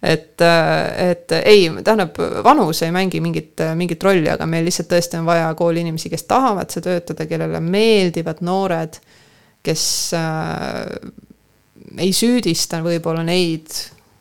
et, 0.00 0.40
et 0.40 1.34
ei, 1.44 1.68
tähendab, 1.84 2.16
vanus 2.44 2.82
ei 2.86 2.92
mängi 2.94 3.20
mingit, 3.20 3.60
mingit 3.76 4.02
rolli, 4.04 4.30
aga 4.32 4.48
meil 4.48 4.64
lihtsalt 4.64 4.88
tõesti 4.90 5.20
on 5.20 5.28
vaja 5.28 5.50
kooli 5.58 5.84
inimesi, 5.84 6.10
kes 6.12 6.24
tahavad 6.30 6.72
seal 6.72 6.86
töötada, 6.86 7.28
kellele 7.28 7.60
meeldivad 7.60 8.40
noored, 8.46 8.96
kes 9.62 9.84
äh, 10.16 11.10
ei 12.00 12.14
süüdista 12.16 12.80
võib-olla 12.84 13.22
neid 13.26 13.76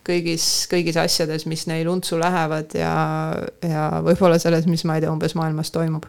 kõigis, 0.08 0.46
kõigis 0.72 0.98
asjades, 1.00 1.46
mis 1.50 1.66
neil 1.70 1.90
untsu 1.92 2.20
lähevad 2.20 2.74
ja, 2.78 2.94
ja 3.66 3.90
võib-olla 4.06 4.40
selles, 4.40 4.68
mis 4.70 4.86
ma 4.88 4.98
ei 4.98 5.04
tea, 5.04 5.12
umbes 5.12 5.36
maailmas 5.36 5.72
toimub. 5.72 6.06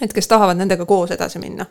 et 0.00 0.12
kes 0.12 0.28
tahavad 0.28 0.56
nendega 0.58 0.86
koos 0.86 1.10
edasi 1.14 1.42
minna 1.42 1.66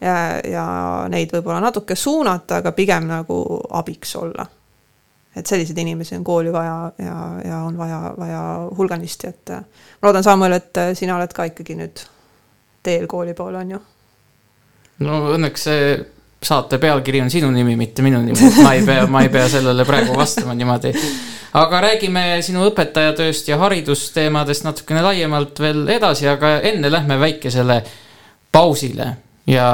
ja, 0.00 0.16
ja 0.44 0.66
neid 1.08 1.32
võib-olla 1.32 1.60
natuke 1.64 1.96
suunata, 1.96 2.60
aga 2.62 2.72
pigem 2.72 3.08
nagu 3.08 3.40
abiks 3.70 4.16
olla. 4.16 4.46
et 5.36 5.46
selliseid 5.46 5.78
inimesi 5.78 6.16
on 6.16 6.24
kooli 6.24 6.52
vaja 6.52 6.92
ja, 6.98 7.16
ja 7.44 7.62
on 7.66 7.78
vaja, 7.78 8.14
vaja 8.18 8.42
hulganisti, 8.78 9.26
et 9.26 9.50
ma 9.50 10.08
loodan, 10.08 10.22
Samuel, 10.22 10.52
et 10.52 10.82
sina 10.94 11.16
oled 11.16 11.32
ka 11.32 11.48
ikkagi 11.50 11.74
nüüd 11.78 12.04
teel 12.82 13.06
kooli 13.06 13.34
poole, 13.34 13.58
on 13.58 13.70
ju? 13.70 13.80
no 14.98 15.22
õnneks 15.34 15.68
see 15.68 15.96
saate 16.44 16.78
pealkiri 16.78 17.20
on 17.24 17.30
sinu 17.30 17.50
nimi, 17.50 17.76
mitte 17.76 18.02
minu 18.02 18.20
nimi, 18.22 18.38
et 18.48 18.60
ma 18.62 18.74
ei 18.76 18.84
pea, 18.86 19.06
ma 19.10 19.24
ei 19.24 19.32
pea 19.32 19.48
sellele 19.48 19.86
praegu 19.88 20.16
vastama 20.16 20.54
niimoodi. 20.54 20.92
aga 21.54 21.80
räägime 21.88 22.24
sinu 22.42 22.64
õpetajatööst 22.70 23.48
ja 23.48 23.58
haridusteemadest 23.62 24.64
natukene 24.66 25.02
laiemalt 25.02 25.60
veel 25.60 25.88
edasi, 25.96 26.28
aga 26.28 26.58
enne 26.60 26.90
lähme 26.92 27.18
väikesele 27.20 27.82
pausile 28.52 29.10
ja 29.46 29.68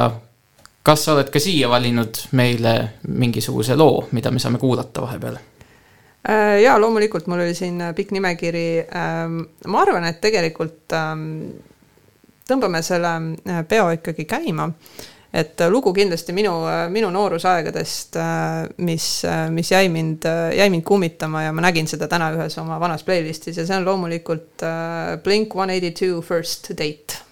kas 0.83 1.05
sa 1.05 1.15
oled 1.15 1.31
ka 1.33 1.41
siia 1.41 1.69
valinud 1.69 2.25
meile 2.37 2.75
mingisuguse 3.09 3.77
loo, 3.77 4.07
mida 4.17 4.31
me 4.31 4.43
saame 4.43 4.59
kuulata 4.59 5.05
vahepeal? 5.05 5.39
Äh, 6.29 6.61
ja 6.63 6.77
loomulikult 6.81 7.27
mul 7.27 7.41
oli 7.47 7.55
siin 7.55 7.81
pikk 7.97 8.13
nimekiri. 8.13 8.85
Ähm, 8.85 9.41
ma 9.67 9.83
arvan, 9.85 10.05
et 10.09 10.21
tegelikult 10.21 10.93
ähm, 10.97 11.25
tõmbame 12.49 12.83
selle 12.85 13.15
äh, 13.49 13.63
peo 13.69 13.89
ikkagi 13.95 14.27
käima. 14.29 14.69
Et 15.33 15.63
lugu 15.71 15.93
kindlasti 15.95 16.35
minu, 16.35 16.53
minu 16.91 17.11
noorusaegadest, 17.15 18.19
äh, 18.19 18.67
mis, 18.83 19.09
mis 19.55 19.73
jäi 19.73 19.89
mind, 19.89 20.27
jäi 20.57 20.71
mind 20.71 20.85
kummitama 20.87 21.47
ja 21.47 21.53
ma 21.55 21.65
nägin 21.69 21.89
seda 21.91 22.09
täna 22.11 22.33
ühes 22.35 22.59
oma 22.63 22.81
vanas 22.83 23.07
playlist'is 23.07 23.63
ja 23.63 23.67
see 23.67 23.79
on 23.79 23.89
loomulikult 23.89 24.67
Blink 25.25 25.57
One 25.57 25.79
Eighty 25.79 25.95
Two 25.95 26.23
First 26.23 26.73
Date 26.79 27.30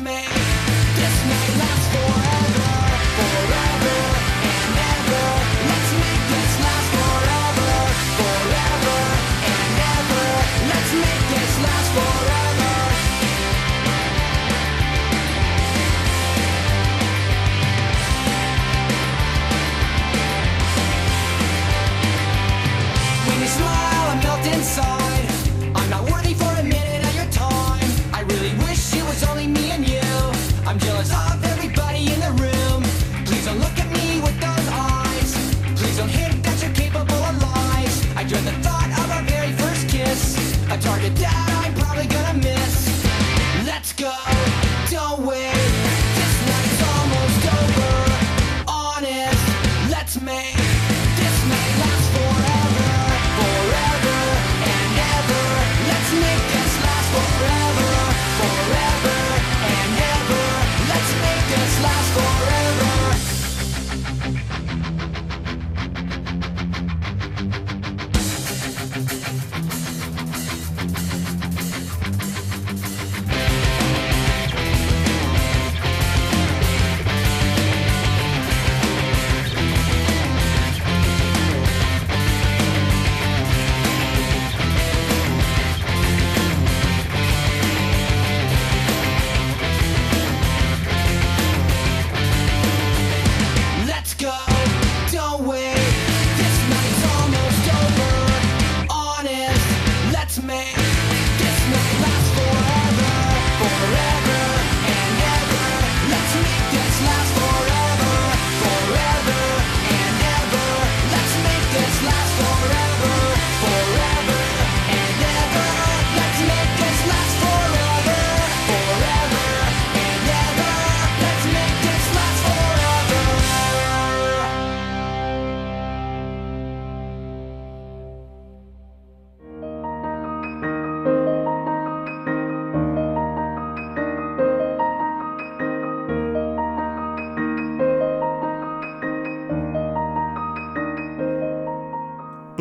me. 0.00 0.41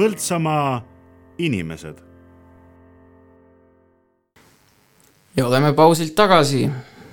Põltsamaa 0.01 0.81
inimesed. 1.37 1.97
ja 5.37 5.47
oleme 5.47 5.73
pausilt 5.73 6.15
tagasi. 6.15 6.69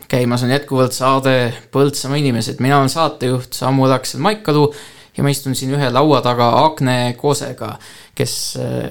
käimas 0.08 0.42
on 0.42 0.50
jätkuvalt 0.50 0.92
saade 0.92 1.52
Põltsamaa 1.72 2.16
inimesed, 2.16 2.56
mina 2.60 2.78
olen 2.78 2.88
saatejuht 2.88 3.52
Samuel 3.52 3.92
Aksel 3.92 4.20
Maikalu 4.20 4.74
ja 5.16 5.22
ma 5.22 5.28
istun 5.28 5.54
siin 5.54 5.74
ühe 5.76 5.90
laua 5.90 6.22
taga 6.24 6.48
Agne 6.64 7.14
Kosega, 7.16 7.78
kes 8.14 8.56
äh, 8.56 8.90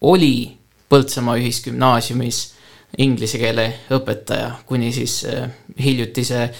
oli 0.00 0.58
Põltsamaa 0.88 1.34
Ühisgümnaasiumis 1.34 2.54
inglise 2.98 3.38
keele 3.42 3.66
õpetaja 3.90 4.50
kuni 4.66 4.92
siis 4.92 5.24
äh, 5.26 5.50
hiljutise 5.82 6.52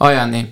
ajani 0.00 0.48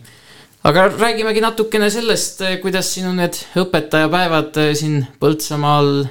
aga 0.65 0.87
räägimegi 0.89 1.43
natukene 1.45 1.91
sellest, 1.93 2.41
eh, 2.41 2.57
kuidas 2.61 2.89
sinu 2.95 3.13
need 3.13 3.37
õpetajapäevad 3.61 4.57
eh, 4.63 4.71
siin 4.79 5.03
Põltsamaal 5.21 6.07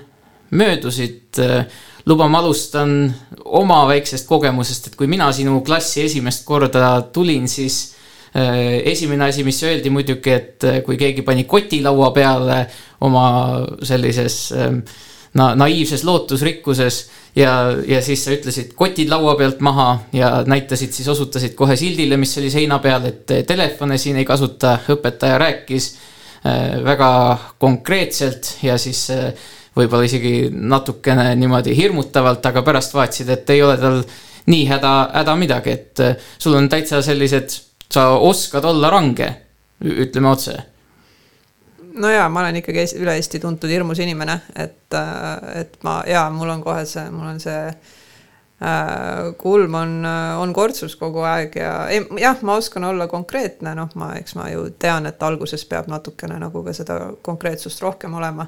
möödusid. 0.53 1.39
Eh, 1.41 1.63
luba, 2.05 2.27
ma 2.29 2.43
alustan 2.43 3.07
oma 3.45 3.79
väiksest 3.89 4.27
kogemusest, 4.29 4.91
et 4.91 4.97
kui 4.99 5.07
mina 5.09 5.31
sinu 5.33 5.61
klassi 5.65 6.03
esimest 6.03 6.45
korda 6.45 6.93
tulin, 7.15 7.47
siis 7.47 7.95
esimene 8.33 9.27
asi, 9.27 9.43
mis 9.45 9.59
öeldi 9.61 9.91
muidugi, 9.93 10.31
et 10.33 10.65
kui 10.83 10.97
keegi 10.97 11.21
pani 11.21 11.43
koti 11.45 11.83
laua 11.85 12.07
peale 12.15 12.55
oma 13.05 13.25
sellises 13.85 14.37
na 15.33 15.53
naiivses 15.57 16.03
lootusrikkuses 16.03 16.97
ja, 17.35 17.53
ja 17.87 18.01
siis 18.05 18.23
sa 18.25 18.33
ütlesid 18.35 18.73
kotid 18.77 19.09
laua 19.09 19.35
pealt 19.39 19.63
maha 19.65 19.87
ja 20.13 20.29
näitasid 20.47 20.93
siis, 20.93 21.07
osutasid 21.09 21.55
kohe 21.57 21.75
sildile, 21.79 22.17
mis 22.21 22.37
oli 22.37 22.51
seina 22.53 22.79
peal, 22.83 23.07
et 23.09 23.33
telefone 23.47 23.97
siin 23.97 24.19
ei 24.21 24.27
kasuta, 24.29 24.77
õpetaja 24.93 25.39
rääkis 25.41 25.89
äh, 26.45 26.77
väga 26.85 27.11
konkreetselt 27.61 28.57
ja 28.63 28.77
siis 28.81 29.07
äh, 29.13 29.31
võib-olla 29.77 30.05
isegi 30.05 30.51
natukene 30.53 31.31
niimoodi 31.39 31.73
hirmutavalt, 31.77 32.45
aga 32.45 32.61
pärast 32.65 32.93
vaatasid, 32.93 33.31
et 33.33 33.49
ei 33.55 33.63
ole 33.65 33.79
tal 33.81 34.03
nii 34.53 34.67
häda, 34.69 34.93
häda 35.15 35.37
midagi, 35.39 35.73
et 35.79 36.03
äh, 36.03 36.29
sul 36.37 36.59
on 36.59 36.69
täitsa 36.69 37.01
sellised, 37.01 37.57
sa 37.93 38.11
oskad 38.21 38.65
olla 38.69 38.93
range, 38.93 39.31
ütleme 39.83 40.29
otse 40.29 40.59
no 41.95 42.09
jaa, 42.09 42.29
ma 42.29 42.43
olen 42.43 42.61
ikkagi 42.61 42.85
üle 43.01 43.15
Eesti 43.17 43.41
tuntud 43.43 43.71
hirmus 43.71 43.99
inimene, 44.03 44.39
et, 44.55 44.93
äh, 44.97 45.59
et 45.61 45.77
ma 45.83 46.01
jaa, 46.09 46.29
mul 46.33 46.53
on 46.53 46.63
kohe 46.63 46.85
see, 46.89 47.05
mul 47.13 47.33
on 47.33 47.39
see 47.43 47.59
äh, 47.67 48.03
kulm 49.37 49.75
on, 49.75 49.95
on 50.39 50.53
kortsus 50.53 50.95
kogu 50.95 51.23
aeg 51.27 51.55
ja 51.59 51.73
jah, 52.19 52.41
ma 52.41 52.57
oskan 52.59 52.83
olla 52.83 53.07
konkreetne, 53.11 53.75
noh, 53.75 53.89
ma, 53.99 54.13
eks 54.19 54.37
ma 54.39 54.49
ju 54.51 54.69
tean, 54.79 55.07
et 55.09 55.23
alguses 55.23 55.65
peab 55.69 55.89
natukene 55.91 56.39
nagu 56.41 56.63
ka 56.65 56.75
seda 56.75 56.99
konkreetsust 57.21 57.81
rohkem 57.83 58.13
olema. 58.19 58.47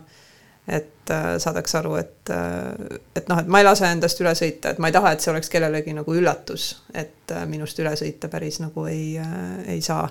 et 0.68 1.12
äh, 1.14 1.36
saadaks 1.38 1.76
aru, 1.78 1.92
et, 2.00 2.30
äh, 2.34 2.98
et 3.16 3.28
noh, 3.30 3.38
et 3.38 3.50
ma 3.54 3.60
ei 3.62 3.68
lase 3.68 3.86
endast 3.86 4.18
üle 4.24 4.32
sõita, 4.34 4.72
et 4.72 4.80
ma 4.82 4.90
ei 4.90 4.96
taha, 4.96 5.12
et 5.14 5.22
see 5.22 5.30
oleks 5.30 5.52
kellelegi 5.54 5.94
nagu 5.94 6.16
üllatus, 6.18 6.72
et 6.90 7.30
äh, 7.36 7.44
minust 7.46 7.78
üle 7.84 7.92
sõita 7.94 8.32
päris 8.34 8.58
nagu 8.64 8.88
ei, 8.90 9.14
ei 9.70 9.84
saa 9.86 10.08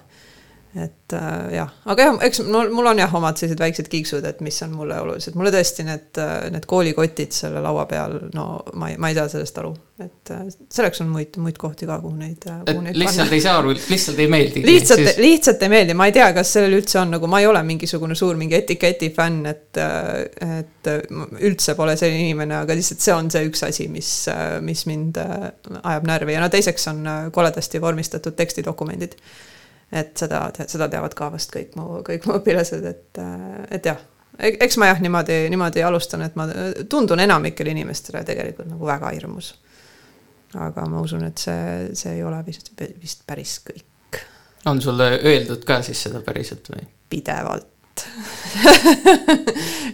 et 0.75 1.13
äh, 1.15 1.55
jah, 1.55 1.71
aga 1.87 2.07
jah, 2.09 2.17
eks 2.27 2.41
mul, 2.49 2.73
mul 2.75 2.89
on 2.91 2.99
jah, 2.99 3.13
omad 3.15 3.39
sellised 3.39 3.61
väiksed 3.63 3.87
kiiksud, 3.93 4.25
et 4.27 4.41
mis 4.43 4.57
on 4.67 4.73
mulle 4.75 4.97
olulised, 5.05 5.37
mulle 5.39 5.53
tõesti 5.55 5.85
need, 5.87 6.09
äh, 6.19 6.49
need 6.51 6.67
koolikotid 6.71 7.35
selle 7.37 7.63
laua 7.63 7.85
peal, 7.91 8.17
no 8.35 8.47
ma 8.81 8.91
ei, 8.91 8.97
ma 8.99 9.13
ei 9.13 9.15
saa 9.15 9.31
sellest 9.31 9.61
aru, 9.63 9.71
et 10.03 10.33
äh, 10.35 10.41
selleks 10.75 11.05
on 11.05 11.13
muid, 11.15 11.39
muid 11.39 11.61
kohti 11.63 11.87
ka, 11.87 12.01
kuhu 12.03 12.19
neid. 12.19 12.49
Äh, 12.51 12.65
neid 12.75 12.99
lihtsalt 12.99 13.23
panna. 13.23 13.39
ei 13.39 13.47
saa 13.47 13.61
aru, 13.61 13.77
lihtsalt 13.77 14.25
ei 14.25 14.29
meeldi. 14.35 14.65
lihtsalt 14.67 15.05
siis..., 15.05 15.23
lihtsalt 15.23 15.63
ei 15.63 15.73
meeldi, 15.77 15.99
ma 16.01 16.11
ei 16.11 16.19
tea, 16.19 16.27
kas 16.41 16.57
sellel 16.59 16.77
üldse 16.81 16.99
on 17.05 17.15
nagu, 17.15 17.31
ma 17.31 17.45
ei 17.45 17.49
ole 17.53 17.63
mingisugune 17.71 18.19
suur 18.19 18.35
mingi 18.41 18.59
etiketi 18.59 19.13
fänn, 19.15 19.47
et, 19.55 19.79
et 19.79 20.93
üldse 21.39 21.79
pole 21.79 21.95
selline 22.01 22.27
inimene, 22.27 22.59
aga 22.65 22.75
lihtsalt 22.75 23.07
see 23.07 23.15
on 23.15 23.31
see 23.31 23.47
üks 23.47 23.63
asi, 23.71 23.87
mis, 23.95 24.13
mis 24.67 24.87
mind 24.91 25.23
ajab 25.23 26.11
närvi 26.11 26.35
ja 26.35 26.43
no 26.43 26.51
teiseks 26.51 26.91
on 26.91 27.05
koledasti 27.35 27.79
vormistatud 27.79 28.35
tekstidokumendid 28.35 29.15
et 29.95 30.17
seda, 30.19 30.49
seda 30.67 30.89
teavad 30.91 31.15
ka 31.17 31.31
vast 31.35 31.53
kõik 31.55 31.77
mu, 31.79 32.01
kõik 32.07 32.27
mu 32.29 32.39
õpilased, 32.41 32.87
et, 32.89 33.23
et 33.75 33.91
jah, 33.91 34.01
eks 34.39 34.79
ma 34.83 34.91
jah, 34.91 35.03
niimoodi, 35.05 35.45
niimoodi 35.53 35.85
alustan, 35.87 36.25
et 36.27 36.39
ma 36.39 36.49
tundun 36.91 37.23
enamikele 37.23 37.75
inimestele 37.75 38.25
tegelikult 38.27 38.73
nagu 38.73 38.89
väga 38.89 39.13
hirmus. 39.15 39.55
aga 40.55 40.87
ma 40.87 41.01
usun, 41.03 41.25
et 41.27 41.39
see, 41.39 41.91
see 41.99 42.13
ei 42.15 42.23
ole 42.23 42.39
vist, 42.47 42.71
vist 43.01 43.25
päris 43.27 43.59
kõik. 43.67 44.21
on 44.71 44.83
sulle 44.83 45.17
öeldud 45.23 45.65
ka 45.67 45.81
siis 45.83 46.03
seda 46.09 46.23
päriselt 46.27 46.71
või? 46.71 46.87
pidevalt 47.11 47.71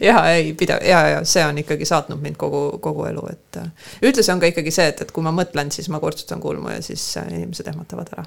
ja 0.08 0.22
ei, 0.32 0.54
pidev 0.56 0.80
ja, 0.88 1.00
ja 1.08 1.24
see 1.28 1.42
on 1.44 1.58
ikkagi 1.60 1.84
saatnud 1.84 2.22
mind 2.22 2.38
kogu, 2.40 2.78
kogu 2.80 3.04
elu, 3.10 3.26
et 3.28 3.58
ühtlasi 4.00 4.32
on 4.32 4.40
ka 4.40 4.48
ikkagi 4.48 4.72
see, 4.72 4.88
et, 4.92 5.02
et 5.04 5.12
kui 5.12 5.24
ma 5.24 5.32
mõtlen, 5.36 5.72
siis 5.72 5.90
ma 5.92 6.00
kortsutan 6.00 6.40
kulmu 6.40 6.72
ja 6.72 6.80
siis 6.84 7.04
inimesed 7.20 7.68
ehmatavad 7.68 8.14
ära 8.16 8.24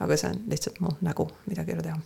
aga 0.00 0.16
see 0.16 0.32
on 0.32 0.40
lihtsalt 0.50 0.80
mu 0.80 0.94
nägu, 1.04 1.28
midagi 1.50 1.72
ei 1.72 1.78
ole 1.78 1.86
teha. 1.86 1.98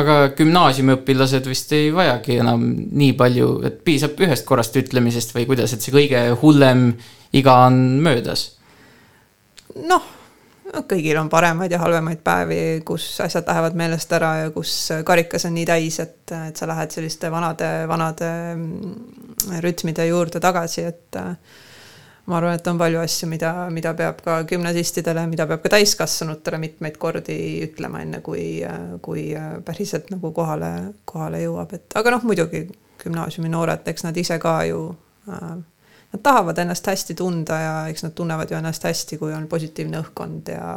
aga 0.00 0.16
gümnaasiumiõpilased 0.38 1.48
vist 1.50 1.72
ei 1.74 1.90
vajagi 1.94 2.38
enam 2.42 2.68
nii 2.76 3.12
palju, 3.18 3.50
et 3.66 3.82
piisab 3.86 4.20
ühest 4.22 4.46
korrast 4.46 4.76
ütlemisest 4.78 5.34
või 5.34 5.48
kuidas, 5.50 5.74
et 5.74 5.82
see 5.82 5.94
kõige 5.94 6.24
hullem 6.42 6.92
iga 7.36 7.60
on 7.66 7.82
möödas? 8.04 8.50
noh, 9.86 10.06
kõigil 10.90 11.18
on 11.18 11.30
paremaid 11.30 11.72
ja 11.72 11.80
halvemaid 11.82 12.22
päevi, 12.26 12.60
kus 12.86 13.06
asjad 13.24 13.48
lähevad 13.48 13.78
meelest 13.78 14.12
ära 14.14 14.34
ja 14.44 14.52
kus 14.54 14.74
karikas 15.06 15.46
on 15.48 15.56
nii 15.58 15.66
täis, 15.66 15.98
et, 16.02 16.34
et 16.48 16.56
sa 16.56 16.68
lähed 16.70 16.94
selliste 16.94 17.30
vanade, 17.32 17.70
vanade 17.90 18.30
mm, 18.54 19.58
rütmide 19.64 20.06
juurde 20.10 20.42
tagasi, 20.42 20.86
et 20.90 21.20
ma 22.30 22.38
arvan, 22.38 22.54
et 22.58 22.68
on 22.70 22.78
palju 22.78 23.00
asju, 23.02 23.28
mida, 23.30 23.50
mida 23.74 23.92
peab 23.98 24.20
ka 24.24 24.36
gümnasistidele, 24.48 25.24
mida 25.30 25.46
peab 25.50 25.64
ka 25.64 25.72
täiskasvanutele 25.74 26.60
mitmeid 26.62 26.98
kordi 27.02 27.36
ütlema, 27.66 28.04
enne 28.04 28.22
kui, 28.24 28.62
kui 29.02 29.30
päriselt 29.66 30.12
nagu 30.14 30.30
kohale, 30.36 30.70
kohale 31.10 31.42
jõuab, 31.44 31.74
et 31.76 31.98
aga 31.98 32.14
noh, 32.14 32.24
muidugi 32.28 32.68
gümnaasiumi 33.02 33.50
noored, 33.50 33.82
eks 33.90 34.06
nad 34.06 34.16
ise 34.20 34.38
ka 34.42 34.60
ju 34.68 34.86
äh, 35.30 35.52
Nad 36.10 36.22
tahavad 36.26 36.58
ennast 36.58 36.86
hästi 36.90 37.14
tunda 37.14 37.56
ja 37.62 37.74
eks 37.88 38.02
nad 38.02 38.12
tunnevad 38.18 38.50
ju 38.50 38.56
ennast 38.58 38.82
hästi, 38.82 39.18
kui 39.18 39.30
on 39.30 39.44
positiivne 39.46 40.00
õhkkond 40.00 40.48
ja, 40.50 40.70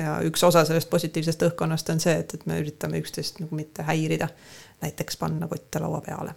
ja 0.00 0.14
üks 0.24 0.40
osa 0.48 0.62
sellest 0.64 0.88
positiivsest 0.88 1.44
õhkkonnast 1.50 1.92
on 1.92 2.00
see, 2.00 2.14
et, 2.22 2.32
et 2.32 2.46
me 2.48 2.56
üritame 2.62 2.96
üksteist 3.02 3.42
nagu 3.44 3.60
mitte 3.60 3.84
häirida. 3.84 4.28
näiteks 4.80 5.20
panna 5.20 5.48
kotte 5.48 5.84
laua 5.84 6.00
peale 6.00 6.32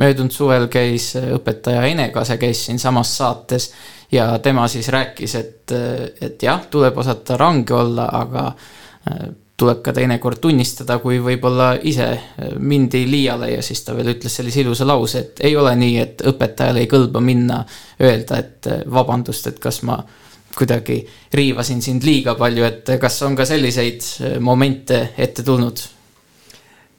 möödunud 0.00 0.32
suvel 0.34 0.68
käis 0.72 1.12
õpetaja 1.16 1.84
Ene 1.86 2.08
Kase, 2.14 2.38
käis 2.38 2.64
siinsamas 2.66 3.16
saates 3.16 3.70
ja 4.12 4.38
tema 4.38 4.68
siis 4.68 4.88
rääkis, 4.88 5.34
et, 5.34 5.72
et 6.20 6.42
jah, 6.42 6.66
tuleb 6.70 6.98
osata 6.98 7.36
range 7.40 7.74
olla, 7.74 8.08
aga 8.12 8.46
äh, 8.50 9.24
tuleb 9.56 9.82
ka 9.86 9.92
teinekord 9.94 10.40
tunnistada, 10.42 10.98
kui 10.98 11.20
võib-olla 11.22 11.74
ise 11.86 12.08
mindi 12.58 13.04
liiale 13.06 13.52
ja 13.52 13.62
siis 13.62 13.84
ta 13.86 13.94
veel 13.94 14.14
ütles 14.16 14.34
sellise 14.34 14.64
ilusa 14.64 14.86
lause, 14.86 15.22
et 15.22 15.44
ei 15.46 15.56
ole 15.56 15.74
nii, 15.78 15.96
et 16.02 16.24
õpetajal 16.26 16.80
ei 16.82 16.90
kõlba 16.90 17.22
minna 17.22 17.60
öelda, 18.02 18.40
et 18.42 18.70
vabandust, 18.90 19.46
et 19.50 19.60
kas 19.62 19.82
ma 19.86 20.00
kuidagi 20.54 21.00
riivasin 21.34 21.82
sind 21.82 22.06
liiga 22.06 22.34
palju, 22.38 22.66
et 22.66 22.94
kas 23.00 23.22
on 23.26 23.36
ka 23.38 23.46
selliseid 23.46 24.40
momente 24.42 25.08
ette 25.18 25.46
tulnud? 25.46 25.90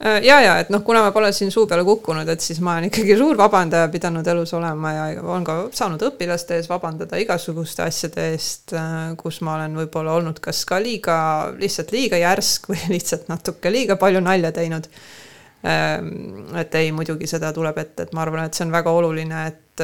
Äh, 0.06 0.22
ja, 0.24 0.38
ja 0.41 0.58
et 0.62 0.70
noh, 0.70 0.84
kuna 0.86 1.01
ma 1.01 1.10
pole 1.16 1.32
siin 1.34 1.49
suu 1.53 1.66
peale 1.70 1.82
kukkunud, 1.88 2.30
et 2.30 2.43
siis 2.43 2.60
ma 2.62 2.76
olen 2.76 2.91
ikkagi 2.91 3.16
suur 3.18 3.38
vabandaja 3.39 3.88
pidanud 3.93 4.28
elus 4.30 4.53
olema 4.53 4.91
ja 4.93 5.06
olen 5.24 5.45
ka 5.47 5.56
saanud 5.74 6.03
õpilaste 6.12 6.60
ees 6.60 6.70
vabandada 6.70 7.18
igasuguste 7.18 7.82
asjade 7.88 8.28
eest, 8.36 8.76
äh, 8.78 9.16
kus 9.18 9.41
ma 9.45 9.56
olen 9.58 9.78
võib-olla 9.82 10.14
olnud 10.20 10.41
kas 10.43 10.62
ka 10.70 10.78
liiga, 10.84 11.18
lihtsalt 11.58 11.93
liiga 11.95 12.20
järsk 12.22 12.70
või 12.70 12.84
lihtsalt 12.95 13.32
natuke 13.34 13.74
liiga 13.74 13.97
palju 14.01 14.22
nalja 14.22 14.53
teinud. 14.53 14.91
Ähm, 15.66 16.55
et 16.59 16.76
ei, 16.78 16.91
muidugi 16.93 17.28
seda 17.28 17.49
tuleb 17.53 17.78
ette, 17.82 18.05
et 18.05 18.13
ma 18.13 18.22
arvan, 18.22 18.45
et 18.45 18.53
see 18.53 18.68
on 18.68 18.74
väga 18.76 18.91
oluline, 18.93 19.47
et, 19.49 19.84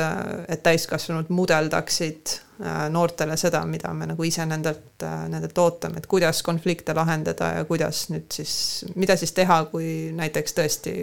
et 0.51 0.61
täiskasvanud 0.63 1.31
mudeldaksid 1.33 2.37
Äh, 2.65 2.89
noortele 2.89 3.37
seda, 3.37 3.63
mida 3.65 3.89
me 3.97 4.05
nagu 4.05 4.25
ise 4.27 4.43
nendelt, 4.45 5.01
äh, 5.01 5.23
nendelt 5.31 5.57
ootame, 5.57 5.97
et 5.97 6.05
kuidas 6.07 6.43
konflikte 6.45 6.93
lahendada 6.93 7.47
ja 7.55 7.63
kuidas 7.65 8.03
nüüd 8.13 8.27
siis, 8.35 8.51
mida 8.93 9.15
siis 9.17 9.33
teha, 9.33 9.63
kui 9.71 10.11
näiteks 10.13 10.53
tõesti 10.59 10.93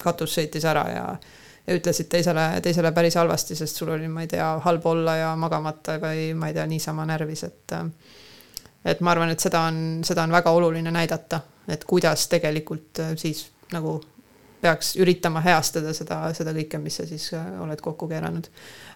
katus 0.00 0.38
sõitis 0.38 0.64
ära 0.64 0.86
ja 0.88 1.04
ja 1.66 1.76
ütlesid 1.76 2.08
teisele, 2.08 2.46
teisele 2.64 2.94
päris 2.96 3.18
halvasti, 3.20 3.58
sest 3.58 3.76
sul 3.76 3.92
oli, 3.92 4.08
ma 4.08 4.24
ei 4.24 4.30
tea, 4.32 4.46
halb 4.64 4.86
olla 4.88 5.18
ja 5.18 5.34
magamata 5.36 5.98
või 6.00 6.30
ma 6.32 6.48
ei 6.48 6.56
tea, 6.56 6.64
niisama 6.70 7.04
närvis, 7.12 7.44
et 7.50 7.76
et 8.94 9.04
ma 9.04 9.12
arvan, 9.12 9.34
et 9.34 9.44
seda 9.44 9.66
on, 9.68 10.00
seda 10.06 10.24
on 10.24 10.32
väga 10.32 10.54
oluline 10.56 10.94
näidata, 10.96 11.42
et 11.68 11.84
kuidas 11.84 12.24
tegelikult 12.32 13.04
äh, 13.04 13.12
siis 13.20 13.50
nagu 13.72 14.00
peaks 14.60 14.94
üritama 15.00 15.40
heastada 15.44 15.92
seda, 15.96 16.22
seda 16.36 16.52
kõike, 16.56 16.80
mis 16.82 16.98
sa 17.00 17.06
siis 17.08 17.30
äh, 17.36 17.46
oled 17.64 17.80
kokku 17.84 18.08
keeranud. 18.10 18.50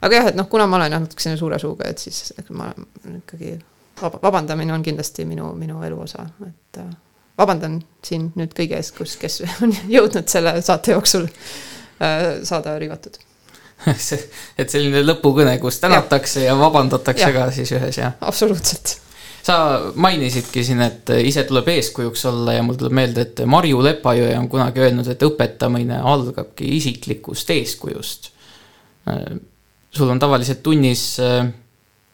aga 0.05 0.21
jah, 0.21 0.31
et 0.33 0.39
noh, 0.39 0.49
kuna 0.51 0.67
ma 0.69 0.81
olen 0.81 0.93
jah 0.93 1.03
natukene 1.05 1.39
suure 1.41 1.59
suuga, 1.63 1.89
et 1.89 2.03
siis 2.03 2.35
ma 2.51 2.71
ikkagi 3.17 3.57
vaba, 4.03 4.21
vabandamine 4.23 4.75
on 4.75 4.85
kindlasti 4.85 5.25
minu, 5.29 5.53
minu 5.59 5.83
elu 5.87 6.01
osa, 6.07 6.27
et 6.47 6.81
äh, 6.83 6.91
vabandan 7.39 7.81
siin 8.05 8.31
nüüd 8.39 8.57
kõige 8.57 8.81
ees, 8.81 8.93
kus, 8.97 9.17
kes 9.21 9.43
on 9.65 9.73
jõudnud 9.91 10.29
selle 10.31 10.59
saate 10.65 10.97
jooksul 10.97 11.29
äh, 11.29 12.43
saada 12.45 12.77
riivatud 12.81 13.17
see, 14.09 14.21
et 14.59 14.71
selline 14.71 15.05
lõpukõne, 15.05 15.57
kus 15.63 15.81
tänatakse 15.83 16.45
ja, 16.45 16.53
ja 16.53 16.61
vabandatakse 16.61 17.31
ja. 17.31 17.33
ka 17.37 17.49
siis 17.57 17.73
ühes, 17.77 18.03
jah? 18.03 18.19
absoluutselt 18.21 18.99
sa 19.45 19.57
mainisidki 20.01 20.65
siin, 20.65 20.81
et 20.81 21.11
ise 21.21 21.45
tuleb 21.45 21.69
eeskujuks 21.75 22.25
olla 22.31 22.57
ja 22.57 22.63
mul 22.65 22.79
tuleb 22.81 22.95
meelde, 22.97 23.27
et 23.27 23.43
Marju 23.47 23.83
Lepajõe 23.85 24.33
on 24.39 24.49
kunagi 24.49 24.81
öelnud, 24.81 25.09
et 25.13 25.27
õpetamine 25.27 25.99
algabki 26.01 26.71
isiklikust 26.79 27.51
eeskujust. 27.53 28.31
sul 29.95 30.09
on 30.11 30.19
tavaliselt 30.19 30.63
tunnis 30.63 31.21
äh, 31.21 31.47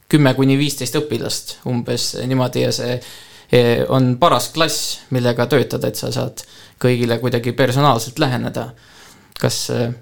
kümme 0.08 0.34
kuni 0.34 0.58
viisteist 0.58 0.96
õpilast 0.98 1.60
umbes 1.70 2.16
niimoodi 2.26 2.64
ja 2.64 2.72
see 2.74 2.96
äh, 2.98 3.84
on 3.88 4.16
paras 4.18 4.50
klass, 4.52 4.98
millega 5.14 5.46
töötada, 5.46 5.88
et 5.88 5.96
sa 5.96 6.10
saad 6.12 6.42
kõigile 6.82 7.20
kuidagi 7.22 7.52
personaalselt 7.52 8.18
läheneda. 8.18 8.72
kas 9.40 9.70
äh, 9.70 9.94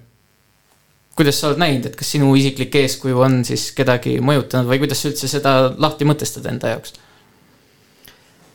kuidas 1.14 1.40
sa 1.40 1.50
oled 1.50 1.60
näinud, 1.60 1.90
et 1.90 1.96
kas 1.98 2.14
sinu 2.14 2.32
isiklik 2.38 2.74
eeskuju 2.80 3.20
on 3.20 3.44
siis 3.44 3.68
kedagi 3.76 4.16
mõjutanud 4.24 4.70
või 4.70 4.80
kuidas 4.80 5.02
sa 5.02 5.12
üldse 5.12 5.28
seda 5.28 5.54
lahti 5.76 6.08
mõtestad 6.08 6.46
enda 6.48 6.72
jaoks? 6.72 6.96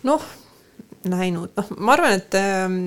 Noh, 0.07 0.29
näinud, 1.09 1.51
noh, 1.57 1.73
ma 1.79 1.97
arvan, 1.97 2.15
et 2.17 2.39
ähm, 2.39 2.77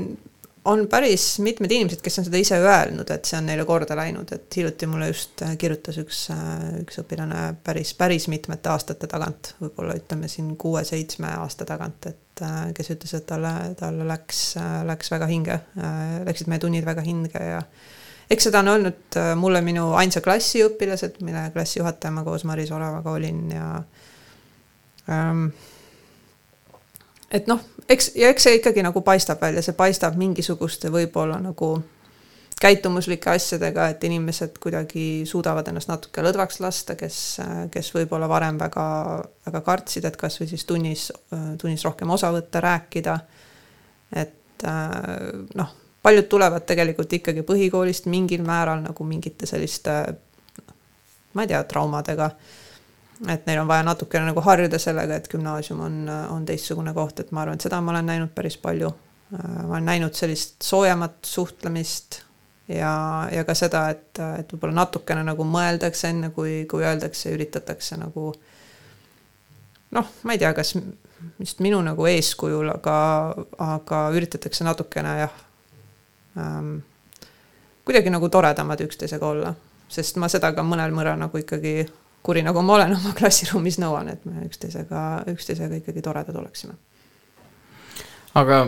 on 0.66 0.86
päris 0.90 1.38
mitmed 1.38 1.70
inimesed, 1.70 2.00
kes 2.02 2.18
on 2.18 2.26
seda 2.26 2.38
ise 2.40 2.56
öelnud, 2.58 3.10
et 3.14 3.28
see 3.28 3.38
on 3.38 3.46
neile 3.46 3.64
korda 3.68 3.96
läinud, 3.98 4.30
et 4.34 4.56
hiljuti 4.58 4.88
mulle 4.90 5.10
just 5.12 5.42
äh, 5.46 5.54
kirjutas 5.60 5.98
üks, 6.02 6.22
äh, 6.34 6.64
üks 6.82 6.98
õpilane 7.02 7.42
päris, 7.64 7.92
päris 7.98 8.26
mitmete 8.32 8.72
aastate 8.72 9.06
tagant, 9.10 9.52
võib-olla 9.62 9.94
ütleme 9.98 10.30
siin 10.30 10.54
kuue-seitsme 10.58 11.30
aasta 11.42 11.68
tagant, 11.68 12.08
et 12.10 12.42
äh, 12.42 12.56
kes 12.74 12.90
ütles, 12.96 13.14
et 13.14 13.28
talle, 13.28 13.52
talle 13.78 14.08
läks, 14.08 14.42
läks 14.88 15.12
väga 15.14 15.30
hinge, 15.30 15.60
läksid 16.26 16.50
meie 16.50 16.62
tunnid 16.62 16.88
väga 16.88 17.04
hinge 17.06 17.46
ja 17.52 17.62
eks 18.30 18.48
seda 18.48 18.64
on 18.64 18.72
olnud 18.74 19.20
mulle 19.38 19.62
minu 19.62 19.92
ainsa 19.94 20.20
klassi 20.24 20.64
õpilased, 20.66 21.22
mille 21.26 21.46
klassijuhataja 21.54 22.16
ma 22.16 22.26
koos 22.26 22.42
Maris 22.48 22.74
Olevaga 22.74 23.14
olin 23.14 23.44
ja 23.54 23.70
ähm, 25.14 25.46
et 27.30 27.46
noh, 27.50 27.60
eks, 27.88 28.12
ja 28.18 28.30
eks 28.32 28.46
see 28.46 28.58
ikkagi 28.60 28.84
nagu 28.86 29.02
paistab 29.06 29.42
välja, 29.42 29.62
see 29.64 29.76
paistab 29.76 30.16
mingisuguste 30.18 30.90
võib-olla 30.92 31.38
nagu 31.42 31.76
käitumuslike 32.60 33.30
asjadega, 33.34 33.90
et 33.92 34.04
inimesed 34.08 34.56
kuidagi 34.62 35.26
suudavad 35.28 35.66
ennast 35.68 35.90
natuke 35.90 36.24
lõdvaks 36.24 36.62
lasta, 36.64 36.96
kes, 36.96 37.18
kes 37.72 37.90
võib-olla 37.94 38.28
varem 38.30 38.58
väga, 38.60 38.86
väga 39.46 39.60
kartsid, 39.66 40.06
et 40.08 40.16
kasvõi 40.16 40.48
siis 40.48 40.64
tunnis, 40.64 41.10
tunnis 41.60 41.84
rohkem 41.84 42.10
osa 42.16 42.32
võtta, 42.32 42.62
rääkida. 42.64 43.18
et 44.16 44.64
noh, 45.54 45.74
paljud 46.02 46.28
tulevad 46.32 46.64
tegelikult 46.64 47.12
ikkagi 47.12 47.44
põhikoolist 47.44 48.08
mingil 48.08 48.46
määral 48.46 48.80
nagu 48.80 49.04
mingite 49.04 49.46
selliste 49.46 49.98
ma 51.36 51.44
ei 51.44 51.52
tea, 51.52 51.62
traumadega. 51.68 52.30
Et 53.28 53.46
neil 53.48 53.60
on 53.62 53.68
vaja 53.68 53.84
natukene 53.86 54.28
nagu 54.28 54.42
harjuda 54.44 54.78
sellega, 54.82 55.16
et 55.16 55.28
gümnaasium 55.32 55.80
on, 55.80 55.98
on 56.34 56.46
teistsugune 56.48 56.92
koht, 56.96 57.20
et 57.20 57.32
ma 57.32 57.44
arvan, 57.44 57.56
et 57.56 57.66
seda 57.66 57.80
ma 57.80 57.94
olen 57.94 58.10
näinud 58.12 58.32
päris 58.36 58.58
palju. 58.60 58.92
ma 59.30 59.72
olen 59.72 59.88
näinud 59.88 60.14
sellist 60.14 60.62
soojemat 60.62 61.16
suhtlemist 61.26 62.20
ja, 62.68 62.92
ja 63.32 63.44
ka 63.44 63.54
seda, 63.58 63.88
et, 63.90 64.18
et 64.38 64.52
võib-olla 64.52 64.82
natukene 64.82 65.24
nagu 65.26 65.44
mõeldakse 65.44 66.12
enne, 66.12 66.30
kui, 66.30 66.60
kui 66.70 66.84
öeldakse, 66.84 67.32
üritatakse 67.34 67.98
nagu 67.98 68.28
noh, 69.96 70.12
ma 70.22 70.36
ei 70.36 70.38
tea, 70.38 70.52
kas 70.54 70.76
just 71.40 71.64
minu 71.64 71.80
nagu 71.82 72.06
eeskujul, 72.06 72.70
aga, 72.70 72.98
aga 73.58 74.02
üritatakse 74.14 74.64
natukene 74.64 75.16
jah 75.24 75.40
ähm,, 76.38 76.76
kuidagi 77.86 78.12
nagu 78.14 78.28
toredamad 78.30 78.82
üksteisega 78.86 79.26
olla 79.26 79.54
sest 79.88 80.18
ma 80.20 80.28
seda 80.30 80.50
ka 80.54 80.64
mõnel 80.66 80.94
mõral 80.94 81.18
nagu 81.20 81.38
ikkagi 81.38 81.84
kuri, 82.26 82.42
nagu 82.46 82.62
ma 82.66 82.80
olen 82.80 82.96
oma 82.96 83.14
klassiruumis 83.18 83.78
nõuan, 83.82 84.10
et 84.12 84.26
me 84.26 84.46
üksteisega, 84.48 85.06
üksteisega 85.32 85.80
ikkagi 85.80 86.02
toredad 86.04 86.36
oleksime. 86.42 86.74
aga 88.36 88.66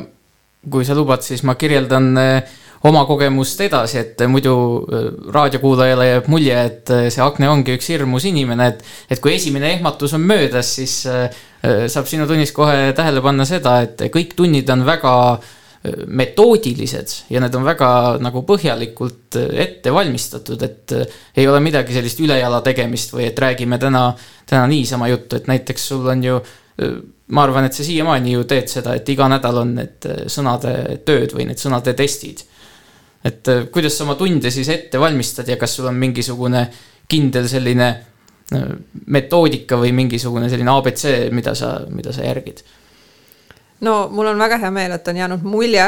kui 0.71 0.85
sa 0.85 0.97
lubad, 0.97 1.23
siis 1.23 1.45
ma 1.47 1.55
kirjeldan 1.59 2.09
eh, 2.19 2.57
oma 2.89 3.05
kogemust 3.09 3.61
edasi, 3.65 3.99
et 4.01 4.25
muidu 4.31 4.55
eh, 4.87 5.11
raadiokuulajale 5.35 6.09
jääb 6.09 6.31
mulje, 6.33 6.57
et 6.71 6.95
eh, 6.95 7.05
see 7.15 7.25
Agne 7.25 7.51
ongi 7.51 7.77
üks 7.79 7.91
hirmus 7.93 8.27
inimene, 8.31 8.73
et, 8.73 8.83
et 9.11 9.23
kui 9.23 9.35
esimene 9.37 9.75
ehmatus 9.77 10.17
on 10.19 10.27
möödas, 10.27 10.75
siis 10.79 11.01
saab 11.59 12.07
sinu 12.07 12.27
tunnis 12.31 12.53
kohe 12.55 12.93
tähele 12.95 13.23
panna 13.23 13.43
seda, 13.49 13.81
et 13.83 14.05
kõik 14.15 14.37
tunnid 14.39 14.69
on 14.71 14.85
väga 14.87 15.15
äh, 15.33 15.49
metoodilised 16.07 17.13
ja 17.31 17.41
need 17.41 17.55
on 17.55 17.67
väga 17.67 17.91
nagu 18.23 18.43
põhjalikult 18.47 19.37
äh, 19.39 19.51
ette 19.63 19.93
valmistatud, 19.95 20.63
et 20.67 20.95
äh, 20.97 21.19
ei 21.39 21.47
ole 21.49 21.61
midagi 21.63 21.95
sellist 21.95 22.19
ülejala 22.25 22.61
tegemist 22.67 23.15
või 23.15 23.29
et 23.29 23.39
räägime 23.39 23.79
täna, 23.79 24.09
täna 24.49 24.67
niisama 24.71 25.09
juttu, 25.13 25.39
et 25.39 25.47
näiteks 25.51 25.87
sul 25.93 26.09
on 26.11 26.25
ju 26.25 26.41
äh, 26.41 26.97
ma 27.35 27.45
arvan, 27.47 27.69
et 27.69 27.79
sa 27.79 27.87
siiamaani 27.87 28.35
ju 28.35 28.43
teed 28.51 28.73
seda, 28.73 28.97
et 28.99 29.09
iga 29.15 29.29
nädal 29.31 29.63
on 29.63 29.77
need 29.79 30.09
sõnade 30.33 30.75
tööd 31.07 31.37
või 31.37 31.47
need 31.47 31.63
sõnade 31.63 31.95
testid. 31.95 32.43
et 33.25 33.49
kuidas 33.71 33.97
sa 33.99 34.05
oma 34.05 34.15
tunde 34.19 34.51
siis 34.51 34.69
ette 34.73 34.99
valmistad 34.99 35.49
ja 35.49 35.57
kas 35.61 35.75
sul 35.77 35.87
on 35.91 35.95
mingisugune 35.99 36.69
kindel 37.09 37.49
selline 37.49 37.89
metoodika 39.07 39.77
või 39.77 39.93
mingisugune 39.93 40.49
selline 40.49 40.71
abc, 40.73 41.05
mida 41.31 41.55
sa, 41.55 41.75
mida 41.91 42.13
sa 42.13 42.25
järgid? 42.25 42.63
No 43.81 44.09
mul 44.11 44.27
on 44.27 44.39
väga 44.39 44.59
hea 44.63 44.71
meel, 44.75 44.93
et 44.97 45.09
on 45.09 45.17
jäänud 45.17 45.47
mulje, 45.47 45.87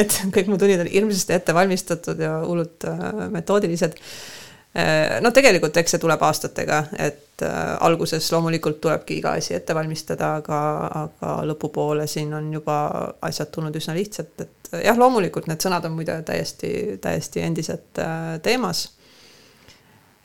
et 0.00 0.20
kõik 0.34 0.48
mu 0.50 0.58
tunnid 0.60 0.84
on 0.84 0.90
hirmsasti 0.92 1.36
ette 1.36 1.54
valmistatud 1.54 2.20
ja 2.20 2.38
hullult 2.44 2.86
äh, 2.90 3.04
metoodilised 3.34 3.98
äh,. 3.98 5.20
no 5.24 5.30
tegelikult, 5.34 5.76
eks 5.76 5.96
see 5.96 6.02
tuleb 6.02 6.22
aastatega, 6.22 6.80
et 6.98 7.46
äh, 7.46 7.60
alguses 7.86 8.30
loomulikult 8.32 8.80
tulebki 8.80 9.18
iga 9.20 9.36
asi 9.40 9.56
ette 9.58 9.74
valmistada, 9.74 10.34
aga, 10.40 10.60
aga 11.04 11.36
lõpupoole 11.50 12.06
siin 12.10 12.34
on 12.34 12.52
juba 12.54 12.78
asjad 13.22 13.50
tulnud 13.54 13.76
üsna 13.82 13.96
lihtsalt, 13.98 14.46
et 14.46 14.74
jah, 14.84 14.98
loomulikult 14.98 15.50
need 15.50 15.62
sõnad 15.62 15.86
on 15.88 15.96
muide 15.98 16.20
täiesti, 16.26 16.74
täiesti 17.02 17.42
endiselt 17.46 18.04
teemas 18.42 18.88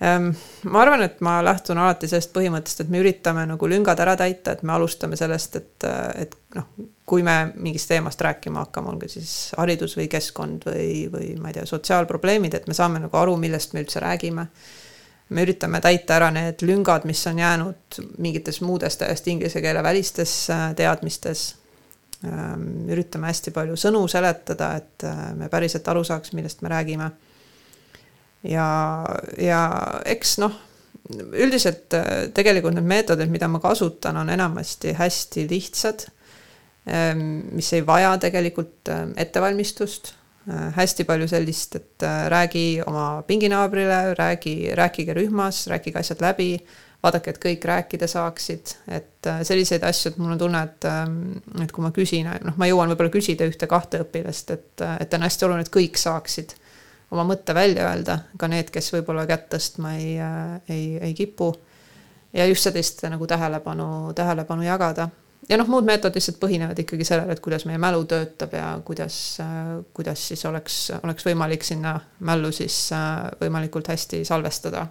Ehm, 0.01 0.29
ma 0.63 0.81
arvan, 0.81 1.01
et 1.03 1.19
ma 1.25 1.39
lähtun 1.43 1.77
alati 1.77 2.07
sellest 2.07 2.31
põhimõttest, 2.35 2.85
et 2.85 2.91
me 2.91 3.01
üritame 3.01 3.43
nagu 3.49 3.67
lüngad 3.67 3.99
ära 3.99 4.15
täita, 4.19 4.53
et 4.55 4.63
me 4.63 4.71
alustame 4.77 5.19
sellest, 5.19 5.59
et, 5.59 5.87
et 6.23 6.37
noh, 6.55 6.69
kui 7.09 7.23
me 7.25 7.35
mingist 7.57 7.89
teemast 7.89 8.21
rääkima 8.21 8.65
hakkame, 8.65 8.91
olgu 8.93 9.09
siis 9.09 9.51
haridus 9.57 9.95
või 9.97 10.07
keskkond 10.11 10.67
või, 10.69 11.07
või 11.11 11.31
ma 11.41 11.49
ei 11.49 11.57
tea, 11.57 11.65
sotsiaalprobleemid, 11.69 12.53
et 12.53 12.67
me 12.69 12.77
saame 12.77 13.01
nagu 13.01 13.17
aru, 13.17 13.33
millest 13.41 13.73
me 13.73 13.83
üldse 13.85 14.03
räägime. 14.03 14.47
me 15.29 15.43
üritame 15.45 15.77
täita 15.81 16.15
ära 16.15 16.31
need 16.33 16.63
lüngad, 16.65 17.03
mis 17.05 17.21
on 17.29 17.39
jäänud 17.39 17.97
mingites 18.17 18.61
muudes 18.61 18.97
täiesti 18.97 19.31
inglise 19.31 19.61
keele 19.61 19.83
välistes 19.83 20.49
äh, 20.49 20.75
teadmistes. 20.75 21.55
Ehm, 22.25 22.89
üritame 22.89 23.29
hästi 23.29 23.51
palju 23.55 23.77
sõnu 23.77 24.07
seletada, 24.07 24.75
et 24.75 25.03
äh, 25.07 25.33
me 25.35 25.49
päriselt 25.49 25.87
aru 25.87 26.03
saaks, 26.03 26.33
millest 26.33 26.61
me 26.61 26.69
räägime 26.69 27.11
ja, 28.43 29.05
ja 29.37 29.61
eks 30.05 30.37
noh, 30.43 30.55
üldiselt 31.09 31.93
äh, 31.97 32.29
tegelikult 32.35 32.77
need 32.77 32.87
meetodid, 32.89 33.31
mida 33.31 33.49
ma 33.51 33.61
kasutan, 33.63 34.17
on 34.21 34.29
enamasti 34.29 34.93
hästi 34.97 35.47
lihtsad, 35.49 36.05
ähm, 36.05 36.18
mis 37.51 37.73
ei 37.73 37.85
vaja 37.85 38.15
tegelikult 38.21 38.91
äh, 38.93 39.07
ettevalmistust. 39.25 40.13
Äh, 40.49 40.69
hästi 40.75 41.05
palju 41.05 41.27
sellist, 41.29 41.75
et 41.75 42.05
räägi 42.31 42.81
oma 42.85 43.23
pinginaabrile, 43.27 44.13
räägi, 44.19 44.71
rääkige 44.75 45.13
rühmas, 45.13 45.67
rääkige 45.67 45.99
asjad 45.99 46.23
läbi, 46.23 46.53
vaadake, 47.03 47.33
et 47.33 47.41
kõik 47.43 47.65
rääkida 47.67 48.07
saaksid, 48.11 48.73
et 48.91 49.27
selliseid 49.47 49.83
asju, 49.87 50.11
et 50.11 50.17
mul 50.19 50.33
on 50.35 50.39
tunne, 50.41 50.63
et, 50.67 50.87
et 51.63 51.71
kui 51.71 51.83
ma 51.83 51.93
küsin, 51.95 52.27
noh, 52.43 52.57
ma 52.59 52.67
jõuan 52.67 52.91
võib-olla 52.91 53.13
küsida 53.13 53.47
ühte-kahte 53.47 54.01
õpilast, 54.03 54.51
et, 54.55 54.83
et 54.99 55.15
on 55.15 55.23
hästi 55.23 55.47
oluline, 55.47 55.67
et 55.67 55.71
kõik 55.71 55.99
saaksid 56.01 56.57
oma 57.11 57.25
mõtte 57.27 57.55
välja 57.55 57.87
öelda, 57.89 58.19
ka 58.37 58.49
need, 58.51 58.69
kes 58.73 58.91
võib-olla 58.93 59.25
kätt 59.29 59.49
tõstma 59.53 59.95
ei, 59.97 60.17
ei, 60.69 60.97
ei 61.01 61.13
kipu. 61.17 61.53
ja 62.33 62.45
just 62.45 62.63
sellist 62.63 63.01
nagu 63.09 63.27
tähelepanu, 63.27 64.13
tähelepanu 64.13 64.63
jagada. 64.63 65.09
Ja 65.49 65.57
noh, 65.57 65.69
muud 65.71 65.87
meetodid 65.87 66.19
lihtsalt 66.19 66.39
põhinevad 66.41 66.79
ikkagi 66.83 67.07
sellel, 67.07 67.31
et 67.33 67.41
kuidas 67.43 67.65
meie 67.69 67.79
mälu 67.81 68.03
töötab 68.09 68.53
ja 68.57 68.67
kuidas, 68.85 69.17
äh, 69.43 69.71
kuidas 69.93 70.27
siis 70.31 70.45
oleks, 70.45 70.77
oleks 71.03 71.25
võimalik 71.25 71.65
sinna 71.67 71.95
mällu 72.27 72.51
siis 72.55 72.77
äh, 72.95 73.25
võimalikult 73.41 73.89
hästi 73.89 74.23
salvestada 74.27 74.85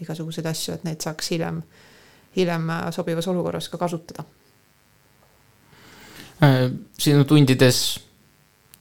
igasuguseid 0.00 0.46
asju, 0.46 0.76
et 0.76 0.86
neid 0.86 1.02
saaks 1.04 1.32
hiljem, 1.34 1.62
hiljem 2.36 2.70
sobivas 2.92 3.28
olukorras 3.32 3.68
ka 3.72 3.80
kasutada. 3.80 4.24
sinu 6.98 7.24
tundides 7.24 7.78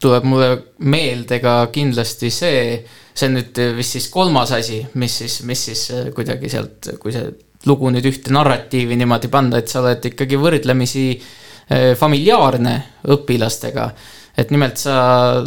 tuleb 0.01 0.25
mulle 0.25 0.49
meelde 0.89 1.39
ka 1.41 1.67
kindlasti 1.73 2.31
see, 2.33 2.81
see 3.13 3.29
on 3.29 3.37
nüüd 3.37 3.61
vist 3.77 3.97
siis 3.97 4.09
kolmas 4.13 4.53
asi, 4.57 4.81
mis 4.97 5.17
siis, 5.21 5.39
mis 5.47 5.65
siis 5.69 5.85
äh, 5.93 6.09
kuidagi 6.15 6.49
sealt, 6.51 6.93
kui 7.01 7.13
see 7.13 7.29
lugu 7.69 7.91
nüüd 7.93 8.07
ühte 8.09 8.33
narratiivi 8.33 8.97
niimoodi 8.97 9.29
panna, 9.31 9.61
et 9.61 9.69
sa 9.69 9.83
oled 9.83 10.09
ikkagi 10.11 10.39
võrdlemisi 10.41 11.05
äh, 11.13 11.93
familiaarne 11.97 12.75
õpilastega. 13.13 13.91
et 14.37 14.51
nimelt 14.51 14.77
sa 14.79 15.43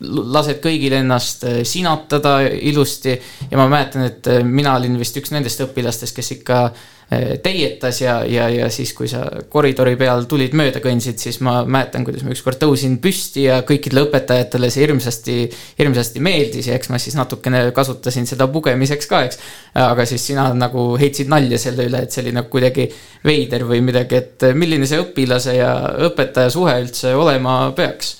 lased 0.00 0.60
kõigil 0.62 0.92
ennast 1.00 1.44
äh, 1.44 1.62
sinatada 1.64 2.40
ilusti 2.46 3.16
ja 3.50 3.56
ma 3.58 3.68
mäletan, 3.68 4.04
et 4.10 4.28
mina 4.44 4.76
olin 4.76 4.98
vist 4.98 5.16
üks 5.16 5.32
nendest 5.32 5.64
õpilastest, 5.64 6.16
kes 6.16 6.36
ikka 6.38 6.60
Eh, 6.70 6.95
teietas 7.42 8.00
ja, 8.00 8.16
ja, 8.26 8.48
ja 8.50 8.66
siis, 8.70 8.90
kui 8.96 9.06
sa 9.06 9.20
koridori 9.48 9.92
peal 9.98 10.24
tulid 10.26 10.56
mööda 10.58 10.80
kõndsid, 10.82 11.20
siis 11.22 11.38
ma 11.44 11.60
mäletan, 11.62 12.02
kuidas 12.06 12.24
ma 12.26 12.32
ükskord 12.34 12.58
tõusin 12.58 12.96
püsti 13.02 13.44
ja 13.44 13.60
kõikidele 13.66 14.08
õpetajatele 14.08 14.70
see 14.74 14.82
hirmsasti, 14.82 15.36
hirmsasti 15.78 16.22
meeldis 16.26 16.66
ja 16.66 16.74
eks 16.74 16.90
ma 16.90 16.98
siis 17.02 17.14
natukene 17.14 17.68
kasutasin 17.76 18.26
seda 18.26 18.48
pugemiseks 18.50 19.06
ka, 19.10 19.22
eks. 19.28 19.38
aga 19.84 20.08
siis 20.10 20.26
sina 20.32 20.48
nagu 20.58 20.88
heitsid 20.98 21.30
nalja 21.30 21.62
selle 21.62 21.86
üle, 21.86 22.02
et 22.02 22.10
see 22.10 22.24
oli 22.24 22.34
nagu 22.34 22.50
kuidagi 22.50 22.88
veider 23.26 23.68
või 23.70 23.84
midagi, 23.86 24.18
et 24.24 24.48
milline 24.58 24.90
see 24.90 24.98
õpilase 25.04 25.54
ja 25.60 25.70
õpetaja 26.08 26.50
suhe 26.50 26.74
üldse 26.82 27.14
olema 27.14 27.70
peaks. 27.78 28.16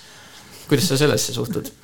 kuidas 0.71 0.87
sa 0.93 1.03
sellesse 1.03 1.35
suhtud? 1.35 1.75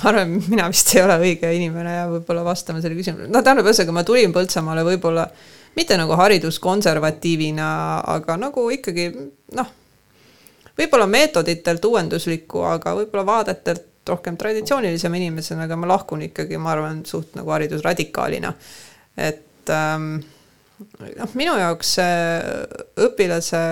ma 0.00 0.08
arvan, 0.08 0.38
mina 0.48 0.72
vist 0.72 0.96
ei 0.96 1.04
ole 1.04 1.20
õige 1.20 1.52
inimene 1.52 1.96
ja 1.98 2.08
võib-olla 2.08 2.48
vastama 2.48 2.80
sellele 2.80 3.02
küsimusele, 3.02 3.28
no 3.28 3.44
tähendab, 3.44 3.68
ühesõnaga 3.68 4.00
ma 4.00 4.08
tulin 4.08 4.32
Põltsamaale 4.32 4.88
võib-olla 4.88 5.28
mitte 5.76 5.96
nagu 5.96 6.16
hariduskonservatiivina, 6.18 7.68
aga 8.16 8.36
nagu 8.40 8.66
ikkagi 8.74 9.06
noh, 9.56 9.70
võib-olla 10.78 11.06
meetoditelt 11.10 11.84
uuendusliku, 11.84 12.64
aga 12.72 12.94
võib-olla 12.98 13.26
vaadetelt 13.28 13.86
rohkem 14.10 14.36
traditsioonilisema 14.40 15.20
inimesena, 15.20 15.66
aga 15.68 15.76
ma 15.78 15.90
lahkun 15.92 16.24
ikkagi, 16.30 16.58
ma 16.58 16.74
arvan, 16.74 17.04
suht 17.06 17.36
nagu 17.38 17.52
haridusradikaalina. 17.54 18.52
et 19.16 19.70
ähm, 19.70 20.16
noh, 21.18 21.34
minu 21.38 21.54
jaoks 21.60 21.94
see 21.98 22.18
õpilase, 23.06 23.62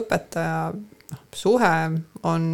õpetaja 0.00 0.58
noh, 0.74 1.24
suhe 1.36 1.74
on, 2.26 2.46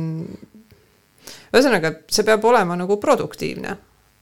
ühesõnaga, 1.55 1.95
see 2.11 2.27
peab 2.27 2.45
olema 2.45 2.77
nagu 2.77 2.99
produktiivne. 3.01 3.77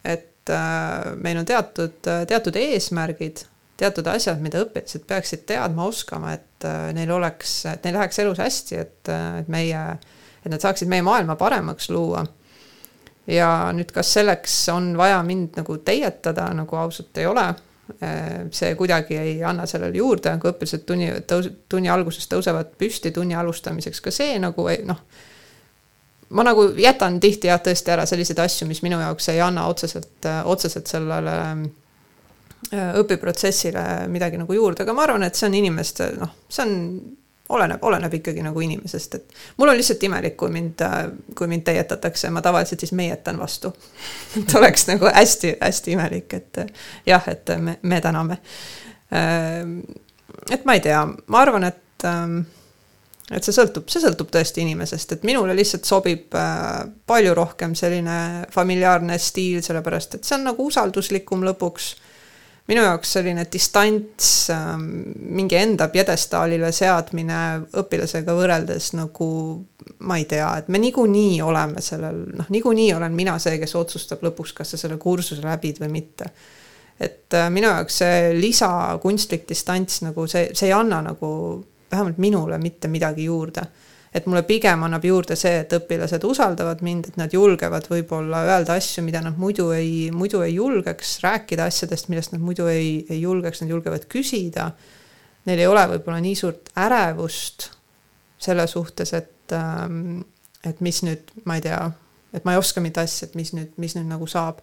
et 0.04 0.50
äh, 0.52 1.14
meil 1.16 1.40
on 1.40 1.48
teatud, 1.48 1.98
teatud 2.04 2.56
eesmärgid 2.56 3.46
teatud 3.78 4.08
asjad, 4.10 4.40
mida 4.42 4.62
õpilased 4.64 5.04
peaksid 5.08 5.44
teadma, 5.48 5.86
oskama, 5.88 6.34
et 6.34 6.66
äh, 6.66 6.88
neil 6.96 7.12
oleks, 7.14 7.60
et 7.70 7.86
neil 7.86 7.96
läheks 7.98 8.18
elus 8.24 8.40
hästi, 8.42 8.80
et, 8.82 9.12
äh, 9.12 9.38
et 9.42 9.52
meie, 9.52 9.84
et 10.42 10.50
nad 10.50 10.62
saaksid 10.62 10.90
meie 10.90 11.04
maailma 11.06 11.38
paremaks 11.38 11.90
luua. 11.94 12.26
ja 13.28 13.48
nüüd, 13.76 13.90
kas 13.92 14.08
selleks 14.16 14.52
on 14.72 14.94
vaja 14.96 15.20
mind 15.22 15.58
nagu 15.60 15.76
teietada, 15.84 16.46
nagu 16.56 16.76
ausalt 16.80 17.18
ei 17.20 17.26
ole. 17.28 17.44
Äh, 18.02 18.48
see 18.52 18.74
kuidagi 18.76 19.16
ei 19.16 19.34
anna 19.44 19.66
sellele 19.66 19.96
juurde, 19.96 20.34
kui 20.40 20.50
õpilased 20.50 20.84
tunni, 20.88 21.10
tõus-, 21.28 21.50
tunni 21.68 21.88
alguses 21.92 22.28
tõusevad 22.28 22.74
püsti 22.80 23.12
tunni 23.12 23.36
alustamiseks, 23.36 24.00
ka 24.04 24.12
see 24.12 24.38
nagu 24.42 24.68
ei 24.68 24.82
noh 24.88 25.04
ma 26.28 26.44
nagu 26.44 26.66
jätan 26.76 27.16
tihti 27.20 27.48
jah, 27.48 27.60
tõesti 27.64 27.92
ära 27.94 28.04
selliseid 28.08 28.40
asju, 28.42 28.66
mis 28.68 28.82
minu 28.84 28.98
jaoks 29.00 29.30
ei 29.32 29.40
anna 29.40 29.64
otseselt, 29.70 30.26
otseselt 30.44 30.90
sellele 30.90 31.36
õpiprotsessile 32.68 34.08
midagi 34.12 34.40
nagu 34.40 34.52
juurde, 34.52 34.84
aga 34.84 34.92
ma 34.96 35.06
arvan, 35.06 35.24
et 35.24 35.38
see 35.38 35.46
on 35.48 35.56
inimeste 35.56 36.10
noh, 36.18 36.34
see 36.52 36.64
on, 36.66 36.74
oleneb, 37.54 37.84
oleneb 37.88 38.18
ikkagi 38.18 38.42
nagu 38.44 38.60
inimesest, 38.60 39.14
et 39.14 39.38
mul 39.56 39.72
on 39.72 39.78
lihtsalt 39.78 40.02
imelik, 40.04 40.36
kui 40.36 40.52
mind, 40.52 40.84
kui 41.38 41.48
mind 41.48 41.64
teietatakse, 41.68 42.30
ma 42.34 42.42
tavaliselt 42.44 42.84
siis 42.84 42.92
meietan 42.98 43.40
vastu 43.40 43.72
et 44.40 44.54
oleks 44.58 44.88
nagu 44.90 45.08
hästi-hästi 45.08 45.96
imelik, 45.96 46.36
et 46.36 46.62
jah, 47.08 47.32
et 47.32 47.56
me, 47.62 47.78
me 47.82 48.02
täname. 48.04 48.40
Äh, 49.14 49.64
et 50.50 50.68
ma 50.68 50.76
ei 50.76 50.84
tea, 50.84 51.00
ma 51.06 51.44
arvan, 51.46 51.64
et 51.70 52.08
ähm, 52.08 52.42
et 53.28 53.44
see 53.44 53.52
sõltub, 53.52 53.88
see 53.92 54.00
sõltub 54.00 54.30
tõesti 54.32 54.62
inimesest, 54.64 55.16
et 55.16 55.24
minule 55.28 55.52
lihtsalt 55.56 55.88
sobib 55.88 56.34
äh, 56.38 56.84
palju 57.08 57.34
rohkem 57.36 57.74
selline 57.76 58.46
familiaarne 58.52 59.18
stiil, 59.20 59.60
sellepärast 59.64 60.18
et 60.18 60.28
see 60.28 60.38
on 60.38 60.48
nagu 60.48 60.68
usalduslikum 60.68 61.44
lõpuks. 61.50 61.90
Minu 62.68 62.82
jaoks 62.84 63.14
selline 63.16 63.46
distants, 63.52 64.50
ähm, 64.52 64.84
mingi 65.38 65.56
enda 65.56 65.88
pjedestaalile 65.92 66.68
seadmine 66.74 67.40
õpilasega 67.80 68.34
võrreldes 68.36 68.92
nagu 68.98 69.30
ma 70.04 70.18
ei 70.20 70.26
tea, 70.28 70.50
et 70.60 70.68
me 70.68 70.80
niikuinii 70.82 71.40
oleme 71.42 71.80
sellel, 71.84 72.22
noh, 72.36 72.50
niikuinii 72.52 72.92
olen 72.94 73.16
mina 73.16 73.38
see, 73.42 73.56
kes 73.62 73.74
otsustab 73.78 74.22
lõpuks, 74.26 74.52
kas 74.56 74.74
sa 74.74 74.80
selle 74.80 75.00
kursuse 75.00 75.44
läbid 75.44 75.80
või 75.82 75.94
mitte 76.00 76.28
et 77.00 77.34
äh, 77.34 77.48
minu 77.54 77.70
jaoks 77.70 78.00
see 78.02 78.32
lisakunstlik 78.38 79.46
distants 79.48 80.02
nagu 80.02 80.26
see, 80.30 80.50
see 80.52 80.68
ei 80.70 80.74
anna 80.74 81.00
nagu 81.06 81.30
vähemalt 81.90 82.18
minule 82.18 82.58
mitte 82.58 82.88
midagi 82.88 83.28
juurde. 83.28 83.64
Et 84.14 84.26
mulle 84.26 84.42
pigem 84.48 84.82
annab 84.86 85.04
juurde 85.04 85.36
see, 85.36 85.60
et 85.62 85.74
õpilased 85.76 86.24
usaldavad 86.24 86.80
mind, 86.84 87.10
et 87.10 87.18
nad 87.20 87.32
julgevad 87.32 87.88
võib-olla 87.90 88.44
öelda 88.46 88.78
asju, 88.80 89.04
mida 89.06 89.20
nad 89.24 89.36
muidu 89.40 89.68
ei, 89.76 90.08
muidu 90.14 90.40
ei 90.46 90.54
julgeks, 90.56 91.18
rääkida 91.24 91.68
asjadest, 91.68 92.08
millest 92.12 92.32
nad 92.32 92.44
muidu 92.44 92.70
ei, 92.72 93.04
ei 93.10 93.20
julgeks, 93.20 93.62
nad 93.62 93.74
julgevad 93.74 94.08
küsida. 94.10 94.70
Neil 95.48 95.64
ei 95.64 95.68
ole 95.68 95.84
võib-olla 95.94 96.22
nii 96.24 96.38
suurt 96.38 96.72
ärevust 96.80 97.70
selle 98.40 98.66
suhtes, 98.70 99.12
et, 99.18 99.52
ähm, 99.56 100.20
et 100.64 100.80
mis 100.84 101.02
nüüd, 101.04 101.30
ma 101.44 101.58
ei 101.58 101.64
tea, 101.64 101.80
et 102.32 102.44
ma 102.48 102.54
ei 102.54 102.60
oska 102.60 102.80
mingit 102.84 103.00
asja, 103.02 103.28
et 103.28 103.38
mis 103.38 103.52
nüüd, 103.56 103.72
mis 103.80 103.96
nüüd 103.98 104.08
nagu 104.08 104.28
saab 104.30 104.62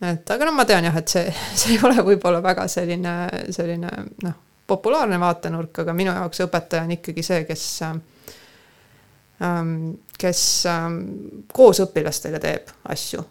et 0.00 0.30
aga 0.32 0.46
no 0.48 0.52
ma 0.56 0.64
tean 0.68 0.86
jah, 0.88 0.96
et 0.96 1.12
see, 1.12 1.32
see 1.60 1.74
ei 1.76 1.82
ole 1.84 2.04
võib-olla 2.04 2.40
väga 2.44 2.66
selline, 2.72 3.14
selline 3.52 3.90
noh, 4.24 4.38
populaarne 4.70 5.18
vaatenurk, 5.20 5.82
aga 5.82 5.94
minu 5.96 6.14
jaoks 6.14 6.44
õpetaja 6.46 6.86
on 6.86 6.94
ikkagi 6.96 7.24
see, 7.26 7.44
kes 7.48 7.66
ähm, 7.86 8.00
kes 10.20 10.42
ähm, 10.68 10.98
koos 11.52 11.80
õpilastega 11.80 12.40
teeb 12.42 12.72
asju, 12.92 13.22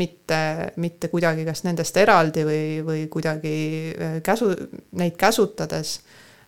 mitte, 0.00 0.38
mitte 0.82 1.10
kuidagi 1.12 1.44
kas 1.46 1.62
nendest 1.66 1.96
eraldi 2.02 2.42
või, 2.46 2.64
või 2.86 3.04
kuidagi 3.12 3.54
äh, 3.94 4.16
käsu, 4.26 4.50
neid 4.98 5.14
käsutades, 5.20 6.00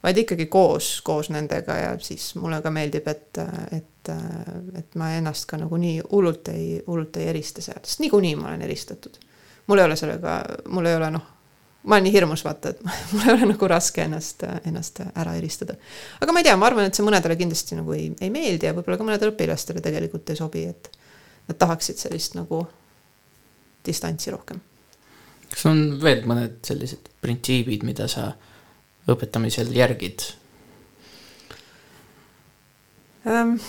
vaid 0.03 0.19
ikkagi 0.23 0.49
koos, 0.51 1.01
koos 1.07 1.31
nendega 1.35 1.79
ja 1.79 1.95
siis 2.03 2.33
mulle 2.41 2.59
ka 2.63 2.71
meeldib, 2.75 3.07
et, 3.11 3.39
et, 3.75 4.11
et 4.79 4.99
ma 4.99 5.13
ennast 5.17 5.47
ka 5.51 5.59
nagu 5.61 5.79
nii 5.83 6.03
hullult 6.11 6.51
ei, 6.55 6.77
hullult 6.87 7.23
ei 7.23 7.31
erista 7.31 7.65
seal, 7.65 7.83
sest 7.85 8.03
niikuinii 8.03 8.35
ma 8.39 8.51
olen 8.51 8.67
eristatud. 8.67 9.23
mul 9.67 9.79
ei 9.79 9.89
ole 9.89 9.97
sellega, 9.97 10.41
mul 10.69 10.87
ei 10.87 10.99
ole 10.99 11.11
noh 11.15 11.36
ma 11.87 11.95
olen 11.95 12.07
nii 12.09 12.15
hirmus, 12.17 12.43
vaata, 12.45 12.73
et 12.75 12.81
mul 13.13 13.23
ei 13.23 13.33
ole 13.35 13.51
nagu 13.53 13.69
raske 13.71 14.03
ennast, 14.03 14.43
ennast 14.67 15.01
ära 15.07 15.37
eristada. 15.39 15.77
aga 16.21 16.35
ma 16.35 16.43
ei 16.43 16.49
tea, 16.49 16.57
ma 16.59 16.69
arvan, 16.71 16.89
et 16.89 16.99
see 16.99 17.07
mõnedele 17.07 17.39
kindlasti 17.39 17.79
nagu 17.79 17.95
ei, 17.95 18.09
ei 18.21 18.33
meeldi 18.35 18.69
ja 18.69 18.75
võib-olla 18.75 18.99
ka 18.99 19.07
mõnedele 19.07 19.35
õpilastele 19.35 19.83
tegelikult 19.85 20.33
ei 20.33 20.41
sobi, 20.41 20.65
et 20.73 20.91
nad 21.47 21.61
tahaksid 21.61 22.01
sellist 22.03 22.35
nagu 22.39 22.65
distantsi 23.87 24.35
rohkem. 24.35 24.61
kas 25.53 25.69
on 25.71 25.85
veel 26.03 26.27
mõned 26.27 26.59
sellised 26.67 27.07
printsiibid, 27.23 27.87
mida 27.87 28.11
sa 28.11 28.33
õpetamisel 29.07 29.71
järgid 29.77 30.27
ähm,? 33.31 33.61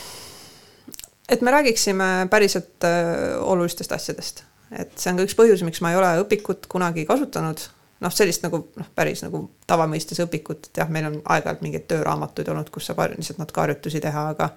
et 1.30 1.42
me 1.46 1.54
räägiksime 1.54 2.28
päriselt 2.32 2.86
äh, 2.88 3.38
olulistest 3.46 3.92
asjadest, 3.94 4.46
et 4.72 4.98
see 4.98 5.14
on 5.14 5.22
ka 5.22 5.30
üks 5.30 5.38
põhjus, 5.38 5.62
miks 5.68 5.86
ma 5.86 5.94
ei 5.94 6.02
ole 6.02 6.16
õpikut 6.24 6.66
kunagi 6.72 7.06
kasutanud 7.06 7.68
noh, 8.04 8.14
sellist 8.14 8.46
nagu 8.46 8.62
noh, 8.78 8.88
päris 8.96 9.24
nagu 9.26 9.44
tavamõistes 9.70 10.22
õpikut, 10.26 10.70
et 10.70 10.82
jah, 10.82 10.90
meil 10.94 11.10
on 11.10 11.20
aeg-ajalt 11.24 11.64
mingeid 11.66 11.88
tööraamatuid 11.90 12.50
olnud, 12.54 12.72
kus 12.74 12.90
saab 12.90 13.04
lihtsalt 13.14 13.42
natuke 13.42 13.64
harjutusi 13.64 14.02
teha, 14.04 14.28
aga 14.36 14.52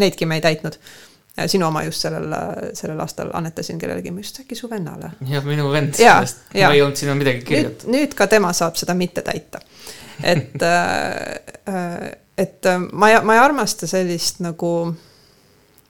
neidki 0.00 0.26
me 0.26 0.40
ei 0.40 0.44
täitnud. 0.44 0.78
sinu 1.50 1.66
oma 1.66 1.82
just 1.82 2.04
sellel, 2.04 2.30
sellel 2.78 3.00
aastal 3.02 3.30
annetasin 3.34 3.78
kellelegi, 3.78 4.10
ma 4.14 4.22
just 4.22 4.38
äkki 4.40 4.54
su 4.54 4.70
vennale. 4.70 5.10
jah, 5.30 5.44
minu 5.44 5.70
vend, 5.72 5.94
sellest 5.94 6.44
ma 6.54 6.72
ei 6.72 6.82
olnud 6.82 6.96
sinna 6.96 7.14
midagi 7.18 7.42
kirjutanud. 7.44 7.90
nüüd 7.94 8.14
ka 8.14 8.26
tema 8.26 8.52
saab 8.52 8.76
seda 8.78 8.94
mitte 8.94 9.22
täita. 9.22 9.60
et 10.22 10.62
äh, 10.72 12.12
et 12.38 12.66
ma 12.92 13.10
ei, 13.10 13.18
ma 13.22 13.34
ei 13.34 13.40
armasta 13.40 13.86
sellist 13.86 14.40
nagu 14.42 14.70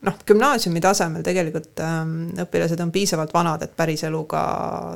noh, 0.04 0.18
gümnaasiumi 0.26 0.82
tasemel 0.84 1.24
tegelikult 1.24 1.80
ähm, 1.84 2.18
õpilased 2.44 2.80
on 2.84 2.92
piisavalt 2.92 3.32
vanad, 3.34 3.64
et 3.64 3.72
päris 3.76 4.04
eluga 4.04 4.44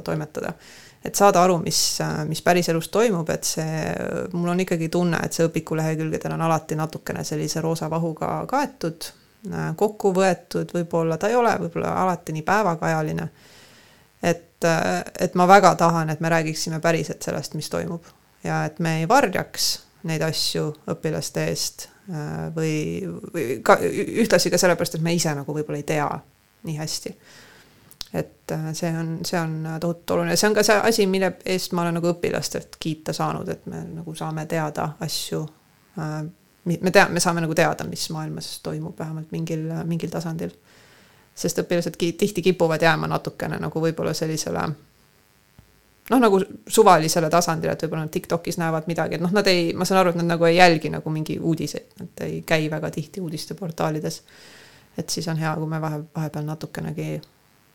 toimetada 0.04 0.52
et 1.04 1.14
saada 1.14 1.42
aru, 1.42 1.58
mis, 1.62 1.78
mis 2.28 2.42
päriselus 2.42 2.88
toimub, 2.92 3.28
et 3.30 3.46
see, 3.46 3.82
mul 4.32 4.50
on 4.52 4.60
ikkagi 4.64 4.88
tunne, 4.92 5.20
et 5.24 5.36
see 5.36 5.46
õpiku 5.46 5.78
lehekülgedel 5.78 6.34
on 6.34 6.42
alati 6.48 6.78
natukene 6.78 7.24
sellise 7.24 7.62
roosa 7.64 7.90
vahuga 7.90 8.32
kaetud, 8.50 9.10
kokku 9.78 10.12
võetud, 10.16 10.72
võib-olla 10.74 11.16
ta 11.16 11.30
ei 11.30 11.36
ole 11.38 11.54
võib-olla 11.62 11.94
alati 12.02 12.34
nii 12.34 12.42
päevakajaline. 12.42 13.28
et, 14.22 14.64
et 15.20 15.34
ma 15.38 15.46
väga 15.46 15.74
tahan, 15.78 16.10
et 16.10 16.20
me 16.20 16.28
räägiksime 16.28 16.80
päriselt 16.80 17.22
sellest, 17.22 17.54
mis 17.54 17.70
toimub 17.70 18.04
ja 18.44 18.64
et 18.66 18.78
me 18.78 18.98
ei 19.00 19.08
varjaks 19.08 19.68
neid 20.08 20.22
asju 20.22 20.72
õpilaste 20.90 21.44
eest 21.46 21.88
või, 22.56 23.06
või 23.34 23.60
ka 23.62 23.78
ühtlasi 23.82 24.50
ka 24.50 24.58
sellepärast, 24.58 24.98
et 24.98 25.04
me 25.04 25.14
ise 25.14 25.34
nagu 25.34 25.54
võib-olla 25.54 25.78
ei 25.78 25.86
tea 25.86 26.08
nii 26.66 26.76
hästi 26.78 27.14
et 28.14 28.52
äh, 28.52 28.72
see 28.72 28.90
on, 28.98 29.18
see 29.26 29.40
on 29.40 29.68
tohutult 29.80 30.10
oluline, 30.10 30.36
see 30.36 30.48
on 30.48 30.56
ka 30.56 30.64
see 30.64 30.80
asi, 30.90 31.06
mille 31.06 31.32
eest 31.44 31.74
ma 31.76 31.84
olen 31.84 31.98
nagu 31.98 32.10
õpilastelt 32.14 32.78
kiita 32.80 33.12
saanud, 33.12 33.48
et 33.52 33.66
me 33.68 33.82
nagu 34.00 34.14
saame 34.16 34.46
teada 34.48 34.90
asju. 35.04 35.44
Äh, 36.00 36.18
me 36.68 36.92
tea-, 36.92 37.08
me 37.12 37.20
saame 37.20 37.44
nagu 37.44 37.54
teada, 37.56 37.84
mis 37.88 38.08
maailmas 38.12 38.58
toimub, 38.64 38.98
vähemalt 38.98 39.32
mingil, 39.32 39.68
mingil 39.88 40.12
tasandil. 40.12 40.52
sest 41.38 41.58
õpilased 41.62 41.94
tihti 41.94 42.42
kipuvad 42.42 42.82
jääma 42.82 43.06
natukene 43.06 43.60
nagu 43.62 43.80
võib-olla 43.80 44.10
sellisele 44.14 44.64
noh, 46.10 46.20
nagu 46.20 46.40
suvalisele 46.66 47.30
tasandile, 47.30 47.72
et 47.72 47.82
võib-olla 47.84 48.06
nad 48.06 48.12
Tiktokis 48.12 48.58
näevad 48.58 48.88
midagi, 48.90 49.18
et 49.18 49.22
noh, 49.22 49.32
nad 49.32 49.46
ei, 49.46 49.72
ma 49.76 49.86
saan 49.88 50.00
aru, 50.02 50.14
et 50.14 50.20
nad 50.20 50.32
nagu 50.32 50.48
ei 50.48 50.56
jälgi 50.56 50.90
nagu 50.92 51.12
mingi 51.14 51.38
uudiseid, 51.38 51.92
nad 52.00 52.22
ei 52.26 52.40
käi 52.46 52.70
väga 52.70 52.90
tihti 52.90 53.20
uudisteportaalides. 53.20 54.22
et 54.98 55.10
siis 55.10 55.28
on 55.28 55.36
hea, 55.38 55.54
kui 55.54 55.66
me 55.70 55.80
vahe, 55.80 56.00
vahepeal 56.14 56.44
natukenegi 56.44 57.20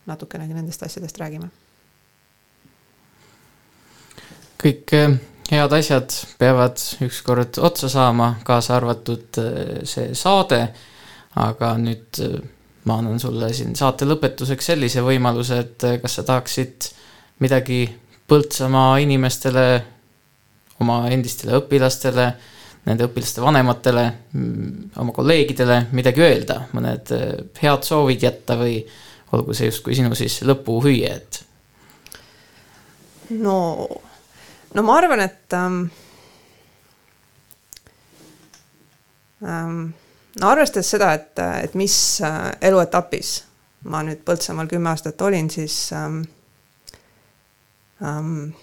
natukenegi 0.05 0.53
nendest 0.53 0.83
asjadest 0.83 1.17
räägime. 1.19 1.49
kõik 4.63 4.93
eh, 4.95 5.15
head 5.51 5.73
asjad 5.75 6.13
peavad 6.39 6.79
ükskord 7.03 7.57
otsa 7.59 7.89
saama, 7.91 8.37
kaasa 8.47 8.77
arvatud 8.77 9.39
eh, 9.41 9.81
see 9.83 10.13
saade. 10.15 10.67
aga 11.35 11.73
nüüd 11.81 12.19
eh, 12.21 12.39
ma 12.85 12.99
annan 13.01 13.19
sulle 13.19 13.49
siin 13.53 13.75
saate 13.75 14.05
lõpetuseks 14.05 14.71
sellise 14.71 15.01
võimaluse, 15.01 15.59
et 15.59 15.85
kas 16.01 16.19
sa 16.19 16.23
tahaksid 16.23 16.89
midagi 17.39 17.85
Põltsamaa 18.23 19.01
inimestele, 19.03 19.83
oma 20.79 21.09
endistele 21.11 21.57
õpilastele, 21.59 22.27
nende 22.87 23.03
õpilaste 23.09 23.41
vanematele, 23.43 24.03
mm, 24.31 24.93
oma 25.03 25.11
kolleegidele 25.11 25.79
midagi 25.91 26.23
öelda, 26.23 26.61
mõned 26.71 27.11
head 27.59 27.83
soovid 27.83 28.23
jätta 28.23 28.55
või 28.57 28.77
olgu 29.33 29.55
see 29.57 29.69
justkui 29.69 29.97
sinu 29.97 30.13
siis 30.17 30.41
lõpuhüüe, 30.45 31.09
et. 31.09 31.41
no, 33.39 33.57
no 34.73 34.85
ma 34.85 34.97
arvan, 35.01 35.25
et 35.25 35.57
ähm,. 35.57 35.83
Ähm, 39.43 39.89
no 40.39 40.47
arvestades 40.53 40.87
seda, 40.93 41.09
et, 41.17 41.39
et 41.65 41.73
mis 41.75 41.95
äh, 42.23 42.53
eluetapis 42.63 43.41
ma 43.91 44.03
nüüd 44.05 44.21
Põltsamaal 44.23 44.69
kümme 44.71 44.91
aastat 44.93 45.21
olin, 45.25 45.49
siis 45.51 45.75
ähm, 45.95 46.21
ähm, 48.03 48.53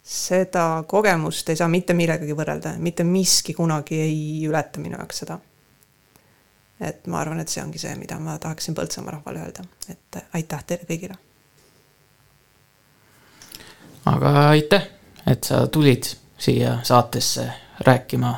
seda 0.00 0.84
kogemust 0.88 1.52
ei 1.52 1.60
saa 1.60 1.68
mitte 1.68 1.96
millegagi 1.96 2.36
võrrelda, 2.36 2.76
mitte 2.80 3.04
miski 3.04 3.56
kunagi 3.56 4.00
ei 4.00 4.22
ületa 4.48 4.80
minu 4.80 4.96
jaoks 4.96 5.24
seda 5.24 5.38
et 6.80 7.06
ma 7.06 7.20
arvan, 7.20 7.40
et 7.40 7.48
see 7.48 7.62
ongi 7.62 7.78
see, 7.78 7.94
mida 7.96 8.18
ma 8.18 8.38
tahaksin 8.38 8.74
Põltsamaa 8.74 9.18
rahvale 9.18 9.44
öelda, 9.44 9.64
et 9.88 10.18
aitäh 10.34 10.64
teile 10.66 10.88
kõigile. 10.88 11.18
aga 14.06 14.48
aitäh, 14.48 14.88
et 15.26 15.44
sa 15.44 15.66
tulid 15.66 16.10
siia 16.38 16.78
saatesse 16.82 17.46
rääkima 17.80 18.34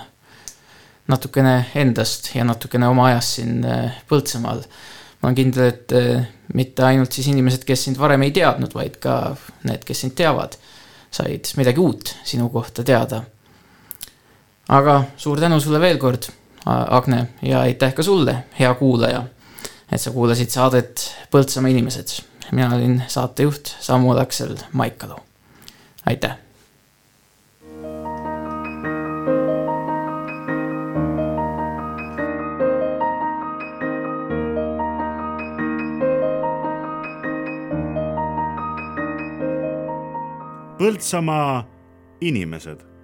natukene 1.09 1.67
endast 1.75 2.35
ja 2.35 2.45
natukene 2.45 2.89
oma 2.89 3.07
ajast 3.11 3.39
siin 3.39 3.65
äh, 3.65 3.99
Põltsamaal. 4.09 4.63
ma 5.23 5.29
olen 5.29 5.37
kindel, 5.39 5.69
et 5.71 5.93
äh, 5.93 6.27
mitte 6.55 6.85
ainult 6.85 7.13
siis 7.13 7.29
inimesed, 7.33 7.65
kes 7.67 7.87
sind 7.89 7.99
varem 7.99 8.23
ei 8.27 8.35
teadnud, 8.35 8.75
vaid 8.75 8.99
ka 9.03 9.37
need, 9.67 9.85
kes 9.87 10.05
sind 10.05 10.17
teavad, 10.19 10.59
said 11.11 11.49
midagi 11.57 11.81
uut 11.83 12.15
sinu 12.25 12.49
kohta 12.53 12.85
teada. 12.85 13.23
aga 14.69 15.05
suur 15.17 15.41
tänu 15.41 15.61
sulle 15.61 15.81
veel 15.81 15.99
kord, 15.99 16.29
Agne, 16.67 17.29
ja 17.43 17.61
aitäh 17.61 17.95
ka 17.95 18.03
sulle, 18.03 18.45
hea 18.59 18.75
kuulaja, 18.75 19.25
et 19.93 20.01
sa 20.01 20.11
kuulasid 20.11 20.51
saadet 20.51 21.15
Põltsamaa 21.31 21.71
inimesed. 21.71 22.23
mina 22.53 22.75
olin 22.75 23.03
saatejuht 23.07 23.77
Samuel 23.81 24.19
Aksel 24.19 24.57
Maikalu. 24.73 25.17
aitäh 26.07 26.37
Põltsamaa 40.79 41.65
inimesed 42.21 42.96